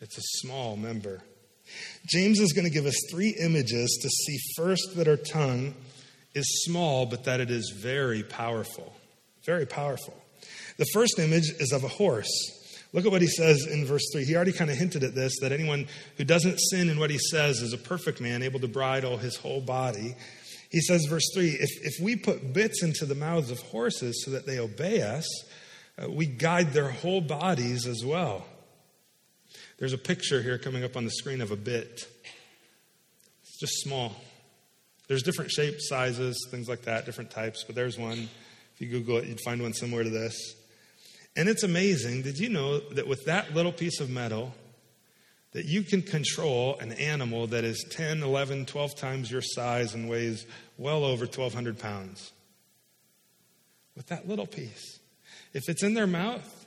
It's 0.00 0.16
a 0.16 0.22
small 0.38 0.76
member. 0.76 1.20
James 2.06 2.38
is 2.38 2.52
going 2.52 2.64
to 2.64 2.70
give 2.70 2.86
us 2.86 2.96
three 3.10 3.36
images 3.38 3.98
to 4.00 4.08
see 4.08 4.38
first 4.56 4.96
that 4.96 5.08
our 5.08 5.16
tongue 5.16 5.74
is 6.34 6.64
small, 6.64 7.04
but 7.04 7.24
that 7.24 7.40
it 7.40 7.50
is 7.50 7.74
very 7.76 8.22
powerful. 8.22 8.94
Very 9.44 9.66
powerful. 9.66 10.14
The 10.78 10.86
first 10.92 11.18
image 11.18 11.50
is 11.58 11.72
of 11.72 11.84
a 11.84 11.88
horse. 11.88 12.30
Look 12.92 13.04
at 13.04 13.12
what 13.12 13.20
he 13.20 13.28
says 13.28 13.66
in 13.66 13.84
verse 13.84 14.04
3. 14.12 14.24
He 14.24 14.34
already 14.34 14.52
kind 14.52 14.70
of 14.70 14.76
hinted 14.76 15.04
at 15.04 15.14
this 15.14 15.34
that 15.40 15.52
anyone 15.52 15.86
who 16.16 16.24
doesn't 16.24 16.58
sin 16.58 16.88
in 16.88 16.98
what 16.98 17.10
he 17.10 17.18
says 17.18 17.60
is 17.60 17.72
a 17.72 17.78
perfect 17.78 18.20
man, 18.20 18.42
able 18.42 18.60
to 18.60 18.68
bridle 18.68 19.18
his 19.18 19.36
whole 19.36 19.60
body. 19.60 20.14
He 20.70 20.80
says, 20.80 21.04
verse 21.06 21.28
3 21.34 21.48
if, 21.48 21.70
if 21.84 22.02
we 22.02 22.16
put 22.16 22.52
bits 22.52 22.82
into 22.82 23.04
the 23.04 23.14
mouths 23.14 23.50
of 23.50 23.58
horses 23.60 24.22
so 24.24 24.30
that 24.30 24.46
they 24.46 24.58
obey 24.58 25.02
us, 25.02 25.26
uh, 26.00 26.08
we 26.08 26.26
guide 26.26 26.72
their 26.72 26.90
whole 26.90 27.20
bodies 27.20 27.86
as 27.86 28.04
well. 28.04 28.46
There's 29.78 29.92
a 29.92 29.98
picture 29.98 30.42
here 30.42 30.58
coming 30.58 30.84
up 30.84 30.96
on 30.96 31.04
the 31.04 31.10
screen 31.10 31.40
of 31.40 31.50
a 31.50 31.56
bit. 31.56 32.08
It's 33.42 33.58
just 33.60 33.80
small. 33.82 34.14
There's 35.08 35.22
different 35.22 35.50
shapes, 35.50 35.88
sizes, 35.88 36.48
things 36.50 36.68
like 36.68 36.82
that, 36.82 37.04
different 37.06 37.30
types, 37.30 37.64
but 37.64 37.74
there's 37.74 37.98
one. 37.98 38.28
If 38.74 38.80
you 38.80 38.88
Google 38.88 39.18
it, 39.18 39.26
you'd 39.26 39.40
find 39.40 39.60
one 39.62 39.72
similar 39.72 40.04
to 40.04 40.10
this. 40.10 40.54
And 41.38 41.48
it's 41.48 41.62
amazing. 41.62 42.22
Did 42.22 42.40
you 42.40 42.48
know 42.48 42.80
that 42.80 43.06
with 43.06 43.26
that 43.26 43.54
little 43.54 43.70
piece 43.70 44.00
of 44.00 44.10
metal, 44.10 44.52
that 45.52 45.66
you 45.66 45.84
can 45.84 46.02
control 46.02 46.76
an 46.80 46.90
animal 46.92 47.46
that 47.46 47.62
is 47.62 47.86
10, 47.90 48.24
11, 48.24 48.66
12 48.66 48.96
times 48.96 49.30
your 49.30 49.40
size 49.40 49.94
and 49.94 50.10
weighs 50.10 50.44
well 50.78 51.04
over 51.04 51.26
1,200 51.26 51.78
pounds? 51.78 52.32
With 53.94 54.08
that 54.08 54.28
little 54.28 54.48
piece. 54.48 54.98
If 55.54 55.68
it's 55.68 55.84
in 55.84 55.94
their 55.94 56.08
mouth, 56.08 56.66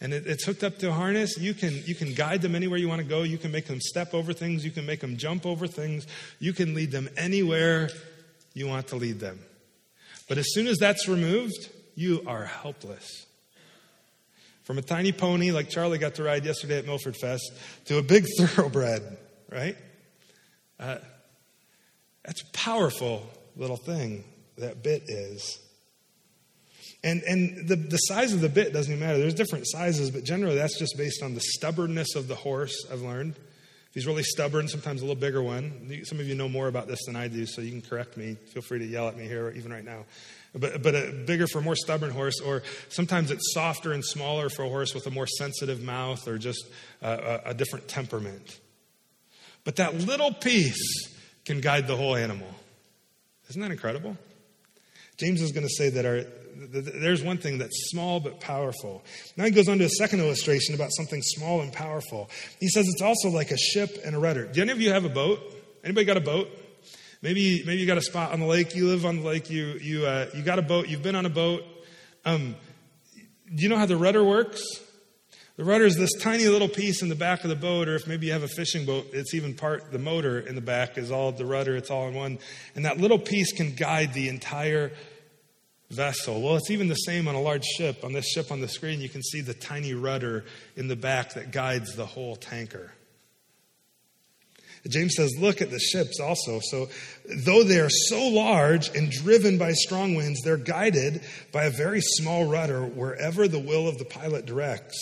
and 0.00 0.12
it, 0.12 0.28
it's 0.28 0.44
hooked 0.44 0.62
up 0.62 0.78
to 0.78 0.90
a 0.90 0.92
harness. 0.92 1.36
You 1.36 1.52
can, 1.52 1.82
you 1.84 1.96
can 1.96 2.14
guide 2.14 2.40
them 2.40 2.54
anywhere 2.54 2.78
you 2.78 2.88
want 2.88 3.02
to 3.02 3.06
go. 3.06 3.24
You 3.24 3.36
can 3.36 3.50
make 3.50 3.66
them 3.66 3.80
step 3.80 4.14
over 4.14 4.32
things. 4.32 4.64
You 4.64 4.70
can 4.70 4.86
make 4.86 5.00
them 5.00 5.16
jump 5.16 5.44
over 5.44 5.66
things. 5.66 6.06
You 6.38 6.52
can 6.52 6.72
lead 6.72 6.92
them 6.92 7.08
anywhere 7.16 7.90
you 8.54 8.68
want 8.68 8.86
to 8.88 8.96
lead 8.96 9.18
them. 9.18 9.40
But 10.28 10.38
as 10.38 10.54
soon 10.54 10.68
as 10.68 10.78
that's 10.78 11.08
removed, 11.08 11.68
you 11.96 12.22
are 12.28 12.44
helpless. 12.44 13.26
From 14.68 14.76
a 14.76 14.82
tiny 14.82 15.12
pony 15.12 15.50
like 15.50 15.70
Charlie 15.70 15.96
got 15.96 16.16
to 16.16 16.22
ride 16.22 16.44
yesterday 16.44 16.76
at 16.76 16.84
Milford 16.84 17.16
Fest 17.16 17.54
to 17.86 17.96
a 17.96 18.02
big 18.02 18.26
thoroughbred, 18.38 19.16
right? 19.50 19.74
Uh, 20.78 20.98
that's 22.22 22.42
a 22.42 22.46
powerful 22.52 23.26
little 23.56 23.78
thing 23.78 24.24
that 24.58 24.82
bit 24.82 25.04
is. 25.08 25.58
And, 27.02 27.22
and 27.22 27.66
the, 27.66 27.76
the 27.76 27.96
size 27.96 28.34
of 28.34 28.42
the 28.42 28.50
bit 28.50 28.74
doesn't 28.74 28.92
even 28.92 29.06
matter. 29.06 29.18
There's 29.18 29.32
different 29.32 29.66
sizes, 29.66 30.10
but 30.10 30.24
generally 30.24 30.56
that's 30.56 30.78
just 30.78 30.98
based 30.98 31.22
on 31.22 31.32
the 31.32 31.40
stubbornness 31.40 32.14
of 32.14 32.28
the 32.28 32.34
horse, 32.34 32.76
I've 32.92 33.00
learned. 33.00 33.36
If 33.36 33.94
he's 33.94 34.06
really 34.06 34.22
stubborn, 34.22 34.68
sometimes 34.68 35.00
a 35.00 35.06
little 35.06 35.18
bigger 35.18 35.42
one. 35.42 35.98
Some 36.04 36.20
of 36.20 36.26
you 36.28 36.34
know 36.34 36.46
more 36.46 36.68
about 36.68 36.88
this 36.88 37.06
than 37.06 37.16
I 37.16 37.28
do, 37.28 37.46
so 37.46 37.62
you 37.62 37.70
can 37.70 37.80
correct 37.80 38.18
me. 38.18 38.36
Feel 38.52 38.60
free 38.60 38.80
to 38.80 38.86
yell 38.86 39.08
at 39.08 39.16
me 39.16 39.26
here, 39.26 39.50
even 39.56 39.72
right 39.72 39.82
now 39.82 40.04
but, 40.58 40.82
but 40.82 40.94
a 40.94 41.12
bigger 41.26 41.46
for 41.46 41.58
a 41.58 41.62
more 41.62 41.76
stubborn 41.76 42.10
horse, 42.10 42.40
or 42.40 42.62
sometimes 42.88 43.30
it's 43.30 43.52
softer 43.52 43.92
and 43.92 44.04
smaller 44.04 44.48
for 44.48 44.64
a 44.64 44.68
horse 44.68 44.94
with 44.94 45.06
a 45.06 45.10
more 45.10 45.26
sensitive 45.26 45.82
mouth 45.82 46.26
or 46.26 46.38
just 46.38 46.66
a, 47.02 47.40
a 47.46 47.54
different 47.54 47.88
temperament. 47.88 48.60
But 49.64 49.76
that 49.76 49.94
little 49.94 50.32
piece 50.32 51.08
can 51.44 51.60
guide 51.60 51.86
the 51.86 51.96
whole 51.96 52.16
animal. 52.16 52.48
Isn't 53.50 53.62
that 53.62 53.70
incredible? 53.70 54.16
James 55.18 55.42
is 55.42 55.52
going 55.52 55.66
to 55.66 55.72
say 55.72 55.90
that 55.90 56.06
our, 56.06 56.24
there's 56.54 57.22
one 57.22 57.38
thing 57.38 57.58
that's 57.58 57.90
small 57.90 58.20
but 58.20 58.40
powerful. 58.40 59.02
Now 59.36 59.44
he 59.44 59.50
goes 59.50 59.68
on 59.68 59.78
to 59.78 59.84
a 59.84 59.90
second 59.90 60.20
illustration 60.20 60.74
about 60.74 60.90
something 60.92 61.22
small 61.22 61.60
and 61.60 61.72
powerful. 61.72 62.30
He 62.60 62.68
says 62.68 62.86
it's 62.88 63.02
also 63.02 63.28
like 63.30 63.50
a 63.50 63.56
ship 63.56 63.98
and 64.04 64.14
a 64.14 64.18
rudder. 64.18 64.46
Do 64.46 64.62
any 64.62 64.72
of 64.72 64.80
you 64.80 64.92
have 64.92 65.04
a 65.04 65.08
boat? 65.08 65.40
Anybody 65.82 66.04
got 66.04 66.16
a 66.16 66.20
boat? 66.20 66.48
Maybe, 67.20 67.62
maybe 67.66 67.80
you 67.80 67.86
got 67.86 67.98
a 67.98 68.02
spot 68.02 68.32
on 68.32 68.40
the 68.40 68.46
lake. 68.46 68.74
You 68.76 68.86
live 68.88 69.04
on 69.04 69.16
the 69.16 69.26
lake. 69.26 69.50
You, 69.50 69.78
you, 69.80 70.06
uh, 70.06 70.26
you 70.34 70.42
got 70.42 70.58
a 70.58 70.62
boat. 70.62 70.88
You've 70.88 71.02
been 71.02 71.16
on 71.16 71.26
a 71.26 71.30
boat. 71.30 71.64
Um, 72.24 72.54
do 73.54 73.62
you 73.62 73.68
know 73.68 73.76
how 73.76 73.86
the 73.86 73.96
rudder 73.96 74.22
works? 74.22 74.62
The 75.56 75.64
rudder 75.64 75.86
is 75.86 75.96
this 75.96 76.12
tiny 76.20 76.46
little 76.46 76.68
piece 76.68 77.02
in 77.02 77.08
the 77.08 77.16
back 77.16 77.42
of 77.42 77.50
the 77.50 77.56
boat, 77.56 77.88
or 77.88 77.96
if 77.96 78.06
maybe 78.06 78.26
you 78.26 78.32
have 78.32 78.44
a 78.44 78.48
fishing 78.48 78.86
boat, 78.86 79.08
it's 79.12 79.34
even 79.34 79.54
part, 79.54 79.90
the 79.90 79.98
motor 79.98 80.38
in 80.38 80.54
the 80.54 80.60
back 80.60 80.96
is 80.96 81.10
all 81.10 81.32
the 81.32 81.44
rudder, 81.44 81.74
it's 81.74 81.90
all 81.90 82.06
in 82.06 82.14
one. 82.14 82.38
And 82.76 82.84
that 82.84 82.98
little 82.98 83.18
piece 83.18 83.50
can 83.50 83.74
guide 83.74 84.14
the 84.14 84.28
entire 84.28 84.92
vessel. 85.90 86.40
Well, 86.40 86.54
it's 86.54 86.70
even 86.70 86.86
the 86.86 86.94
same 86.94 87.26
on 87.26 87.34
a 87.34 87.40
large 87.40 87.64
ship. 87.64 88.04
On 88.04 88.12
this 88.12 88.28
ship 88.28 88.52
on 88.52 88.60
the 88.60 88.68
screen, 88.68 89.00
you 89.00 89.08
can 89.08 89.22
see 89.22 89.40
the 89.40 89.54
tiny 89.54 89.94
rudder 89.94 90.44
in 90.76 90.86
the 90.86 90.94
back 90.94 91.34
that 91.34 91.50
guides 91.50 91.96
the 91.96 92.06
whole 92.06 92.36
tanker. 92.36 92.92
James 94.86 95.14
says, 95.16 95.34
look 95.38 95.60
at 95.60 95.70
the 95.70 95.78
ships 95.78 96.20
also. 96.20 96.60
So, 96.62 96.88
though 97.44 97.64
they 97.64 97.80
are 97.80 97.90
so 97.90 98.28
large 98.28 98.94
and 98.94 99.10
driven 99.10 99.58
by 99.58 99.72
strong 99.72 100.14
winds, 100.14 100.40
they're 100.42 100.56
guided 100.56 101.22
by 101.52 101.64
a 101.64 101.70
very 101.70 102.00
small 102.00 102.44
rudder 102.44 102.82
wherever 102.84 103.48
the 103.48 103.58
will 103.58 103.88
of 103.88 103.98
the 103.98 104.04
pilot 104.04 104.46
directs. 104.46 104.98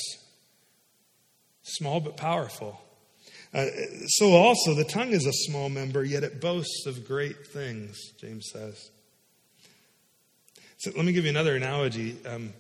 Small 1.63 2.01
but 2.01 2.17
powerful. 2.17 2.81
Uh, 3.53 3.67
so 4.09 4.33
also 4.33 4.75
the 4.75 4.85
tongue 4.85 5.11
is 5.11 5.27
a 5.27 5.33
small 5.33 5.69
member, 5.69 6.05
yet 6.05 6.23
it 6.23 6.41
boasts 6.41 6.85
of 6.87 7.07
great 7.07 7.47
things, 7.47 7.97
James 8.21 8.51
says. 8.53 8.91
So 10.79 10.91
let 10.95 11.07
me 11.07 11.13
give 11.13 11.25
you 11.25 11.31
another 11.31 11.57
analogy. 11.57 12.17
Um, 12.27 12.53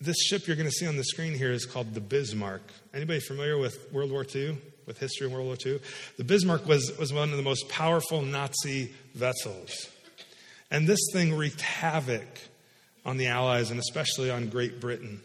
this 0.00 0.16
ship 0.18 0.46
you're 0.46 0.56
going 0.56 0.68
to 0.68 0.72
see 0.72 0.86
on 0.86 0.96
the 0.96 1.04
screen 1.04 1.34
here 1.34 1.52
is 1.52 1.66
called 1.66 1.94
the 1.94 2.00
Bismarck. 2.00 2.62
Anybody 2.94 3.20
familiar 3.20 3.58
with 3.58 3.92
World 3.92 4.10
War 4.10 4.24
II, 4.34 4.56
with 4.86 4.98
history 4.98 5.26
in 5.26 5.32
World 5.32 5.46
War 5.46 5.56
II? 5.64 5.80
The 6.16 6.24
Bismarck 6.24 6.66
was, 6.66 6.96
was 6.98 7.12
one 7.12 7.30
of 7.30 7.36
the 7.36 7.42
most 7.42 7.68
powerful 7.68 8.22
Nazi 8.22 8.92
vessels. 9.14 9.88
And 10.70 10.86
this 10.86 11.00
thing 11.12 11.34
wreaked 11.34 11.60
havoc 11.60 12.40
on 13.04 13.16
the 13.16 13.28
Allies 13.28 13.70
and 13.70 13.78
especially 13.78 14.30
on 14.30 14.48
Great 14.48 14.80
Britain 14.80 15.22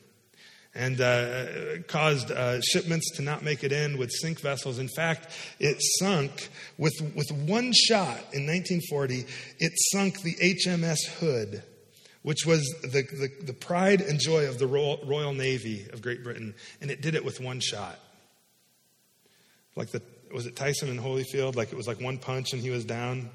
and 0.73 1.01
uh, 1.01 1.81
caused 1.87 2.31
uh, 2.31 2.61
shipments 2.61 3.11
to 3.17 3.21
not 3.21 3.43
make 3.43 3.63
it 3.63 3.71
in, 3.71 3.97
would 3.97 4.11
sink 4.11 4.39
vessels. 4.39 4.79
In 4.79 4.87
fact, 4.87 5.29
it 5.59 5.77
sunk 5.99 6.49
with, 6.77 6.93
with 7.15 7.29
one 7.31 7.73
shot 7.73 8.17
in 8.33 8.47
1940, 8.47 9.25
it 9.59 9.73
sunk 9.91 10.21
the 10.21 10.35
HMS 10.35 10.99
Hood, 11.19 11.63
which 12.21 12.45
was 12.45 12.63
the, 12.83 13.03
the, 13.03 13.45
the 13.45 13.53
pride 13.53 14.01
and 14.01 14.19
joy 14.19 14.47
of 14.47 14.59
the 14.59 14.67
Royal, 14.67 14.99
Royal 15.05 15.33
Navy 15.33 15.87
of 15.91 16.01
Great 16.01 16.23
Britain, 16.23 16.53
and 16.79 16.89
it 16.89 17.01
did 17.01 17.15
it 17.15 17.25
with 17.25 17.41
one 17.41 17.59
shot. 17.59 17.99
Like 19.75 19.91
the, 19.91 20.01
was 20.33 20.45
it 20.45 20.55
Tyson 20.55 20.89
and 20.89 20.99
Holyfield? 20.99 21.55
Like 21.55 21.71
it 21.71 21.75
was 21.75 21.87
like 21.87 22.01
one 22.01 22.17
punch 22.17 22.53
and 22.53 22.61
he 22.61 22.69
was 22.69 22.85
down 22.85 23.29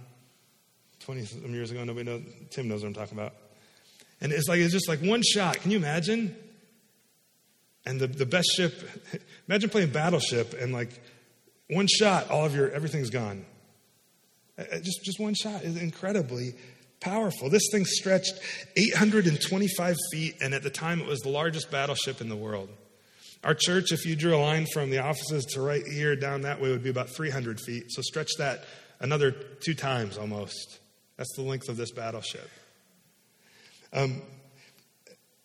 20 1.00 1.24
some 1.24 1.54
years 1.54 1.70
ago. 1.70 1.84
Nobody 1.84 2.04
knows. 2.04 2.22
Tim 2.50 2.68
knows 2.68 2.82
what 2.82 2.88
I'm 2.88 2.94
talking 2.94 3.18
about. 3.18 3.34
And 4.20 4.32
it's 4.32 4.48
like, 4.48 4.60
it's 4.60 4.72
just 4.72 4.88
like 4.88 5.00
one 5.00 5.22
shot. 5.22 5.60
Can 5.60 5.70
you 5.70 5.76
imagine? 5.76 6.36
And 7.84 8.00
the, 8.00 8.06
the 8.06 8.26
best 8.26 8.48
ship, 8.56 8.74
imagine 9.48 9.70
playing 9.70 9.90
Battleship 9.90 10.54
and 10.60 10.72
like 10.72 10.90
one 11.68 11.86
shot, 11.86 12.30
all 12.30 12.44
of 12.44 12.54
your, 12.54 12.70
everything's 12.70 13.10
gone. 13.10 13.44
Uh, 14.58 14.62
uh, 14.72 14.78
just, 14.78 15.04
just 15.04 15.20
one 15.20 15.34
shot 15.34 15.62
is 15.62 15.76
incredibly 15.76 16.54
powerful. 17.00 17.50
This 17.50 17.68
thing 17.70 17.84
stretched 17.84 18.34
825 18.76 19.96
feet, 20.12 20.36
and 20.40 20.54
at 20.54 20.62
the 20.62 20.70
time 20.70 21.00
it 21.00 21.06
was 21.06 21.20
the 21.20 21.28
largest 21.28 21.70
battleship 21.70 22.20
in 22.20 22.28
the 22.28 22.36
world. 22.36 22.70
Our 23.44 23.54
church, 23.54 23.92
if 23.92 24.04
you 24.04 24.16
drew 24.16 24.34
a 24.34 24.38
line 24.38 24.66
from 24.72 24.90
the 24.90 24.98
offices 24.98 25.44
to 25.54 25.60
right 25.60 25.84
here 25.86 26.16
down 26.16 26.42
that 26.42 26.60
way, 26.60 26.70
would 26.70 26.82
be 26.82 26.90
about 26.90 27.10
300 27.10 27.60
feet. 27.60 27.84
So 27.90 28.02
stretch 28.02 28.30
that 28.38 28.64
another 29.00 29.30
two 29.30 29.74
times 29.74 30.18
almost. 30.18 30.80
That's 31.16 31.34
the 31.36 31.42
length 31.42 31.68
of 31.68 31.76
this 31.76 31.92
battleship. 31.92 32.50
Um, 33.92 34.22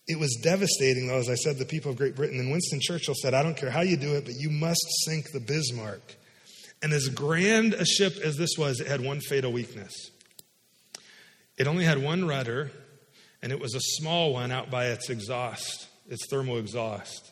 it 0.08 0.20
was 0.20 0.39
devastating, 0.44 1.08
though, 1.08 1.20
as 1.20 1.30
I 1.30 1.36
said, 1.36 1.58
the 1.58 1.66
people 1.66 1.92
of 1.92 1.98
Great 1.98 2.16
Britain. 2.16 2.39
And 2.39 2.52
Winston 2.52 2.80
Churchill 2.82 3.16
said, 3.16 3.34
I 3.34 3.44
don't 3.44 3.56
care 3.56 3.70
how 3.70 3.82
you 3.82 3.98
do 3.98 4.16
it, 4.16 4.26
but 4.26 4.34
you 4.36 4.50
must 4.50 4.86
sink 5.06 5.32
the 5.32 5.39
Bismarck. 5.39 6.18
And 6.82 6.92
as 6.92 7.08
grand 7.10 7.74
a 7.76 7.86
ship 7.86 8.18
as 8.24 8.36
this 8.38 8.58
was, 8.58 8.80
it 8.80 8.88
had 8.88 9.02
one 9.02 9.20
fatal 9.22 9.52
weakness. 9.52 9.94
It 11.58 11.68
only 11.68 11.86
had 11.86 12.02
one 12.02 12.28
rudder, 12.28 12.72
and 13.42 13.52
it 13.52 13.60
was 13.60 13.76
a 13.76 13.80
small 13.80 14.34
one 14.34 14.52
out 14.52 14.72
by 14.72 14.88
its 14.88 15.10
exhaust, 15.10 15.88
its 16.10 16.26
thermal 16.30 16.58
exhaust. 16.58 17.32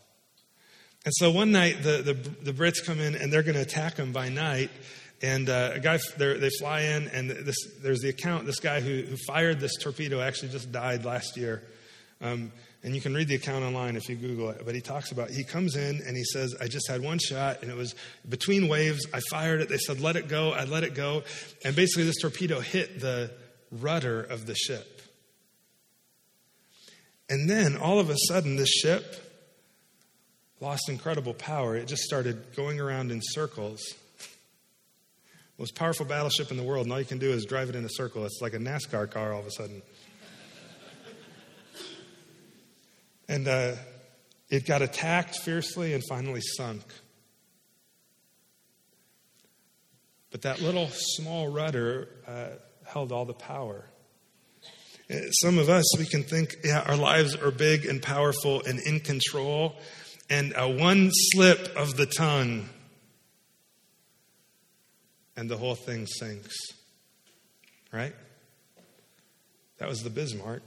And 1.06 1.14
so 1.16 1.32
one 1.32 1.52
night, 1.52 1.82
the, 1.82 2.02
the, 2.02 2.14
the 2.14 2.54
Brits 2.54 2.86
come 2.86 3.00
in 3.00 3.16
and 3.16 3.32
they're 3.32 3.44
going 3.44 3.56
to 3.56 3.62
attack 3.62 3.96
them 3.96 4.12
by 4.12 4.30
night. 4.30 4.70
And 5.22 5.50
uh, 5.50 5.72
a 5.76 5.80
guy, 5.80 6.00
they 6.18 6.50
fly 6.60 6.82
in, 6.82 7.08
and 7.10 7.30
this, 7.30 7.56
there's 7.82 8.00
the 8.00 8.10
account. 8.10 8.46
This 8.46 8.60
guy 8.60 8.80
who, 8.80 9.02
who 9.02 9.18
fired 9.28 9.60
this 9.60 9.76
torpedo 9.76 10.22
actually 10.22 10.50
just 10.50 10.72
died 10.72 11.04
last 11.04 11.36
year. 11.36 11.64
Um, 12.22 12.52
and 12.84 12.96
you 12.96 13.02
can 13.02 13.14
read 13.14 13.28
the 13.28 13.36
account 13.36 13.66
online 13.66 13.98
if 13.98 14.08
you 14.08 14.16
Google 14.16 14.50
it. 14.50 14.62
But 14.66 14.76
he 14.76 14.82
talks 14.82 15.12
about, 15.12 15.30
he 15.30 15.44
comes 15.44 15.76
in 15.76 16.02
and 16.06 16.16
he 16.16 16.24
says, 16.24 16.56
I 16.62 16.68
just 16.68 16.88
had 16.88 17.02
one 17.02 17.20
shot 17.20 17.62
and 17.62 17.70
it 17.70 17.76
was 17.76 17.96
between 18.28 18.70
waves. 18.70 19.06
I 19.14 19.20
fired 19.30 19.62
it. 19.62 19.68
They 19.68 19.78
said, 19.78 20.00
let 20.00 20.16
it 20.16 20.30
go. 20.30 20.52
I 20.52 20.64
let 20.64 20.84
it 20.84 20.96
go. 20.96 21.24
And 21.66 21.76
basically, 21.76 22.06
this 22.06 22.22
torpedo 22.22 22.62
hit 22.62 23.02
the 23.02 23.32
rudder 23.72 24.22
of 24.22 24.46
the 24.46 24.56
ship. 24.56 25.02
And 27.30 27.50
then 27.50 27.76
all 27.76 28.00
of 28.00 28.10
a 28.10 28.16
sudden, 28.28 28.56
this 28.56 28.70
ship 28.70 29.29
lost 30.60 30.90
incredible 30.90 31.34
power. 31.34 31.76
It 31.76 31.88
just 31.88 32.04
started 32.04 32.56
going 32.56 32.80
around 32.80 33.12
in 33.12 33.22
circles. 33.22 33.82
Most 35.58 35.76
powerful 35.76 36.06
battleship 36.06 36.52
in 36.52 36.58
the 36.58 36.64
world, 36.64 36.86
and 36.86 36.94
all 36.94 37.00
you 37.00 37.06
can 37.06 37.20
do 37.20 37.32
is 37.32 37.46
drive 37.46 37.70
it 37.70 37.76
in 37.76 37.84
a 37.84 37.90
circle. 37.90 38.26
It's 38.26 38.40
like 38.42 38.54
a 38.54 38.60
NASCAR 38.60 39.12
car 39.12 39.34
all 39.34 39.42
of 39.42 39.48
a 39.48 39.52
sudden. 39.52 39.82
And 43.28 43.48
uh, 43.48 43.74
it 44.50 44.66
got 44.66 44.82
attacked 44.82 45.38
fiercely 45.38 45.94
and 45.94 46.04
finally 46.10 46.42
sunk. 46.42 46.82
But 50.32 50.44
that 50.44 50.62
little 50.62 50.88
small 50.92 51.48
rudder 51.48 52.08
uh, 52.28 52.48
held 52.86 53.12
all 53.12 53.26
the 53.26 53.34
power. 53.34 53.86
Uh, 55.12 55.30
some 55.32 55.58
of 55.58 55.70
us, 55.70 55.86
we 55.98 56.06
can 56.06 56.24
think, 56.24 56.58
yeah, 56.64 56.82
our 56.88 56.96
lives 56.96 57.36
are 57.36 57.52
big 57.52 57.86
and 57.86 58.02
powerful 58.02 58.64
and 58.64 58.80
in 58.80 59.00
control, 59.00 59.76
and 60.30 60.54
a 60.56 60.70
one 60.70 61.10
slip 61.14 61.76
of 61.76 61.98
the 61.98 62.06
tongue, 62.06 62.70
and 65.36 65.50
the 65.50 65.58
whole 65.58 65.76
thing 65.76 66.06
sinks. 66.06 66.56
Right? 67.92 68.14
That 69.80 69.88
was 69.88 70.04
the 70.04 70.10
Bismarck. 70.10 70.62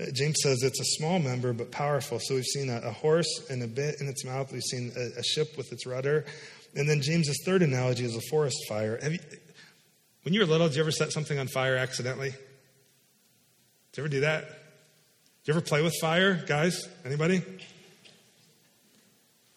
Uh, 0.00 0.06
James 0.14 0.36
says 0.42 0.62
it's 0.62 0.80
a 0.80 0.84
small 0.84 1.18
member 1.18 1.52
but 1.52 1.70
powerful. 1.70 2.18
So 2.20 2.34
we've 2.34 2.44
seen 2.44 2.70
a, 2.70 2.78
a 2.78 2.92
horse 2.92 3.28
and 3.50 3.62
a 3.62 3.66
bit 3.66 4.00
in 4.00 4.08
its 4.08 4.24
mouth. 4.24 4.52
We've 4.52 4.62
seen 4.62 4.92
a, 4.96 5.18
a, 5.18 5.22
ship 5.22 5.56
with 5.56 5.72
its 5.72 5.86
rudder. 5.86 6.24
And 6.74 6.88
then 6.88 7.00
James's 7.02 7.42
third 7.44 7.62
analogy 7.62 8.04
is 8.04 8.16
a 8.16 8.20
forest 8.30 8.56
fire. 8.68 8.98
You, 9.02 9.18
when 10.22 10.34
you 10.34 10.40
were 10.40 10.46
little, 10.46 10.68
did 10.68 10.76
you 10.76 10.82
ever 10.82 10.90
set 10.90 11.12
something 11.12 11.38
on 11.38 11.48
fire 11.48 11.76
accidentally? 11.76 12.30
Did 12.30 12.36
you 13.96 14.02
ever 14.04 14.08
do 14.08 14.20
that? 14.20 14.48
Did 14.48 15.52
you 15.52 15.54
ever 15.54 15.60
play 15.60 15.82
with 15.82 15.94
fire, 16.00 16.34
guys? 16.46 16.88
Anybody? 17.04 17.42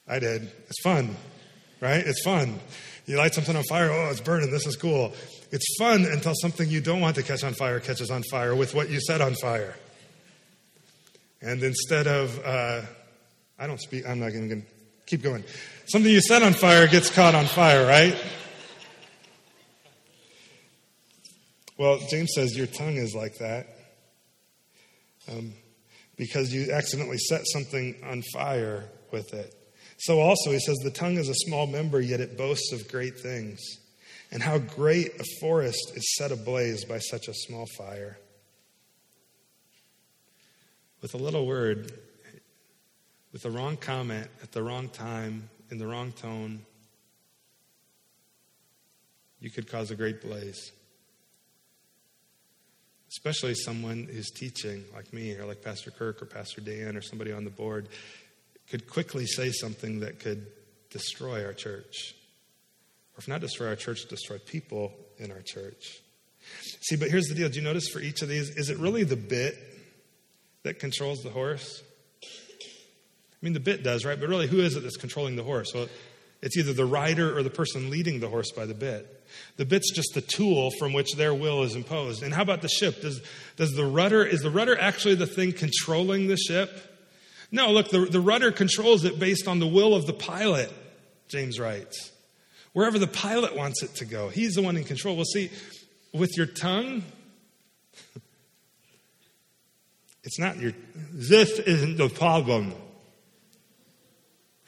I 0.07 0.19
did. 0.19 0.51
It's 0.67 0.81
fun, 0.81 1.15
right? 1.81 2.05
It's 2.05 2.23
fun. 2.23 2.59
You 3.05 3.17
light 3.17 3.33
something 3.33 3.55
on 3.55 3.63
fire, 3.63 3.91
oh, 3.91 4.09
it's 4.09 4.21
burning, 4.21 4.51
this 4.51 4.65
is 4.67 4.75
cool. 4.75 5.13
It's 5.51 5.65
fun 5.79 6.05
until 6.05 6.33
something 6.41 6.69
you 6.69 6.81
don't 6.81 6.99
want 6.99 7.15
to 7.15 7.23
catch 7.23 7.43
on 7.43 7.53
fire 7.53 7.79
catches 7.79 8.11
on 8.11 8.23
fire 8.23 8.55
with 8.55 8.75
what 8.75 8.89
you 8.89 8.99
set 8.99 9.21
on 9.21 9.33
fire. 9.35 9.75
And 11.41 11.63
instead 11.63 12.07
of, 12.07 12.39
uh, 12.45 12.81
I 13.57 13.67
don't 13.67 13.79
speak, 13.79 14.07
I'm 14.07 14.19
not 14.19 14.29
even 14.29 14.49
going 14.49 14.61
to 14.61 14.67
keep 15.05 15.21
going. 15.21 15.43
Something 15.85 16.11
you 16.11 16.21
set 16.21 16.43
on 16.43 16.53
fire 16.53 16.87
gets 16.87 17.09
caught 17.09 17.35
on 17.35 17.45
fire, 17.45 17.85
right? 17.85 18.15
Well, 21.77 21.99
James 22.09 22.31
says 22.33 22.57
your 22.57 22.67
tongue 22.67 22.95
is 22.95 23.13
like 23.15 23.35
that 23.35 23.67
um, 25.31 25.53
because 26.17 26.53
you 26.53 26.71
accidentally 26.71 27.19
set 27.19 27.41
something 27.45 27.95
on 28.03 28.23
fire 28.33 28.89
with 29.11 29.33
it. 29.33 29.56
So, 29.97 30.19
also, 30.19 30.51
he 30.51 30.59
says 30.59 30.77
the 30.77 30.91
tongue 30.91 31.17
is 31.17 31.27
a 31.27 31.33
small 31.33 31.67
member, 31.67 31.99
yet 31.99 32.19
it 32.19 32.37
boasts 32.37 32.71
of 32.71 32.87
great 32.87 33.19
things. 33.19 33.59
And 34.31 34.43
how 34.43 34.57
great 34.57 35.19
a 35.19 35.23
forest 35.39 35.93
is 35.95 36.15
set 36.17 36.31
ablaze 36.31 36.85
by 36.85 36.99
such 36.99 37.27
a 37.27 37.33
small 37.33 37.65
fire 37.77 38.17
with 41.01 41.13
a 41.13 41.17
little 41.17 41.45
word, 41.45 41.91
with 43.31 43.43
the 43.43 43.51
wrong 43.51 43.77
comment 43.77 44.27
at 44.41 44.51
the 44.51 44.63
wrong 44.63 44.89
time, 44.89 45.49
in 45.69 45.77
the 45.77 45.87
wrong 45.87 46.11
tone, 46.11 46.61
you 49.39 49.51
could 49.51 49.69
cause 49.69 49.91
a 49.91 49.95
great 49.95 50.21
blaze. 50.21 50.71
Especially 53.09 53.53
someone 53.53 54.07
who's 54.11 54.31
teaching, 54.31 54.83
like 54.93 55.13
me, 55.13 55.33
or 55.35 55.45
like 55.45 55.61
Pastor 55.61 55.91
Kirk, 55.91 56.21
or 56.21 56.25
Pastor 56.25 56.61
Dan, 56.61 56.97
or 56.97 57.01
somebody 57.01 57.31
on 57.31 57.43
the 57.43 57.49
board, 57.49 57.87
could 58.69 58.89
quickly 58.89 59.25
say 59.25 59.51
something 59.51 60.01
that 60.01 60.19
could 60.19 60.47
destroy 60.89 61.45
our 61.45 61.53
church. 61.53 62.15
Or 63.15 63.19
if 63.19 63.27
not 63.27 63.41
destroy 63.41 63.67
our 63.67 63.75
church, 63.75 64.05
destroy 64.09 64.37
people 64.37 64.93
in 65.17 65.31
our 65.31 65.41
church. 65.41 65.99
See, 66.81 66.95
but 66.95 67.09
here's 67.09 67.27
the 67.27 67.35
deal. 67.35 67.49
Do 67.49 67.57
you 67.57 67.63
notice 67.63 67.89
for 67.89 67.99
each 67.99 68.21
of 68.21 68.29
these, 68.29 68.55
is 68.55 68.69
it 68.69 68.77
really 68.77 69.03
the 69.03 69.15
bit 69.15 69.57
that 70.63 70.79
controls 70.79 71.23
the 71.23 71.29
horse? 71.29 71.83
I 72.23 73.39
mean, 73.41 73.53
the 73.53 73.59
bit 73.59 73.83
does, 73.83 74.05
right? 74.05 74.19
But 74.19 74.29
really, 74.29 74.47
who 74.47 74.59
is 74.59 74.75
it 74.75 74.83
that's 74.83 74.97
controlling 74.97 75.35
the 75.35 75.43
horse? 75.43 75.71
Well, 75.73 75.87
it's 76.41 76.57
either 76.57 76.73
the 76.73 76.85
rider 76.85 77.37
or 77.37 77.43
the 77.43 77.49
person 77.49 77.89
leading 77.89 78.19
the 78.19 78.29
horse 78.29 78.51
by 78.51 78.65
the 78.65 78.73
bit. 78.73 79.13
The 79.57 79.65
bit's 79.65 79.91
just 79.91 80.13
the 80.13 80.21
tool 80.21 80.71
from 80.79 80.93
which 80.93 81.13
their 81.15 81.33
will 81.33 81.63
is 81.63 81.75
imposed. 81.75 82.23
And 82.23 82.33
how 82.33 82.41
about 82.41 82.61
the 82.61 82.69
ship? 82.69 83.01
Does, 83.01 83.21
does 83.55 83.71
the 83.71 83.85
rudder, 83.85 84.23
is 84.23 84.41
the 84.41 84.49
rudder 84.49 84.79
actually 84.79 85.15
the 85.15 85.27
thing 85.27 85.51
controlling 85.51 86.27
the 86.27 86.37
ship? 86.37 86.96
No, 87.51 87.71
look, 87.71 87.89
the, 87.89 88.05
the 88.05 88.19
rudder 88.19 88.51
controls 88.51 89.05
it 89.05 89.19
based 89.19 89.47
on 89.47 89.59
the 89.59 89.67
will 89.67 89.95
of 89.95 90.05
the 90.05 90.13
pilot, 90.13 90.71
James 91.27 91.59
writes. 91.59 92.11
Wherever 92.73 92.99
the 92.99 93.07
pilot 93.07 93.55
wants 93.55 93.81
it 93.83 93.95
to 93.95 94.05
go, 94.05 94.29
he's 94.29 94.53
the 94.53 94.61
one 94.61 94.77
in 94.77 94.83
control. 94.83 95.15
Well, 95.15 95.25
see, 95.25 95.49
with 96.13 96.35
your 96.37 96.45
tongue, 96.45 97.03
It's 100.27 100.39
not 100.39 100.57
your, 100.57 100.73
this 101.13 101.57
isn't 101.57 101.95
the 101.95 102.09
problem. 102.09 102.73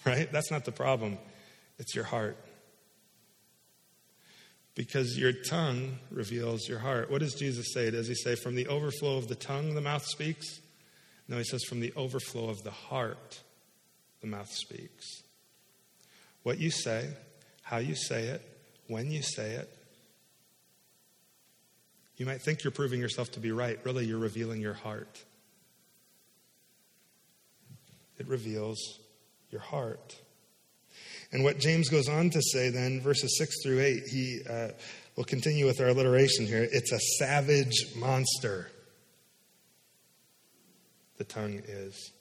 Right? 0.05 0.31
That's 0.31 0.51
not 0.51 0.63
the 0.63 0.71
problem. 0.71 1.17
It's 1.77 1.93
your 1.93 2.05
heart. 2.05 2.37
Because 4.73 5.17
your 5.19 5.33
tongue 5.33 5.99
reveals 6.11 6.69
your 6.69 6.79
heart. 6.79 7.11
What 7.11 7.19
does 7.19 7.33
Jesus 7.33 7.73
say? 7.73 7.91
Does 7.91 8.07
he 8.07 8.15
say, 8.15 8.35
from 8.35 8.55
the 8.55 8.67
overflow 8.67 9.17
of 9.17 9.27
the 9.27 9.35
tongue, 9.35 9.75
the 9.75 9.81
mouth 9.81 10.05
speaks? 10.05 10.61
No, 11.29 11.37
he 11.37 11.43
says, 11.43 11.63
from 11.63 11.79
the 11.79 11.93
overflow 11.95 12.49
of 12.49 12.63
the 12.63 12.71
heart, 12.71 13.39
the 14.19 14.27
mouth 14.27 14.51
speaks. 14.51 15.21
What 16.41 16.57
you 16.57 16.71
say, 16.71 17.07
how 17.61 17.77
you 17.77 17.93
say 17.93 18.23
it, 18.23 18.41
when 18.87 19.11
you 19.11 19.21
say 19.21 19.51
it. 19.51 19.69
You 22.17 22.25
might 22.25 22.41
think 22.41 22.63
you're 22.63 22.71
proving 22.71 22.99
yourself 22.99 23.31
to 23.33 23.39
be 23.39 23.51
right. 23.51 23.79
Really, 23.85 24.05
you're 24.05 24.17
revealing 24.17 24.59
your 24.59 24.73
heart. 24.73 25.23
It 28.17 28.27
reveals 28.27 28.99
your 29.51 29.61
heart. 29.61 30.15
And 31.31 31.43
what 31.43 31.59
James 31.59 31.89
goes 31.89 32.09
on 32.09 32.31
to 32.31 32.41
say 32.41 32.69
then, 32.69 33.01
verses 33.01 33.37
6 33.37 33.63
through 33.63 33.81
8, 33.81 34.03
he 34.07 34.41
uh, 34.49 34.69
will 35.15 35.23
continue 35.25 35.67
with 35.67 35.79
our 35.79 35.89
alliteration 35.89 36.47
here. 36.47 36.67
It's 36.71 36.91
a 36.91 36.99
savage 37.19 37.95
monster. 37.95 38.71
The 41.19 41.25
tongue 41.25 41.61
is. 41.67 42.11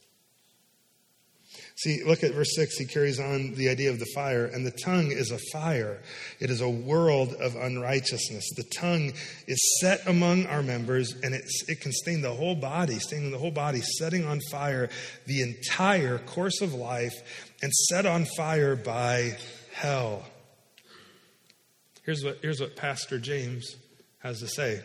See, 1.76 2.03
look 2.05 2.24
at 2.24 2.34
verse 2.34 2.55
6. 2.57 2.76
He 2.78 2.84
carries 2.84 3.20
on 3.20 3.55
the 3.55 3.68
idea 3.68 3.90
of 3.90 4.01
the 4.01 4.11
fire, 4.12 4.46
and 4.46 4.66
the 4.66 4.76
tongue 4.84 5.12
is 5.12 5.30
a 5.30 5.38
fire. 5.53 6.03
It 6.40 6.51
is 6.51 6.61
a 6.61 6.68
world 6.68 7.32
of 7.34 7.55
unrighteousness. 7.55 8.44
The 8.57 8.64
tongue 8.76 9.12
is 9.46 9.78
set 9.80 10.05
among 10.07 10.46
our 10.46 10.64
members, 10.64 11.14
and 11.22 11.32
it 11.34 11.80
can 11.80 11.92
stain 11.92 12.22
the 12.22 12.34
whole 12.34 12.57
body, 12.57 12.99
staining 12.99 13.30
the 13.30 13.38
whole 13.38 13.53
body, 13.53 13.80
setting 13.80 14.26
on 14.26 14.40
fire 14.51 14.90
the 15.26 15.42
entire 15.42 16.18
course 16.18 16.61
of 16.61 16.74
life, 16.74 17.14
and 17.62 17.72
set 17.72 18.05
on 18.05 18.26
fire 18.36 18.74
by 18.74 19.38
hell. 19.72 20.24
Here's 22.05 22.24
what, 22.24 22.38
here's 22.42 22.61
what 22.61 22.74
Pastor 22.74 23.20
James 23.20 23.76
has 24.18 24.40
to 24.40 24.48
say. 24.48 24.82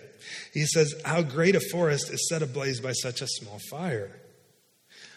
He 0.53 0.65
says, 0.65 0.93
How 1.05 1.21
great 1.21 1.55
a 1.55 1.61
forest 1.71 2.11
is 2.11 2.27
set 2.29 2.41
ablaze 2.41 2.79
by 2.79 2.91
such 2.93 3.21
a 3.21 3.27
small 3.27 3.59
fire. 3.69 4.11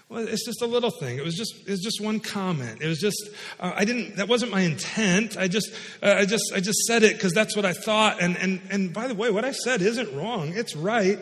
Well, 0.08 0.26
it's 0.28 0.46
just 0.46 0.62
a 0.62 0.66
little 0.66 0.90
thing. 0.90 1.18
It 1.18 1.24
was 1.24 1.34
just, 1.34 1.52
it 1.66 1.70
was 1.70 1.80
just 1.80 2.00
one 2.00 2.20
comment. 2.20 2.80
It 2.80 2.86
was 2.86 3.00
just, 3.00 3.28
uh, 3.58 3.72
I 3.74 3.84
didn't, 3.84 4.16
that 4.16 4.28
wasn't 4.28 4.52
my 4.52 4.60
intent. 4.60 5.36
I 5.36 5.48
just, 5.48 5.72
uh, 6.00 6.14
I 6.18 6.24
just, 6.24 6.44
I 6.54 6.60
just 6.60 6.78
said 6.86 7.02
it 7.02 7.14
because 7.14 7.32
that's 7.32 7.56
what 7.56 7.64
I 7.64 7.72
thought. 7.72 8.22
And, 8.22 8.36
and, 8.36 8.60
and 8.70 8.92
by 8.92 9.08
the 9.08 9.16
way, 9.16 9.30
what 9.30 9.44
I 9.44 9.50
said 9.50 9.82
isn't 9.82 10.14
wrong. 10.14 10.52
It's 10.54 10.76
right. 10.76 11.18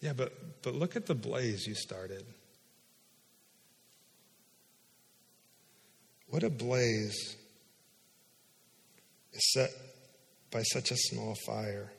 Yeah, 0.00 0.14
but, 0.14 0.32
but 0.62 0.74
look 0.74 0.96
at 0.96 1.04
the 1.04 1.14
blaze 1.14 1.66
you 1.66 1.74
started. 1.74 2.24
What 6.28 6.44
a 6.44 6.50
blaze 6.50 7.36
is 9.34 9.52
set 9.52 9.70
by 10.50 10.62
such 10.62 10.90
a 10.90 10.96
small 10.96 11.34
fire. 11.46 11.92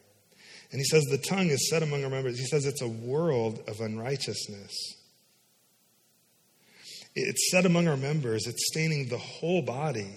And 0.71 0.79
he 0.79 0.85
says 0.85 1.03
the 1.03 1.17
tongue 1.17 1.49
is 1.49 1.69
set 1.69 1.83
among 1.83 2.03
our 2.03 2.09
members. 2.09 2.39
He 2.39 2.45
says 2.45 2.65
it's 2.65 2.81
a 2.81 2.87
world 2.87 3.61
of 3.67 3.81
unrighteousness. 3.81 4.71
It's 7.13 7.51
set 7.51 7.65
among 7.65 7.89
our 7.89 7.97
members, 7.97 8.47
it's 8.47 8.67
staining 8.67 9.09
the 9.09 9.17
whole 9.17 9.61
body. 9.61 10.09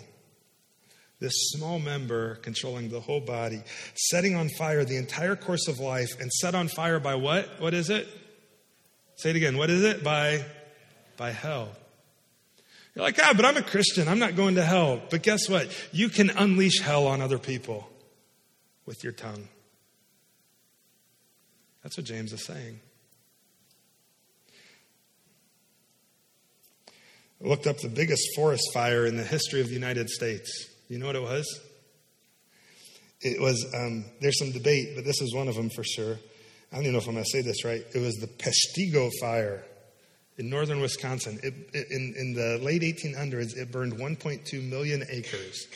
This 1.20 1.32
small 1.52 1.78
member 1.78 2.36
controlling 2.36 2.88
the 2.90 3.00
whole 3.00 3.20
body, 3.20 3.62
setting 3.94 4.36
on 4.36 4.48
fire 4.48 4.84
the 4.84 4.96
entire 4.96 5.36
course 5.36 5.68
of 5.68 5.78
life, 5.78 6.20
and 6.20 6.30
set 6.30 6.54
on 6.54 6.68
fire 6.68 7.00
by 7.00 7.14
what? 7.14 7.60
What 7.60 7.72
is 7.72 7.88
it? 7.88 8.06
Say 9.16 9.30
it 9.30 9.36
again. 9.36 9.56
What 9.56 9.70
is 9.70 9.82
it? 9.82 10.04
By, 10.04 10.44
by 11.16 11.30
hell. 11.30 11.70
You're 12.94 13.04
like, 13.04 13.18
ah, 13.22 13.32
but 13.34 13.44
I'm 13.44 13.56
a 13.56 13.62
Christian. 13.62 14.06
I'm 14.06 14.18
not 14.18 14.36
going 14.36 14.56
to 14.56 14.64
hell. 14.64 15.00
But 15.08 15.22
guess 15.22 15.48
what? 15.48 15.68
You 15.92 16.08
can 16.08 16.30
unleash 16.30 16.80
hell 16.80 17.06
on 17.06 17.22
other 17.22 17.38
people 17.38 17.88
with 18.86 19.02
your 19.02 19.12
tongue. 19.12 19.48
That's 21.82 21.96
what 21.96 22.06
James 22.06 22.32
is 22.32 22.44
saying. 22.44 22.80
I 27.42 27.48
looked 27.48 27.66
up 27.66 27.78
the 27.78 27.88
biggest 27.88 28.22
forest 28.34 28.62
fire 28.72 29.06
in 29.06 29.16
the 29.16 29.24
history 29.24 29.60
of 29.60 29.68
the 29.68 29.74
United 29.74 30.08
States. 30.08 30.70
You 30.88 30.98
know 30.98 31.06
what 31.06 31.16
it 31.16 31.22
was? 31.22 31.60
It 33.20 33.40
was, 33.40 33.64
um, 33.74 34.04
there's 34.20 34.38
some 34.38 34.52
debate, 34.52 34.92
but 34.94 35.04
this 35.04 35.20
is 35.20 35.34
one 35.34 35.48
of 35.48 35.54
them 35.54 35.70
for 35.70 35.84
sure. 35.84 36.18
I 36.72 36.76
don't 36.76 36.84
even 36.84 36.92
know 36.92 36.98
if 36.98 37.06
I'm 37.06 37.14
going 37.14 37.24
to 37.24 37.30
say 37.30 37.42
this 37.42 37.64
right. 37.64 37.82
It 37.94 37.98
was 37.98 38.14
the 38.16 38.26
Peshtigo 38.26 39.10
fire 39.20 39.64
in 40.36 40.50
northern 40.50 40.80
Wisconsin. 40.80 41.38
It, 41.42 41.54
it, 41.72 41.86
in, 41.90 42.14
in 42.16 42.32
the 42.34 42.58
late 42.62 42.82
1800s, 42.82 43.56
it 43.56 43.70
burned 43.70 43.94
1.2 43.94 44.68
million 44.68 45.04
acres. 45.08 45.66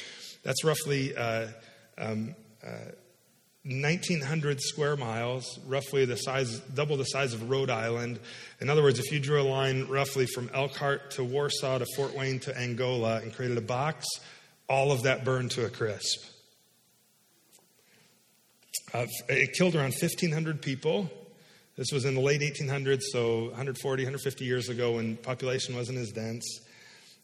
That's 0.42 0.64
roughly 0.64 1.16
uh, 1.16 1.48
um, 1.96 2.34
1,900 2.62 4.60
square 4.60 4.96
miles, 4.96 5.58
roughly 5.66 6.04
the 6.04 6.16
size, 6.16 6.60
double 6.74 6.96
the 6.96 7.04
size 7.04 7.34
of 7.34 7.50
Rhode 7.50 7.70
Island. 7.70 8.18
In 8.60 8.70
other 8.70 8.82
words, 8.82 8.98
if 8.98 9.12
you 9.12 9.20
drew 9.20 9.40
a 9.40 9.44
line 9.44 9.86
roughly 9.88 10.26
from 10.26 10.50
Elkhart 10.54 11.10
to 11.12 11.24
Warsaw 11.24 11.78
to 11.78 11.86
Fort 11.94 12.14
Wayne 12.14 12.40
to 12.40 12.58
Angola 12.58 13.20
and 13.20 13.34
created 13.34 13.58
a 13.58 13.62
box, 13.62 14.06
all 14.68 14.92
of 14.92 15.02
that 15.02 15.24
burned 15.24 15.50
to 15.52 15.66
a 15.66 15.70
crisp. 15.70 16.24
Uh, 18.94 19.06
it 19.28 19.52
killed 19.52 19.74
around 19.74 19.92
1,500 19.92 20.62
people. 20.62 21.10
This 21.76 21.92
was 21.92 22.04
in 22.04 22.14
the 22.14 22.20
late 22.20 22.40
1800s, 22.40 23.02
so 23.12 23.44
140, 23.50 24.02
150 24.02 24.44
years 24.44 24.68
ago 24.68 24.92
when 24.92 25.16
population 25.18 25.76
wasn't 25.76 25.98
as 25.98 26.10
dense. 26.10 26.60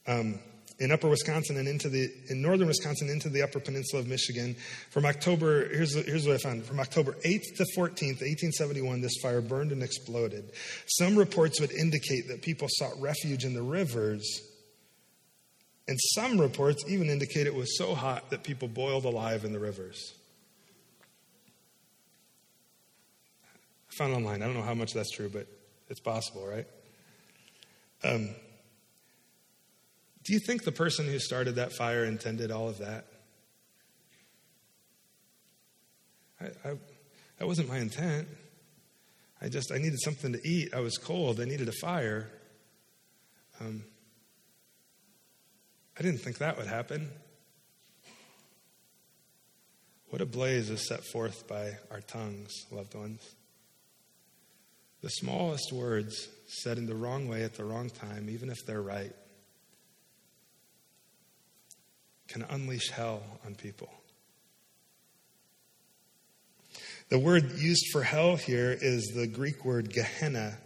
Um, 0.07 0.39
in 0.81 0.91
upper 0.91 1.09
Wisconsin 1.09 1.57
and 1.57 1.68
into 1.68 1.89
the 1.89 2.11
in 2.29 2.43
northern 2.43 2.66
Wisconsin 2.66 3.09
into 3.09 3.29
the 3.29 3.43
upper 3.43 3.61
peninsula 3.61 4.03
of 4.03 4.09
Michigan. 4.09 4.57
From 4.91 5.07
October, 5.07 5.68
here's, 5.68 5.95
here's 5.95 6.27
what 6.27 6.35
I 6.35 6.39
found. 6.39 6.64
From 6.64 6.81
October 6.81 7.12
8th 7.25 7.57
to 7.57 7.64
14th, 7.77 8.20
1871, 8.20 9.01
this 9.01 9.16
fire 9.22 9.41
burned 9.41 9.70
and 9.72 9.83
exploded. 9.83 10.51
Some 10.87 11.16
reports 11.16 11.61
would 11.61 11.72
indicate 11.72 12.29
that 12.29 12.43
people 12.43 12.68
sought 12.70 13.01
refuge 13.01 13.45
in 13.45 13.55
the 13.55 13.62
rivers. 13.62 14.43
And 15.87 15.99
some 16.14 16.41
reports 16.41 16.83
even 16.89 17.09
indicate 17.09 17.47
it 17.47 17.55
was 17.55 17.77
so 17.77 17.95
hot 17.95 18.31
that 18.31 18.43
people 18.43 18.68
boiled 18.68 19.05
alive 19.05 19.45
in 19.45 19.53
the 19.53 19.59
rivers. 19.59 20.14
I 23.93 23.97
found 23.97 24.14
online. 24.14 24.43
I 24.43 24.47
don't 24.47 24.55
know 24.55 24.62
how 24.62 24.75
much 24.75 24.93
that's 24.93 25.11
true, 25.11 25.29
but 25.29 25.47
it's 25.89 26.01
possible, 26.01 26.47
right? 26.47 26.66
Um, 28.03 28.35
do 30.25 30.33
you 30.33 30.39
think 30.39 30.64
the 30.64 30.72
person 30.72 31.07
who 31.07 31.18
started 31.18 31.57
that 31.57 31.72
fire 31.72 32.05
intended 32.05 32.51
all 32.51 32.68
of 32.68 32.79
that? 32.79 33.07
I, 36.41 36.47
I, 36.68 36.75
that 37.39 37.47
wasn't 37.47 37.68
my 37.68 37.79
intent. 37.79 38.29
I 39.41 39.49
just, 39.49 39.70
I 39.70 39.77
needed 39.77 40.01
something 40.01 40.33
to 40.33 40.49
eat. 40.49 40.72
I 40.75 40.81
was 40.81 40.97
cold. 40.97 41.41
I 41.41 41.45
needed 41.45 41.68
a 41.68 41.72
fire. 41.72 42.31
Um, 43.61 43.85
I 45.99 46.03
didn't 46.03 46.20
think 46.20 46.39
that 46.39 46.57
would 46.57 46.66
happen. 46.66 47.11
What 50.09 50.22
a 50.22 50.27
blaze 50.27 50.70
is 50.70 50.89
set 50.89 51.05
forth 51.05 51.47
by 51.47 51.72
our 51.91 52.01
tongues, 52.01 52.51
loved 52.70 52.95
ones. 52.95 53.20
The 55.03 55.11
smallest 55.11 55.72
words 55.72 56.29
said 56.47 56.79
in 56.79 56.87
the 56.87 56.95
wrong 56.95 57.29
way 57.29 57.43
at 57.43 57.55
the 57.55 57.64
wrong 57.64 57.91
time, 57.91 58.31
even 58.31 58.49
if 58.49 58.64
they're 58.64 58.81
right, 58.81 59.12
can 62.35 62.45
unleash 62.51 62.91
hell 62.91 63.22
on 63.47 63.55
people. 63.55 63.89
The 67.09 67.18
word 67.18 67.53
used 67.53 67.87
for 67.93 68.03
hell 68.03 68.35
here 68.35 68.76
is 68.80 69.12
the 69.14 69.28
Greek 69.28 69.64
word 69.64 69.93
Gehenna. 69.93 70.59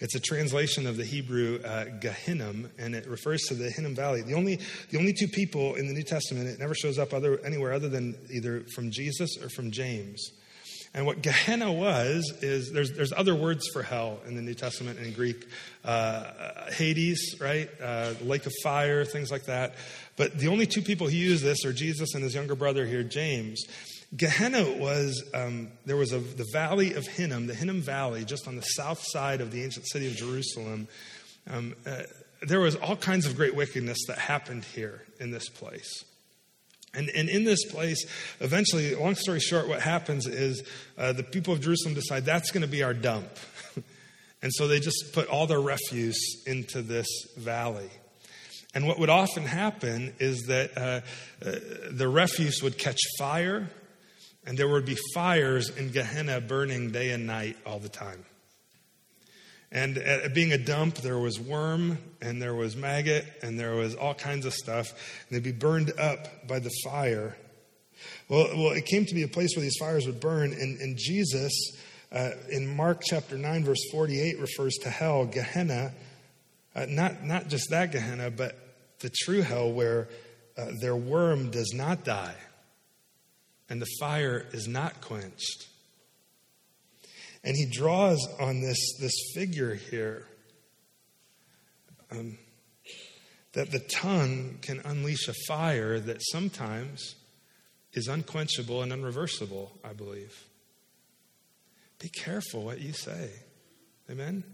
It's 0.00 0.16
a 0.16 0.20
translation 0.20 0.84
of 0.84 0.96
the 0.96 1.04
Hebrew 1.04 1.60
uh, 1.64 1.84
Gehinnom, 2.00 2.70
and 2.76 2.96
it 2.96 3.06
refers 3.06 3.42
to 3.42 3.54
the 3.54 3.70
Hinnom 3.70 3.94
Valley. 3.94 4.22
The 4.22 4.34
only, 4.34 4.58
the 4.90 4.98
only 4.98 5.12
two 5.12 5.28
people 5.28 5.76
in 5.76 5.86
the 5.86 5.92
New 5.92 6.02
Testament, 6.02 6.48
it 6.48 6.58
never 6.58 6.74
shows 6.74 6.98
up 6.98 7.14
other, 7.14 7.38
anywhere 7.44 7.72
other 7.72 7.88
than 7.88 8.16
either 8.28 8.64
from 8.74 8.90
Jesus 8.90 9.36
or 9.40 9.48
from 9.48 9.70
James. 9.70 10.28
And 10.94 11.06
what 11.06 11.22
Gehenna 11.22 11.72
was 11.72 12.30
is 12.42 12.70
there's 12.70 12.92
there's 12.92 13.12
other 13.12 13.34
words 13.34 13.66
for 13.72 13.82
hell 13.82 14.20
in 14.26 14.36
the 14.36 14.42
New 14.42 14.54
Testament 14.54 14.98
in 14.98 15.12
Greek, 15.14 15.46
uh, 15.84 16.70
Hades, 16.70 17.36
right, 17.40 17.70
uh, 17.82 18.12
lake 18.22 18.44
of 18.44 18.52
fire, 18.62 19.04
things 19.04 19.30
like 19.30 19.44
that. 19.44 19.74
But 20.16 20.38
the 20.38 20.48
only 20.48 20.66
two 20.66 20.82
people 20.82 21.08
who 21.08 21.16
use 21.16 21.40
this 21.40 21.64
are 21.64 21.72
Jesus 21.72 22.14
and 22.14 22.22
his 22.22 22.34
younger 22.34 22.54
brother 22.54 22.84
here, 22.84 23.02
James. 23.02 23.64
Gehenna 24.14 24.70
was 24.70 25.24
um, 25.32 25.68
there 25.86 25.96
was 25.96 26.12
a, 26.12 26.18
the 26.18 26.46
valley 26.52 26.92
of 26.92 27.06
Hinnom, 27.06 27.46
the 27.46 27.54
Hinnom 27.54 27.80
Valley, 27.80 28.26
just 28.26 28.46
on 28.46 28.56
the 28.56 28.62
south 28.62 29.02
side 29.02 29.40
of 29.40 29.50
the 29.50 29.64
ancient 29.64 29.88
city 29.88 30.06
of 30.08 30.14
Jerusalem. 30.14 30.88
Um, 31.50 31.74
uh, 31.86 32.02
there 32.42 32.60
was 32.60 32.76
all 32.76 32.96
kinds 32.96 33.24
of 33.24 33.36
great 33.36 33.54
wickedness 33.54 33.98
that 34.08 34.18
happened 34.18 34.64
here 34.64 35.02
in 35.18 35.30
this 35.30 35.48
place. 35.48 36.04
And, 36.94 37.08
and 37.10 37.28
in 37.28 37.44
this 37.44 37.64
place, 37.64 38.04
eventually, 38.40 38.94
long 38.94 39.14
story 39.14 39.40
short, 39.40 39.66
what 39.66 39.80
happens 39.80 40.26
is 40.26 40.62
uh, 40.98 41.12
the 41.12 41.22
people 41.22 41.54
of 41.54 41.60
Jerusalem 41.60 41.94
decide 41.94 42.24
that's 42.24 42.50
going 42.50 42.62
to 42.62 42.68
be 42.68 42.82
our 42.82 42.92
dump. 42.92 43.28
and 44.42 44.52
so 44.54 44.68
they 44.68 44.78
just 44.78 45.12
put 45.12 45.28
all 45.28 45.46
their 45.46 45.60
refuse 45.60 46.42
into 46.46 46.82
this 46.82 47.06
valley. 47.36 47.90
And 48.74 48.86
what 48.86 48.98
would 48.98 49.10
often 49.10 49.44
happen 49.44 50.14
is 50.18 50.42
that 50.48 50.76
uh, 50.76 51.00
uh, 51.44 51.58
the 51.90 52.08
refuse 52.08 52.62
would 52.62 52.78
catch 52.78 53.00
fire, 53.18 53.68
and 54.46 54.58
there 54.58 54.68
would 54.68 54.86
be 54.86 54.96
fires 55.14 55.70
in 55.70 55.90
Gehenna 55.90 56.40
burning 56.40 56.90
day 56.90 57.10
and 57.10 57.26
night 57.26 57.56
all 57.66 57.78
the 57.78 57.88
time. 57.88 58.24
And 59.72 59.96
at 59.96 60.34
being 60.34 60.52
a 60.52 60.58
dump, 60.58 60.96
there 60.96 61.18
was 61.18 61.40
worm 61.40 61.96
and 62.20 62.40
there 62.42 62.54
was 62.54 62.76
maggot 62.76 63.24
and 63.42 63.58
there 63.58 63.74
was 63.74 63.94
all 63.94 64.12
kinds 64.12 64.44
of 64.44 64.52
stuff. 64.52 64.90
And 64.90 65.36
they'd 65.36 65.42
be 65.42 65.50
burned 65.50 65.98
up 65.98 66.46
by 66.46 66.58
the 66.58 66.70
fire. 66.84 67.36
Well, 68.28 68.48
well 68.54 68.72
it 68.72 68.84
came 68.84 69.06
to 69.06 69.14
be 69.14 69.22
a 69.22 69.28
place 69.28 69.56
where 69.56 69.62
these 69.62 69.78
fires 69.80 70.06
would 70.06 70.20
burn. 70.20 70.52
And, 70.52 70.78
and 70.78 70.98
Jesus, 70.98 71.52
uh, 72.12 72.32
in 72.50 72.76
Mark 72.76 73.00
chapter 73.02 73.38
9, 73.38 73.64
verse 73.64 73.82
48, 73.90 74.40
refers 74.40 74.74
to 74.82 74.90
hell, 74.90 75.24
Gehenna. 75.24 75.92
Uh, 76.76 76.86
not, 76.88 77.24
not 77.24 77.48
just 77.48 77.70
that 77.70 77.92
Gehenna, 77.92 78.30
but 78.30 78.54
the 79.00 79.10
true 79.24 79.40
hell 79.40 79.72
where 79.72 80.08
uh, 80.58 80.66
their 80.80 80.96
worm 80.96 81.50
does 81.50 81.72
not 81.74 82.04
die 82.04 82.36
and 83.72 83.80
the 83.80 83.88
fire 83.98 84.44
is 84.52 84.68
not 84.68 85.00
quenched. 85.00 85.66
And 87.44 87.56
he 87.56 87.66
draws 87.66 88.26
on 88.38 88.60
this, 88.60 88.78
this 89.00 89.14
figure 89.34 89.74
here 89.74 90.26
um, 92.10 92.38
that 93.52 93.70
the 93.70 93.80
tongue 93.80 94.58
can 94.62 94.80
unleash 94.84 95.28
a 95.28 95.34
fire 95.46 95.98
that 95.98 96.18
sometimes 96.20 97.16
is 97.92 98.08
unquenchable 98.08 98.82
and 98.82 98.92
unreversible, 98.92 99.70
I 99.84 99.92
believe. 99.92 100.44
Be 101.98 102.08
careful 102.08 102.64
what 102.64 102.80
you 102.80 102.92
say. 102.92 103.30
Amen? 104.10 104.44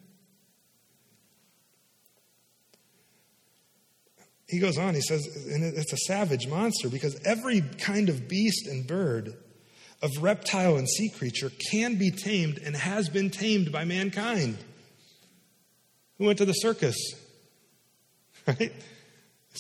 He 4.49 4.59
goes 4.59 4.79
on, 4.79 4.95
he 4.95 5.03
says, 5.03 5.27
and 5.51 5.63
it's 5.63 5.93
a 5.93 5.99
savage 6.07 6.47
monster 6.47 6.89
because 6.89 7.21
every 7.25 7.61
kind 7.61 8.09
of 8.09 8.29
beast 8.29 8.67
and 8.67 8.87
bird 8.87 9.37
of 10.01 10.23
reptile 10.23 10.77
and 10.77 10.89
sea 10.89 11.09
creature 11.09 11.51
can 11.71 11.97
be 11.97 12.11
tamed 12.11 12.59
and 12.59 12.77
has 12.77 13.09
been 13.09 13.31
tamed 13.31 13.73
by 13.73 13.85
mankind. 13.85 14.59
Who 16.19 16.27
went 16.27 16.39
to 16.39 16.45
the 16.45 16.53
circus? 16.53 16.97
Right? 18.47 18.73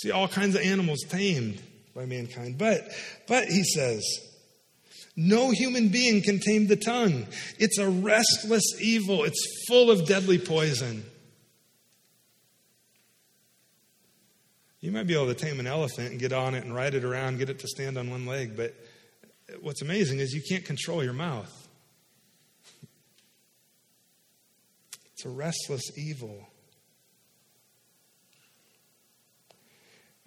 See 0.03 0.11
all 0.11 0.28
kinds 0.28 0.55
of 0.55 0.62
animals 0.62 1.01
tamed 1.11 1.61
by 1.95 2.07
mankind. 2.07 2.57
But, 2.57 2.89
but 3.26 3.49
he 3.49 3.62
says, 3.62 4.03
no 5.14 5.51
human 5.51 5.89
being 5.89 6.22
can 6.22 6.39
tame 6.39 6.68
the 6.68 6.76
tongue. 6.76 7.26
It's 7.59 7.76
a 7.76 7.86
restless 7.86 8.80
evil. 8.80 9.24
It's 9.24 9.66
full 9.66 9.91
of 9.91 10.07
deadly 10.07 10.39
poison. 10.39 11.05
You 14.80 14.93
might 14.93 15.09
be 15.09 15.14
able 15.14 15.26
to 15.26 15.34
tame 15.34 15.59
an 15.59 15.66
elephant 15.66 16.12
and 16.12 16.20
get 16.20 16.32
on 16.32 16.55
it 16.55 16.64
and 16.64 16.74
ride 16.74 16.95
it 16.95 17.05
around, 17.05 17.39
get 17.39 17.51
it 17.51 17.59
to 17.59 17.66
stand 17.66 17.99
on 17.99 18.11
one 18.11 18.26
leg, 18.26 18.57
but 18.57 18.74
what's 19.61 19.83
amazing 19.83 20.19
is 20.19 20.33
you 20.33 20.43
can't 20.49 20.65
control 20.65 21.03
your 21.03 21.13
mouth. 21.13 21.69
It's 25.13 25.25
a 25.25 25.31
restless 25.31 25.83
evil. 25.99 26.47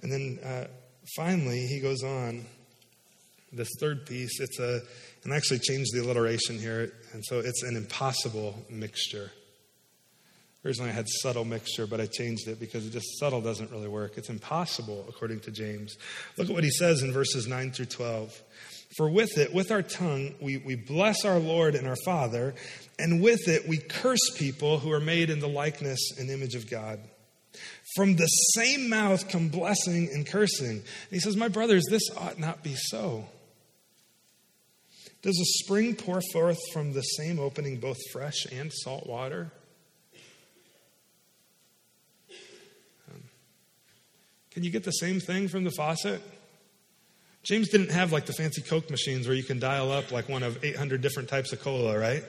And 0.01 0.11
then 0.11 0.39
uh, 0.43 0.67
finally, 1.15 1.65
he 1.67 1.79
goes 1.79 2.03
on. 2.03 2.45
This 3.53 3.69
third 3.81 4.05
piece, 4.05 4.39
it's 4.39 4.59
a, 4.59 4.79
and 5.25 5.33
I 5.33 5.35
actually 5.35 5.59
changed 5.59 5.93
the 5.93 6.01
alliteration 6.01 6.57
here, 6.57 6.93
and 7.11 7.23
so 7.25 7.39
it's 7.39 7.63
an 7.63 7.75
impossible 7.75 8.55
mixture. 8.69 9.29
Originally, 10.63 10.91
I 10.91 10.93
had 10.93 11.07
subtle 11.09 11.43
mixture, 11.43 11.85
but 11.85 11.99
I 11.99 12.05
changed 12.05 12.47
it 12.47 12.59
because 12.59 12.85
it 12.85 12.91
just 12.91 13.19
subtle 13.19 13.41
doesn't 13.41 13.71
really 13.71 13.87
work. 13.89 14.17
It's 14.17 14.29
impossible, 14.29 15.05
according 15.09 15.41
to 15.41 15.51
James. 15.51 15.97
Look 16.37 16.49
at 16.49 16.53
what 16.53 16.63
he 16.63 16.69
says 16.69 17.01
in 17.01 17.11
verses 17.11 17.47
9 17.47 17.71
through 17.71 17.87
12. 17.87 18.41
For 18.97 19.09
with 19.09 19.37
it, 19.37 19.53
with 19.53 19.71
our 19.71 19.81
tongue, 19.81 20.35
we, 20.41 20.57
we 20.57 20.75
bless 20.75 21.23
our 21.23 21.39
Lord 21.39 21.75
and 21.75 21.87
our 21.87 21.95
Father, 22.03 22.53
and 22.99 23.21
with 23.21 23.47
it 23.47 23.67
we 23.67 23.77
curse 23.77 24.31
people 24.37 24.79
who 24.79 24.91
are 24.91 24.99
made 24.99 25.29
in 25.29 25.39
the 25.39 25.47
likeness 25.47 26.11
and 26.19 26.29
image 26.29 26.55
of 26.55 26.69
God. 26.69 26.99
From 27.95 28.15
the 28.15 28.27
same 28.27 28.89
mouth 28.89 29.29
come 29.29 29.49
blessing 29.49 30.09
and 30.13 30.25
cursing. 30.25 30.69
And 30.69 31.09
he 31.09 31.19
says, 31.19 31.35
My 31.35 31.47
brothers, 31.47 31.83
this 31.89 32.03
ought 32.17 32.39
not 32.39 32.63
be 32.63 32.75
so. 32.75 33.25
Does 35.21 35.39
a 35.39 35.63
spring 35.63 35.95
pour 35.95 36.21
forth 36.33 36.57
from 36.73 36.93
the 36.93 37.01
same 37.01 37.39
opening 37.39 37.79
both 37.79 37.97
fresh 38.11 38.45
and 38.51 38.71
salt 38.73 39.05
water? 39.05 39.51
Um, 43.11 43.23
can 44.49 44.63
you 44.63 44.71
get 44.71 44.83
the 44.83 44.91
same 44.91 45.19
thing 45.19 45.47
from 45.47 45.63
the 45.63 45.71
faucet? 45.71 46.21
James 47.43 47.69
didn't 47.69 47.91
have 47.91 48.11
like 48.11 48.25
the 48.25 48.33
fancy 48.33 48.61
Coke 48.61 48.89
machines 48.89 49.27
where 49.27 49.35
you 49.35 49.43
can 49.43 49.59
dial 49.59 49.91
up 49.91 50.11
like 50.11 50.29
one 50.29 50.43
of 50.43 50.63
800 50.63 51.01
different 51.01 51.29
types 51.29 51.51
of 51.51 51.61
cola, 51.61 51.97
right? 51.97 52.23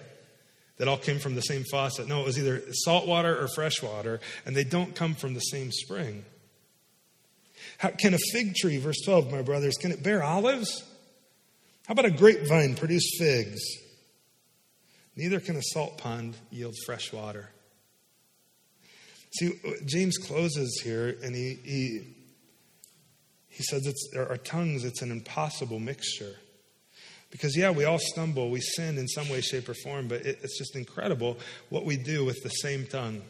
That 0.78 0.88
all 0.88 0.96
came 0.96 1.18
from 1.18 1.34
the 1.34 1.42
same 1.42 1.64
faucet. 1.70 2.08
No, 2.08 2.22
it 2.22 2.24
was 2.24 2.38
either 2.38 2.62
salt 2.72 3.06
water 3.06 3.38
or 3.38 3.46
fresh 3.54 3.82
water, 3.82 4.20
and 4.46 4.56
they 4.56 4.64
don't 4.64 4.94
come 4.94 5.14
from 5.14 5.34
the 5.34 5.40
same 5.40 5.70
spring. 5.70 6.24
How, 7.78 7.90
can 7.90 8.14
a 8.14 8.18
fig 8.32 8.54
tree, 8.54 8.78
verse 8.78 9.00
12, 9.04 9.30
my 9.30 9.42
brothers, 9.42 9.76
can 9.76 9.92
it 9.92 10.02
bear 10.02 10.22
olives? 10.22 10.82
How 11.86 11.92
about 11.92 12.06
a 12.06 12.10
grapevine 12.10 12.74
produce 12.74 13.10
figs? 13.18 13.60
Neither 15.14 15.40
can 15.40 15.56
a 15.56 15.62
salt 15.62 15.98
pond 15.98 16.36
yield 16.50 16.74
fresh 16.86 17.12
water. 17.12 17.50
See, 19.34 19.52
James 19.84 20.16
closes 20.18 20.80
here 20.82 21.16
and 21.22 21.34
he, 21.34 21.58
he 21.64 22.02
he 23.52 23.62
says 23.62 23.86
it's 23.86 24.08
our 24.16 24.38
tongues, 24.38 24.82
it's 24.82 25.02
an 25.02 25.10
impossible 25.10 25.78
mixture. 25.78 26.36
Because, 27.30 27.56
yeah, 27.56 27.70
we 27.70 27.84
all 27.84 27.98
stumble, 27.98 28.50
we 28.50 28.60
sin 28.60 28.98
in 28.98 29.08
some 29.08 29.28
way, 29.28 29.40
shape, 29.40 29.68
or 29.68 29.74
form, 29.74 30.08
but 30.08 30.22
it, 30.22 30.40
it's 30.42 30.58
just 30.58 30.74
incredible 30.74 31.38
what 31.68 31.84
we 31.84 31.96
do 31.96 32.24
with 32.24 32.42
the 32.42 32.48
same 32.48 32.86
tongue. 32.86 33.22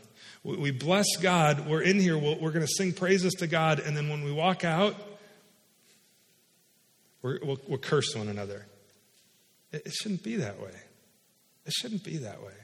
We, 0.45 0.57
we 0.57 0.71
bless 0.71 1.07
God, 1.21 1.69
we're 1.69 1.83
in 1.83 2.01
here, 2.01 2.17
we 2.17 2.35
we 2.35 2.47
are 2.47 2.51
going 2.51 2.67
to 2.67 2.73
sing 2.77 2.93
praises 2.93 3.33
to 3.35 3.47
God, 3.47 3.81
and 3.81 3.97
then 3.97 4.09
when 4.09 4.25
we 4.25 4.33
walk 4.33 4.65
out, 4.65 4.95
we 7.23 7.39
will 7.39 7.59
we'll 7.69 7.79
curse 7.79 8.15
one 8.15 8.29
another. 8.29 8.67
It, 9.73 9.83
it 9.87 9.93
shouldn't 9.93 10.23
be 10.23 10.37
that 10.37 10.61
way. 10.61 10.75
It 11.67 11.73
shouldn't 11.73 12.05
be 12.05 12.19
that 12.19 12.43
way. 12.43 12.55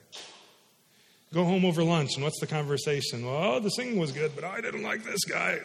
Go 1.32 1.44
home 1.44 1.64
over 1.64 1.82
lunch, 1.82 2.10
and 2.14 2.24
what's 2.24 2.40
the 2.40 2.46
conversation? 2.46 3.26
Well, 3.26 3.60
the 3.60 3.70
singing 3.70 3.98
was 3.98 4.12
good, 4.12 4.32
but 4.34 4.44
I 4.44 4.60
didn't 4.60 4.82
like 4.82 5.04
this 5.04 5.24
guy. 5.24 5.58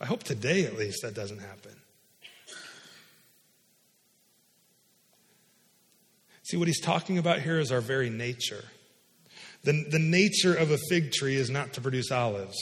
I 0.00 0.06
hope 0.06 0.22
today, 0.22 0.64
at 0.64 0.76
least, 0.76 1.02
that 1.02 1.14
doesn't 1.14 1.40
happen. 1.40 1.76
See, 6.42 6.56
what 6.56 6.66
he's 6.66 6.80
talking 6.80 7.18
about 7.18 7.40
here 7.40 7.60
is 7.60 7.70
our 7.70 7.80
very 7.80 8.10
nature. 8.10 8.64
The, 9.62 9.84
the 9.88 9.98
nature 9.98 10.54
of 10.54 10.70
a 10.70 10.78
fig 10.88 11.12
tree 11.12 11.36
is 11.36 11.50
not 11.50 11.74
to 11.74 11.80
produce 11.80 12.10
olives. 12.10 12.56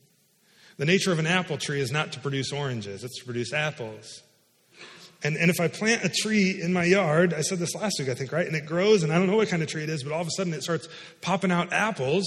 the 0.76 0.84
nature 0.84 1.10
of 1.10 1.18
an 1.18 1.26
apple 1.26 1.56
tree 1.56 1.80
is 1.80 1.90
not 1.90 2.12
to 2.12 2.20
produce 2.20 2.52
oranges, 2.52 3.02
it's 3.02 3.18
to 3.18 3.24
produce 3.24 3.52
apples. 3.52 4.22
And, 5.24 5.36
and 5.36 5.50
if 5.50 5.58
I 5.58 5.66
plant 5.66 6.04
a 6.04 6.08
tree 6.08 6.60
in 6.62 6.72
my 6.72 6.84
yard, 6.84 7.34
I 7.34 7.40
said 7.40 7.58
this 7.58 7.74
last 7.74 7.96
week, 7.98 8.08
I 8.08 8.14
think, 8.14 8.30
right? 8.30 8.46
And 8.46 8.54
it 8.54 8.66
grows, 8.66 9.02
and 9.02 9.12
I 9.12 9.18
don't 9.18 9.26
know 9.26 9.36
what 9.36 9.48
kind 9.48 9.62
of 9.62 9.68
tree 9.68 9.82
it 9.82 9.88
is, 9.88 10.04
but 10.04 10.12
all 10.12 10.20
of 10.20 10.28
a 10.28 10.30
sudden 10.36 10.52
it 10.52 10.62
starts 10.62 10.86
popping 11.20 11.50
out 11.50 11.72
apples. 11.72 12.24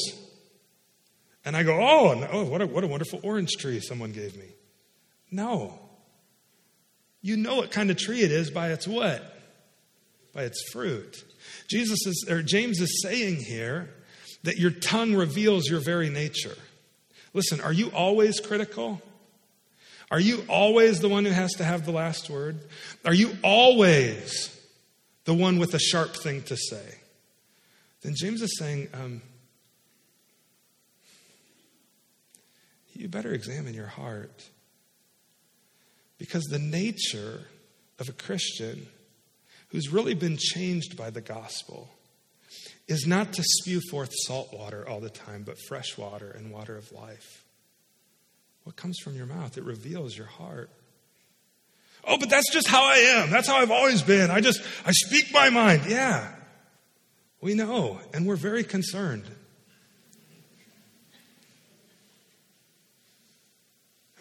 And 1.44 1.58
I 1.58 1.64
go, 1.64 1.74
oh, 1.74 2.28
oh 2.32 2.44
what, 2.46 2.62
a, 2.62 2.68
what 2.68 2.84
a 2.84 2.88
wonderful 2.88 3.20
orange 3.24 3.52
tree 3.58 3.80
someone 3.80 4.12
gave 4.12 4.36
me. 4.36 4.46
No. 5.32 5.80
You 7.22 7.38
know 7.38 7.56
what 7.56 7.72
kind 7.72 7.90
of 7.90 7.98
tree 7.98 8.22
it 8.22 8.32
is 8.32 8.52
by 8.52 8.72
its 8.72 8.88
what? 8.88 9.24
By 10.34 10.44
its 10.44 10.62
fruit. 10.72 11.24
Jesus 11.70 12.06
is, 12.06 12.26
or 12.30 12.42
James 12.42 12.80
is 12.80 13.02
saying 13.02 13.38
here 13.38 13.90
that 14.44 14.58
your 14.58 14.72
tongue 14.72 15.16
reveals 15.16 15.70
your 15.70 15.80
very 15.80 16.10
nature. 16.10 16.58
Listen, 17.34 17.62
are 17.62 17.74
you 17.74 17.90
always 17.90 18.40
critical? 18.40 19.02
Are 20.10 20.20
you 20.20 20.44
always 20.50 21.00
the 21.00 21.10
one 21.10 21.26
who 21.26 21.32
has 21.32 21.54
to 21.54 21.64
have 21.64 21.86
the 21.86 21.92
last 21.92 22.30
word? 22.30 22.60
Are 23.06 23.14
you 23.14 23.38
always 23.44 24.50
the 25.24 25.34
one 25.34 25.58
with 25.58 25.74
a 25.74 25.80
sharp 25.80 26.16
thing 26.16 26.44
to 26.44 26.58
say? 26.58 26.96
Then 28.02 28.14
James 28.16 28.42
is 28.42 28.58
saying, 28.58 28.90
um, 28.94 29.22
you 32.94 33.08
better 33.08 33.34
examine 33.34 33.74
your 33.74 33.88
heart. 33.88 34.48
Because 36.18 36.44
the 36.46 36.60
nature 36.60 37.48
of 38.00 38.10
a 38.10 38.14
Christian 38.14 38.88
who's 39.70 39.90
really 39.90 40.14
been 40.14 40.38
changed 40.38 40.98
by 40.98 41.10
the 41.10 41.22
gospel 41.22 41.90
is 42.88 43.08
not 43.08 43.34
to 43.34 43.44
spew 43.44 43.80
forth 43.90 44.12
salt 44.26 44.54
water 44.54 44.88
all 44.88 45.00
the 45.00 45.10
time, 45.10 45.44
but 45.44 45.56
fresh 45.68 45.98
water 45.98 46.30
and 46.30 46.52
water 46.52 46.76
of 46.76 46.92
life. 46.92 47.44
What 48.64 48.76
comes 48.76 49.00
from 49.00 49.16
your 49.16 49.26
mouth? 49.26 49.58
It 49.58 49.64
reveals 49.64 50.16
your 50.16 50.28
heart. 50.28 50.70
Oh, 52.04 52.18
but 52.18 52.30
that's 52.30 52.52
just 52.52 52.68
how 52.68 52.84
I 52.84 52.96
am. 52.96 53.30
That's 53.30 53.48
how 53.48 53.58
I've 53.58 53.72
always 53.72 54.02
been. 54.02 54.30
I 54.30 54.42
just, 54.42 54.62
I 54.86 54.92
speak 54.92 55.32
my 55.32 55.50
mind. 55.50 55.84
Yeah, 55.88 56.32
we 57.42 57.54
know, 57.54 58.00
and 58.14 58.26
we're 58.26 58.36
very 58.36 58.64
concerned. 58.64 59.24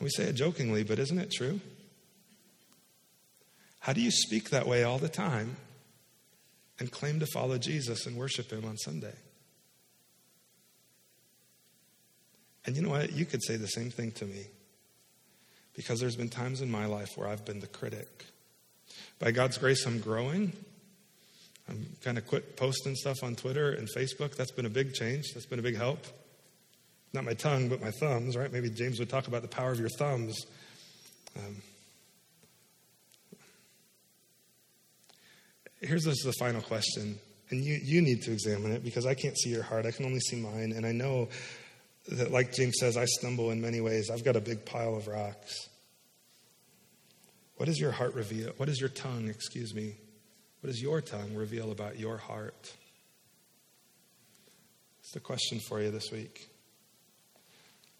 And 0.01 0.07
we 0.07 0.11
say 0.11 0.24
it 0.24 0.32
jokingly, 0.32 0.82
but 0.82 0.98
isn't 0.98 1.18
it 1.18 1.30
true? 1.30 1.61
How 3.80 3.92
do 3.92 4.01
you 4.01 4.11
speak 4.11 4.48
that 4.48 4.66
way 4.66 4.82
all 4.82 4.98
the 4.98 5.11
time 5.11 5.57
and 6.78 6.90
claim 6.90 7.20
to 7.20 7.26
follow 7.26 7.59
Jesus 7.59 8.07
and 8.07 8.16
worship 8.16 8.51
Him 8.51 8.64
on 8.64 8.78
Sunday? 8.78 9.12
And 12.64 12.76
you 12.76 12.82
know 12.82 12.88
what? 12.88 13.12
You 13.12 13.26
could 13.26 13.42
say 13.44 13.57
the 13.57 13.66
same 13.66 13.90
thing 13.90 14.12
to 14.12 14.24
me. 14.24 14.46
Because 15.74 16.01
there's 16.01 16.16
been 16.16 16.30
times 16.30 16.62
in 16.62 16.70
my 16.70 16.86
life 16.86 17.11
where 17.16 17.28
I've 17.28 17.44
been 17.44 17.61
the 17.61 17.66
critic. 17.66 18.24
By 19.18 19.32
God's 19.32 19.59
grace, 19.59 19.86
I'm 19.86 20.01
growing. 20.01 20.55
I'm 21.68 21.86
kind 22.03 22.16
of 22.16 22.26
quit 22.26 22.57
posting 22.57 22.94
stuff 22.96 23.22
on 23.22 23.36
Twitter 23.36 23.72
and 23.72 23.86
Facebook. 23.94 24.34
That's 24.34 24.51
been 24.51 24.66
a 24.66 24.70
big 24.70 24.94
change. 24.94 25.26
That's 25.34 25.46
been 25.46 25.59
a 25.59 25.62
big 25.62 25.76
help. 25.76 26.07
Not 27.13 27.25
my 27.25 27.35
tongue, 27.35 27.69
but 27.69 27.81
my 27.81 27.91
thumbs, 27.91 28.37
right? 28.37 28.53
Maybe 28.53 28.71
James 28.71 28.99
would 28.99 29.11
talk 29.11 29.27
about 29.27 29.43
the 29.43 29.49
power 29.49 29.73
of 29.73 29.81
your 29.81 29.89
thumbs. 29.89 30.47
Um, 31.37 31.57
here's 35.81 36.05
the 36.05 36.35
final 36.39 36.61
question. 36.61 37.19
And 37.51 37.65
you, 37.65 37.81
you 37.83 38.01
need 38.01 38.23
to 38.23 38.33
examine 38.33 38.71
it 38.73 38.85
because 38.85 39.07
I 39.07 39.15
can't 39.15 39.37
see 39.37 39.51
your 39.51 39.65
heart. 39.65 39.87
I 39.87 39.91
can 39.91 40.07
only 40.07 40.21
see 40.21 40.37
mine. 40.37 40.73
And 40.77 40.87
I 40.87 40.93
know 40.93 41.29
that, 42.09 42.31
like 42.31 42.53
James 42.53 42.77
says, 42.79 42.97
I 42.97 43.07
stumble 43.07 43.51
in 43.51 43.61
many 43.61 43.81
ways. 43.81 44.09
I've 44.09 44.25
got 44.25 44.37
a 44.37 44.41
big 44.41 44.65
pile 44.65 44.95
of 44.95 45.09
rocks. 45.09 45.69
What 47.57 47.67
does 47.67 47.81
your 47.81 47.91
heart 47.91 48.15
reveal? 48.15 48.53
What 48.57 48.67
does 48.67 48.81
your 48.81 48.89
tongue, 48.89 49.29
excuse 49.29 49.75
me, 49.75 49.97
what 50.61 50.69
does 50.69 50.81
your 50.81 51.01
tongue 51.01 51.35
reveal 51.35 51.73
about 51.73 51.99
your 51.99 52.17
heart? 52.17 52.73
It's 55.01 55.13
the 55.13 55.21
question 55.21 55.59
for 55.59 55.81
you 55.81 55.91
this 55.91 56.11
week. 56.13 56.49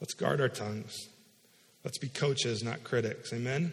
Let's 0.01 0.14
guard 0.14 0.40
our 0.40 0.48
tongues. 0.48 0.96
Let's 1.84 1.98
be 1.98 2.09
coaches, 2.09 2.62
not 2.62 2.84
critics. 2.84 3.32
Amen? 3.32 3.72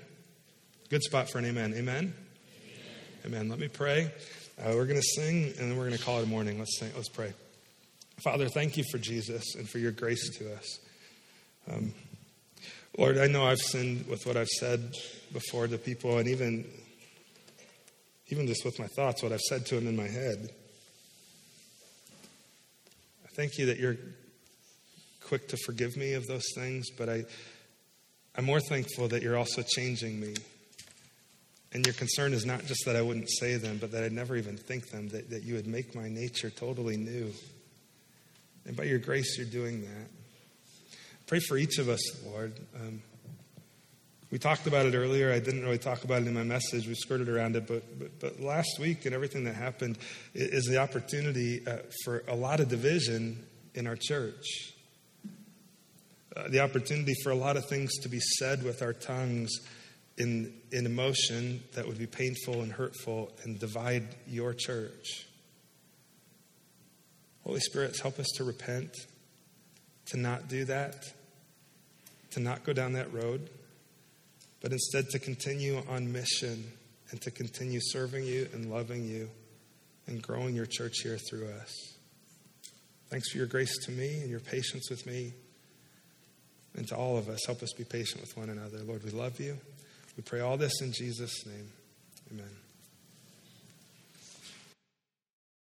Good 0.90 1.04
spot 1.04 1.30
for 1.30 1.40
an 1.40 1.46
amen. 1.46 1.74
Amen? 1.76 2.14
Amen. 3.26 3.50
Let 3.50 3.60
me 3.60 3.68
pray. 3.68 4.12
Uh, 4.60 4.72
we're 4.76 4.86
going 4.86 5.00
to 5.00 5.22
sing 5.22 5.46
and 5.46 5.72
then 5.72 5.78
we're 5.78 5.86
going 5.86 5.98
to 5.98 6.04
call 6.04 6.20
it 6.20 6.24
a 6.24 6.28
morning. 6.28 6.58
Let's 6.60 6.80
sing. 6.80 6.92
Let's 6.96 7.10
pray. 7.10 7.34
Father, 8.24 8.50
thank 8.50 8.78
you 8.78 8.84
for 8.92 8.98
Jesus 8.98 9.56
and 9.56 9.70
for 9.70 9.80
your 9.80 9.92
grace 9.92 10.38
to 10.38 10.54
us. 10.56 10.80
Um, 11.72 11.94
Lord, 12.98 13.18
I 13.18 13.28
know 13.28 13.46
I've 13.46 13.60
sinned 13.60 14.08
with 14.08 14.26
what 14.26 14.38
I've 14.38 14.48
said 14.48 14.96
before 15.32 15.68
to 15.68 15.78
people, 15.78 16.18
and 16.18 16.28
even, 16.28 16.66
even 18.30 18.48
just 18.48 18.66
with 18.66 18.80
my 18.80 18.88
thoughts, 18.88 19.22
what 19.22 19.32
I've 19.32 19.42
said 19.42 19.66
to 19.68 19.76
them 19.76 19.88
in 19.88 19.96
my 19.96 20.08
head. 20.08 20.50
I 23.24 23.30
thank 23.36 23.60
you 23.60 23.68
that 23.68 23.78
you're 23.78 23.98
quick 25.28 25.48
to 25.50 25.58
forgive 25.58 25.98
me 25.98 26.14
of 26.14 26.26
those 26.28 26.46
things, 26.56 26.90
but 26.98 27.10
I, 27.10 27.26
I'm 28.36 28.46
more 28.46 28.60
thankful 28.60 29.08
that 29.10 29.22
you're 29.22 29.38
also 29.38 29.62
changing 29.62 30.20
me. 30.20 30.36
And 31.74 31.86
your 31.86 31.94
concern 31.94 32.34
is 32.34 32.46
not 32.46 32.66
just 32.66 32.86
that 32.86 32.96
I 32.96 33.02
wouldn't 33.02 33.30
say 33.30 33.58
them, 33.58 33.78
but 33.78 33.92
that 33.92 34.04
I'd 34.04 34.14
never 34.14 34.38
even 34.38 34.58
think 34.58 34.90
them, 34.90 35.10
that, 35.10 35.30
that 35.30 35.44
you 35.44 35.56
would 35.56 35.68
make 35.68 35.94
my 35.96 36.08
nature 36.08 36.50
totally 36.50 36.96
new. 36.96 37.34
And 38.66 38.76
by 38.76 38.84
your 38.84 39.00
grace, 39.00 39.38
you're 39.38 39.48
doing 39.48 39.82
that. 39.82 40.08
Pray 41.28 41.40
for 41.40 41.58
each 41.58 41.78
of 41.78 41.90
us, 41.90 42.02
Lord. 42.26 42.54
Um, 42.76 43.02
we 44.32 44.40
talked 44.40 44.66
about 44.66 44.86
it 44.86 44.96
earlier. 44.96 45.32
I 45.32 45.40
didn't 45.40 45.64
really 45.64 45.78
talk 45.78 46.04
about 46.04 46.22
it 46.22 46.28
in 46.28 46.34
my 46.34 46.44
message. 46.44 46.88
We 46.88 46.96
skirted 46.96 47.28
around 47.28 47.56
it. 47.56 47.68
But, 47.68 48.00
but, 48.00 48.20
but 48.20 48.40
last 48.40 48.80
week 48.80 49.06
and 49.06 49.14
everything 49.14 49.44
that 49.44 49.56
happened 49.56 49.98
is 50.34 50.66
the 50.66 50.78
opportunity 50.78 51.66
uh, 51.68 51.78
for 52.04 52.24
a 52.28 52.36
lot 52.36 52.60
of 52.60 52.70
division 52.70 53.46
in 53.74 53.88
our 53.88 53.98
church. 53.98 54.74
Uh, 56.38 56.48
the 56.50 56.60
opportunity 56.60 57.16
for 57.24 57.32
a 57.32 57.36
lot 57.36 57.58
of 57.58 57.66
things 57.66 57.92
to 57.98 58.10
be 58.10 58.20
said 58.20 58.62
with 58.62 58.84
our 58.84 58.94
tongues 58.94 59.50
in, 60.18 60.54
in 60.72 60.86
emotion 60.86 61.64
that 61.74 61.88
would 61.88 61.98
be 61.98 62.06
painful 62.06 62.62
and 62.62 62.72
hurtful 62.72 63.32
and 63.44 63.60
divide 63.60 64.04
your 64.28 64.54
church. 64.54 65.26
Holy 67.44 67.60
Spirit, 67.60 67.98
help 67.98 68.20
us 68.20 68.28
to 68.36 68.44
repent, 68.44 68.92
to 70.08 70.18
not 70.18 70.48
do 70.48 70.66
that, 70.66 71.06
to 72.32 72.40
not 72.40 72.64
go 72.64 72.74
down 72.74 72.94
that 72.94 73.12
road, 73.12 73.50
but 74.62 74.72
instead 74.72 75.06
to 75.10 75.18
continue 75.18 75.82
on 75.90 76.12
mission 76.12 76.72
and 77.10 77.22
to 77.22 77.32
continue 77.32 77.80
serving 77.82 78.26
you 78.26 78.48
and 78.54 78.70
loving 78.70 79.06
you 79.06 79.28
and 80.06 80.22
growing 80.22 80.56
your 80.56 80.68
church 80.68 81.00
here 81.02 81.18
through 81.18 81.48
us. 81.50 81.96
Thanks 83.10 83.32
for 83.32 83.38
your 83.40 83.48
grace 83.48 83.76
to 83.86 83.92
me 83.92 84.20
and 84.22 84.30
your 84.30 84.42
patience 84.42 84.90
with 84.92 85.08
me 85.08 85.34
and 86.78 86.88
to 86.88 86.96
all 86.96 87.18
of 87.18 87.28
us. 87.28 87.46
Help 87.46 87.62
us 87.64 87.74
be 87.74 87.84
patient 87.84 88.22
with 88.22 88.38
one 88.38 88.50
another. 88.50 88.78
Lord, 88.80 89.04
we 89.04 89.12
love 89.12 89.40
you. 89.40 89.58
We 90.16 90.24
pray 90.24 90.40
all 90.40 90.58
this 90.58 90.82
in 90.82 90.94
Jesus' 90.94 91.46
name. 91.46 91.70
Amen. 92.32 92.67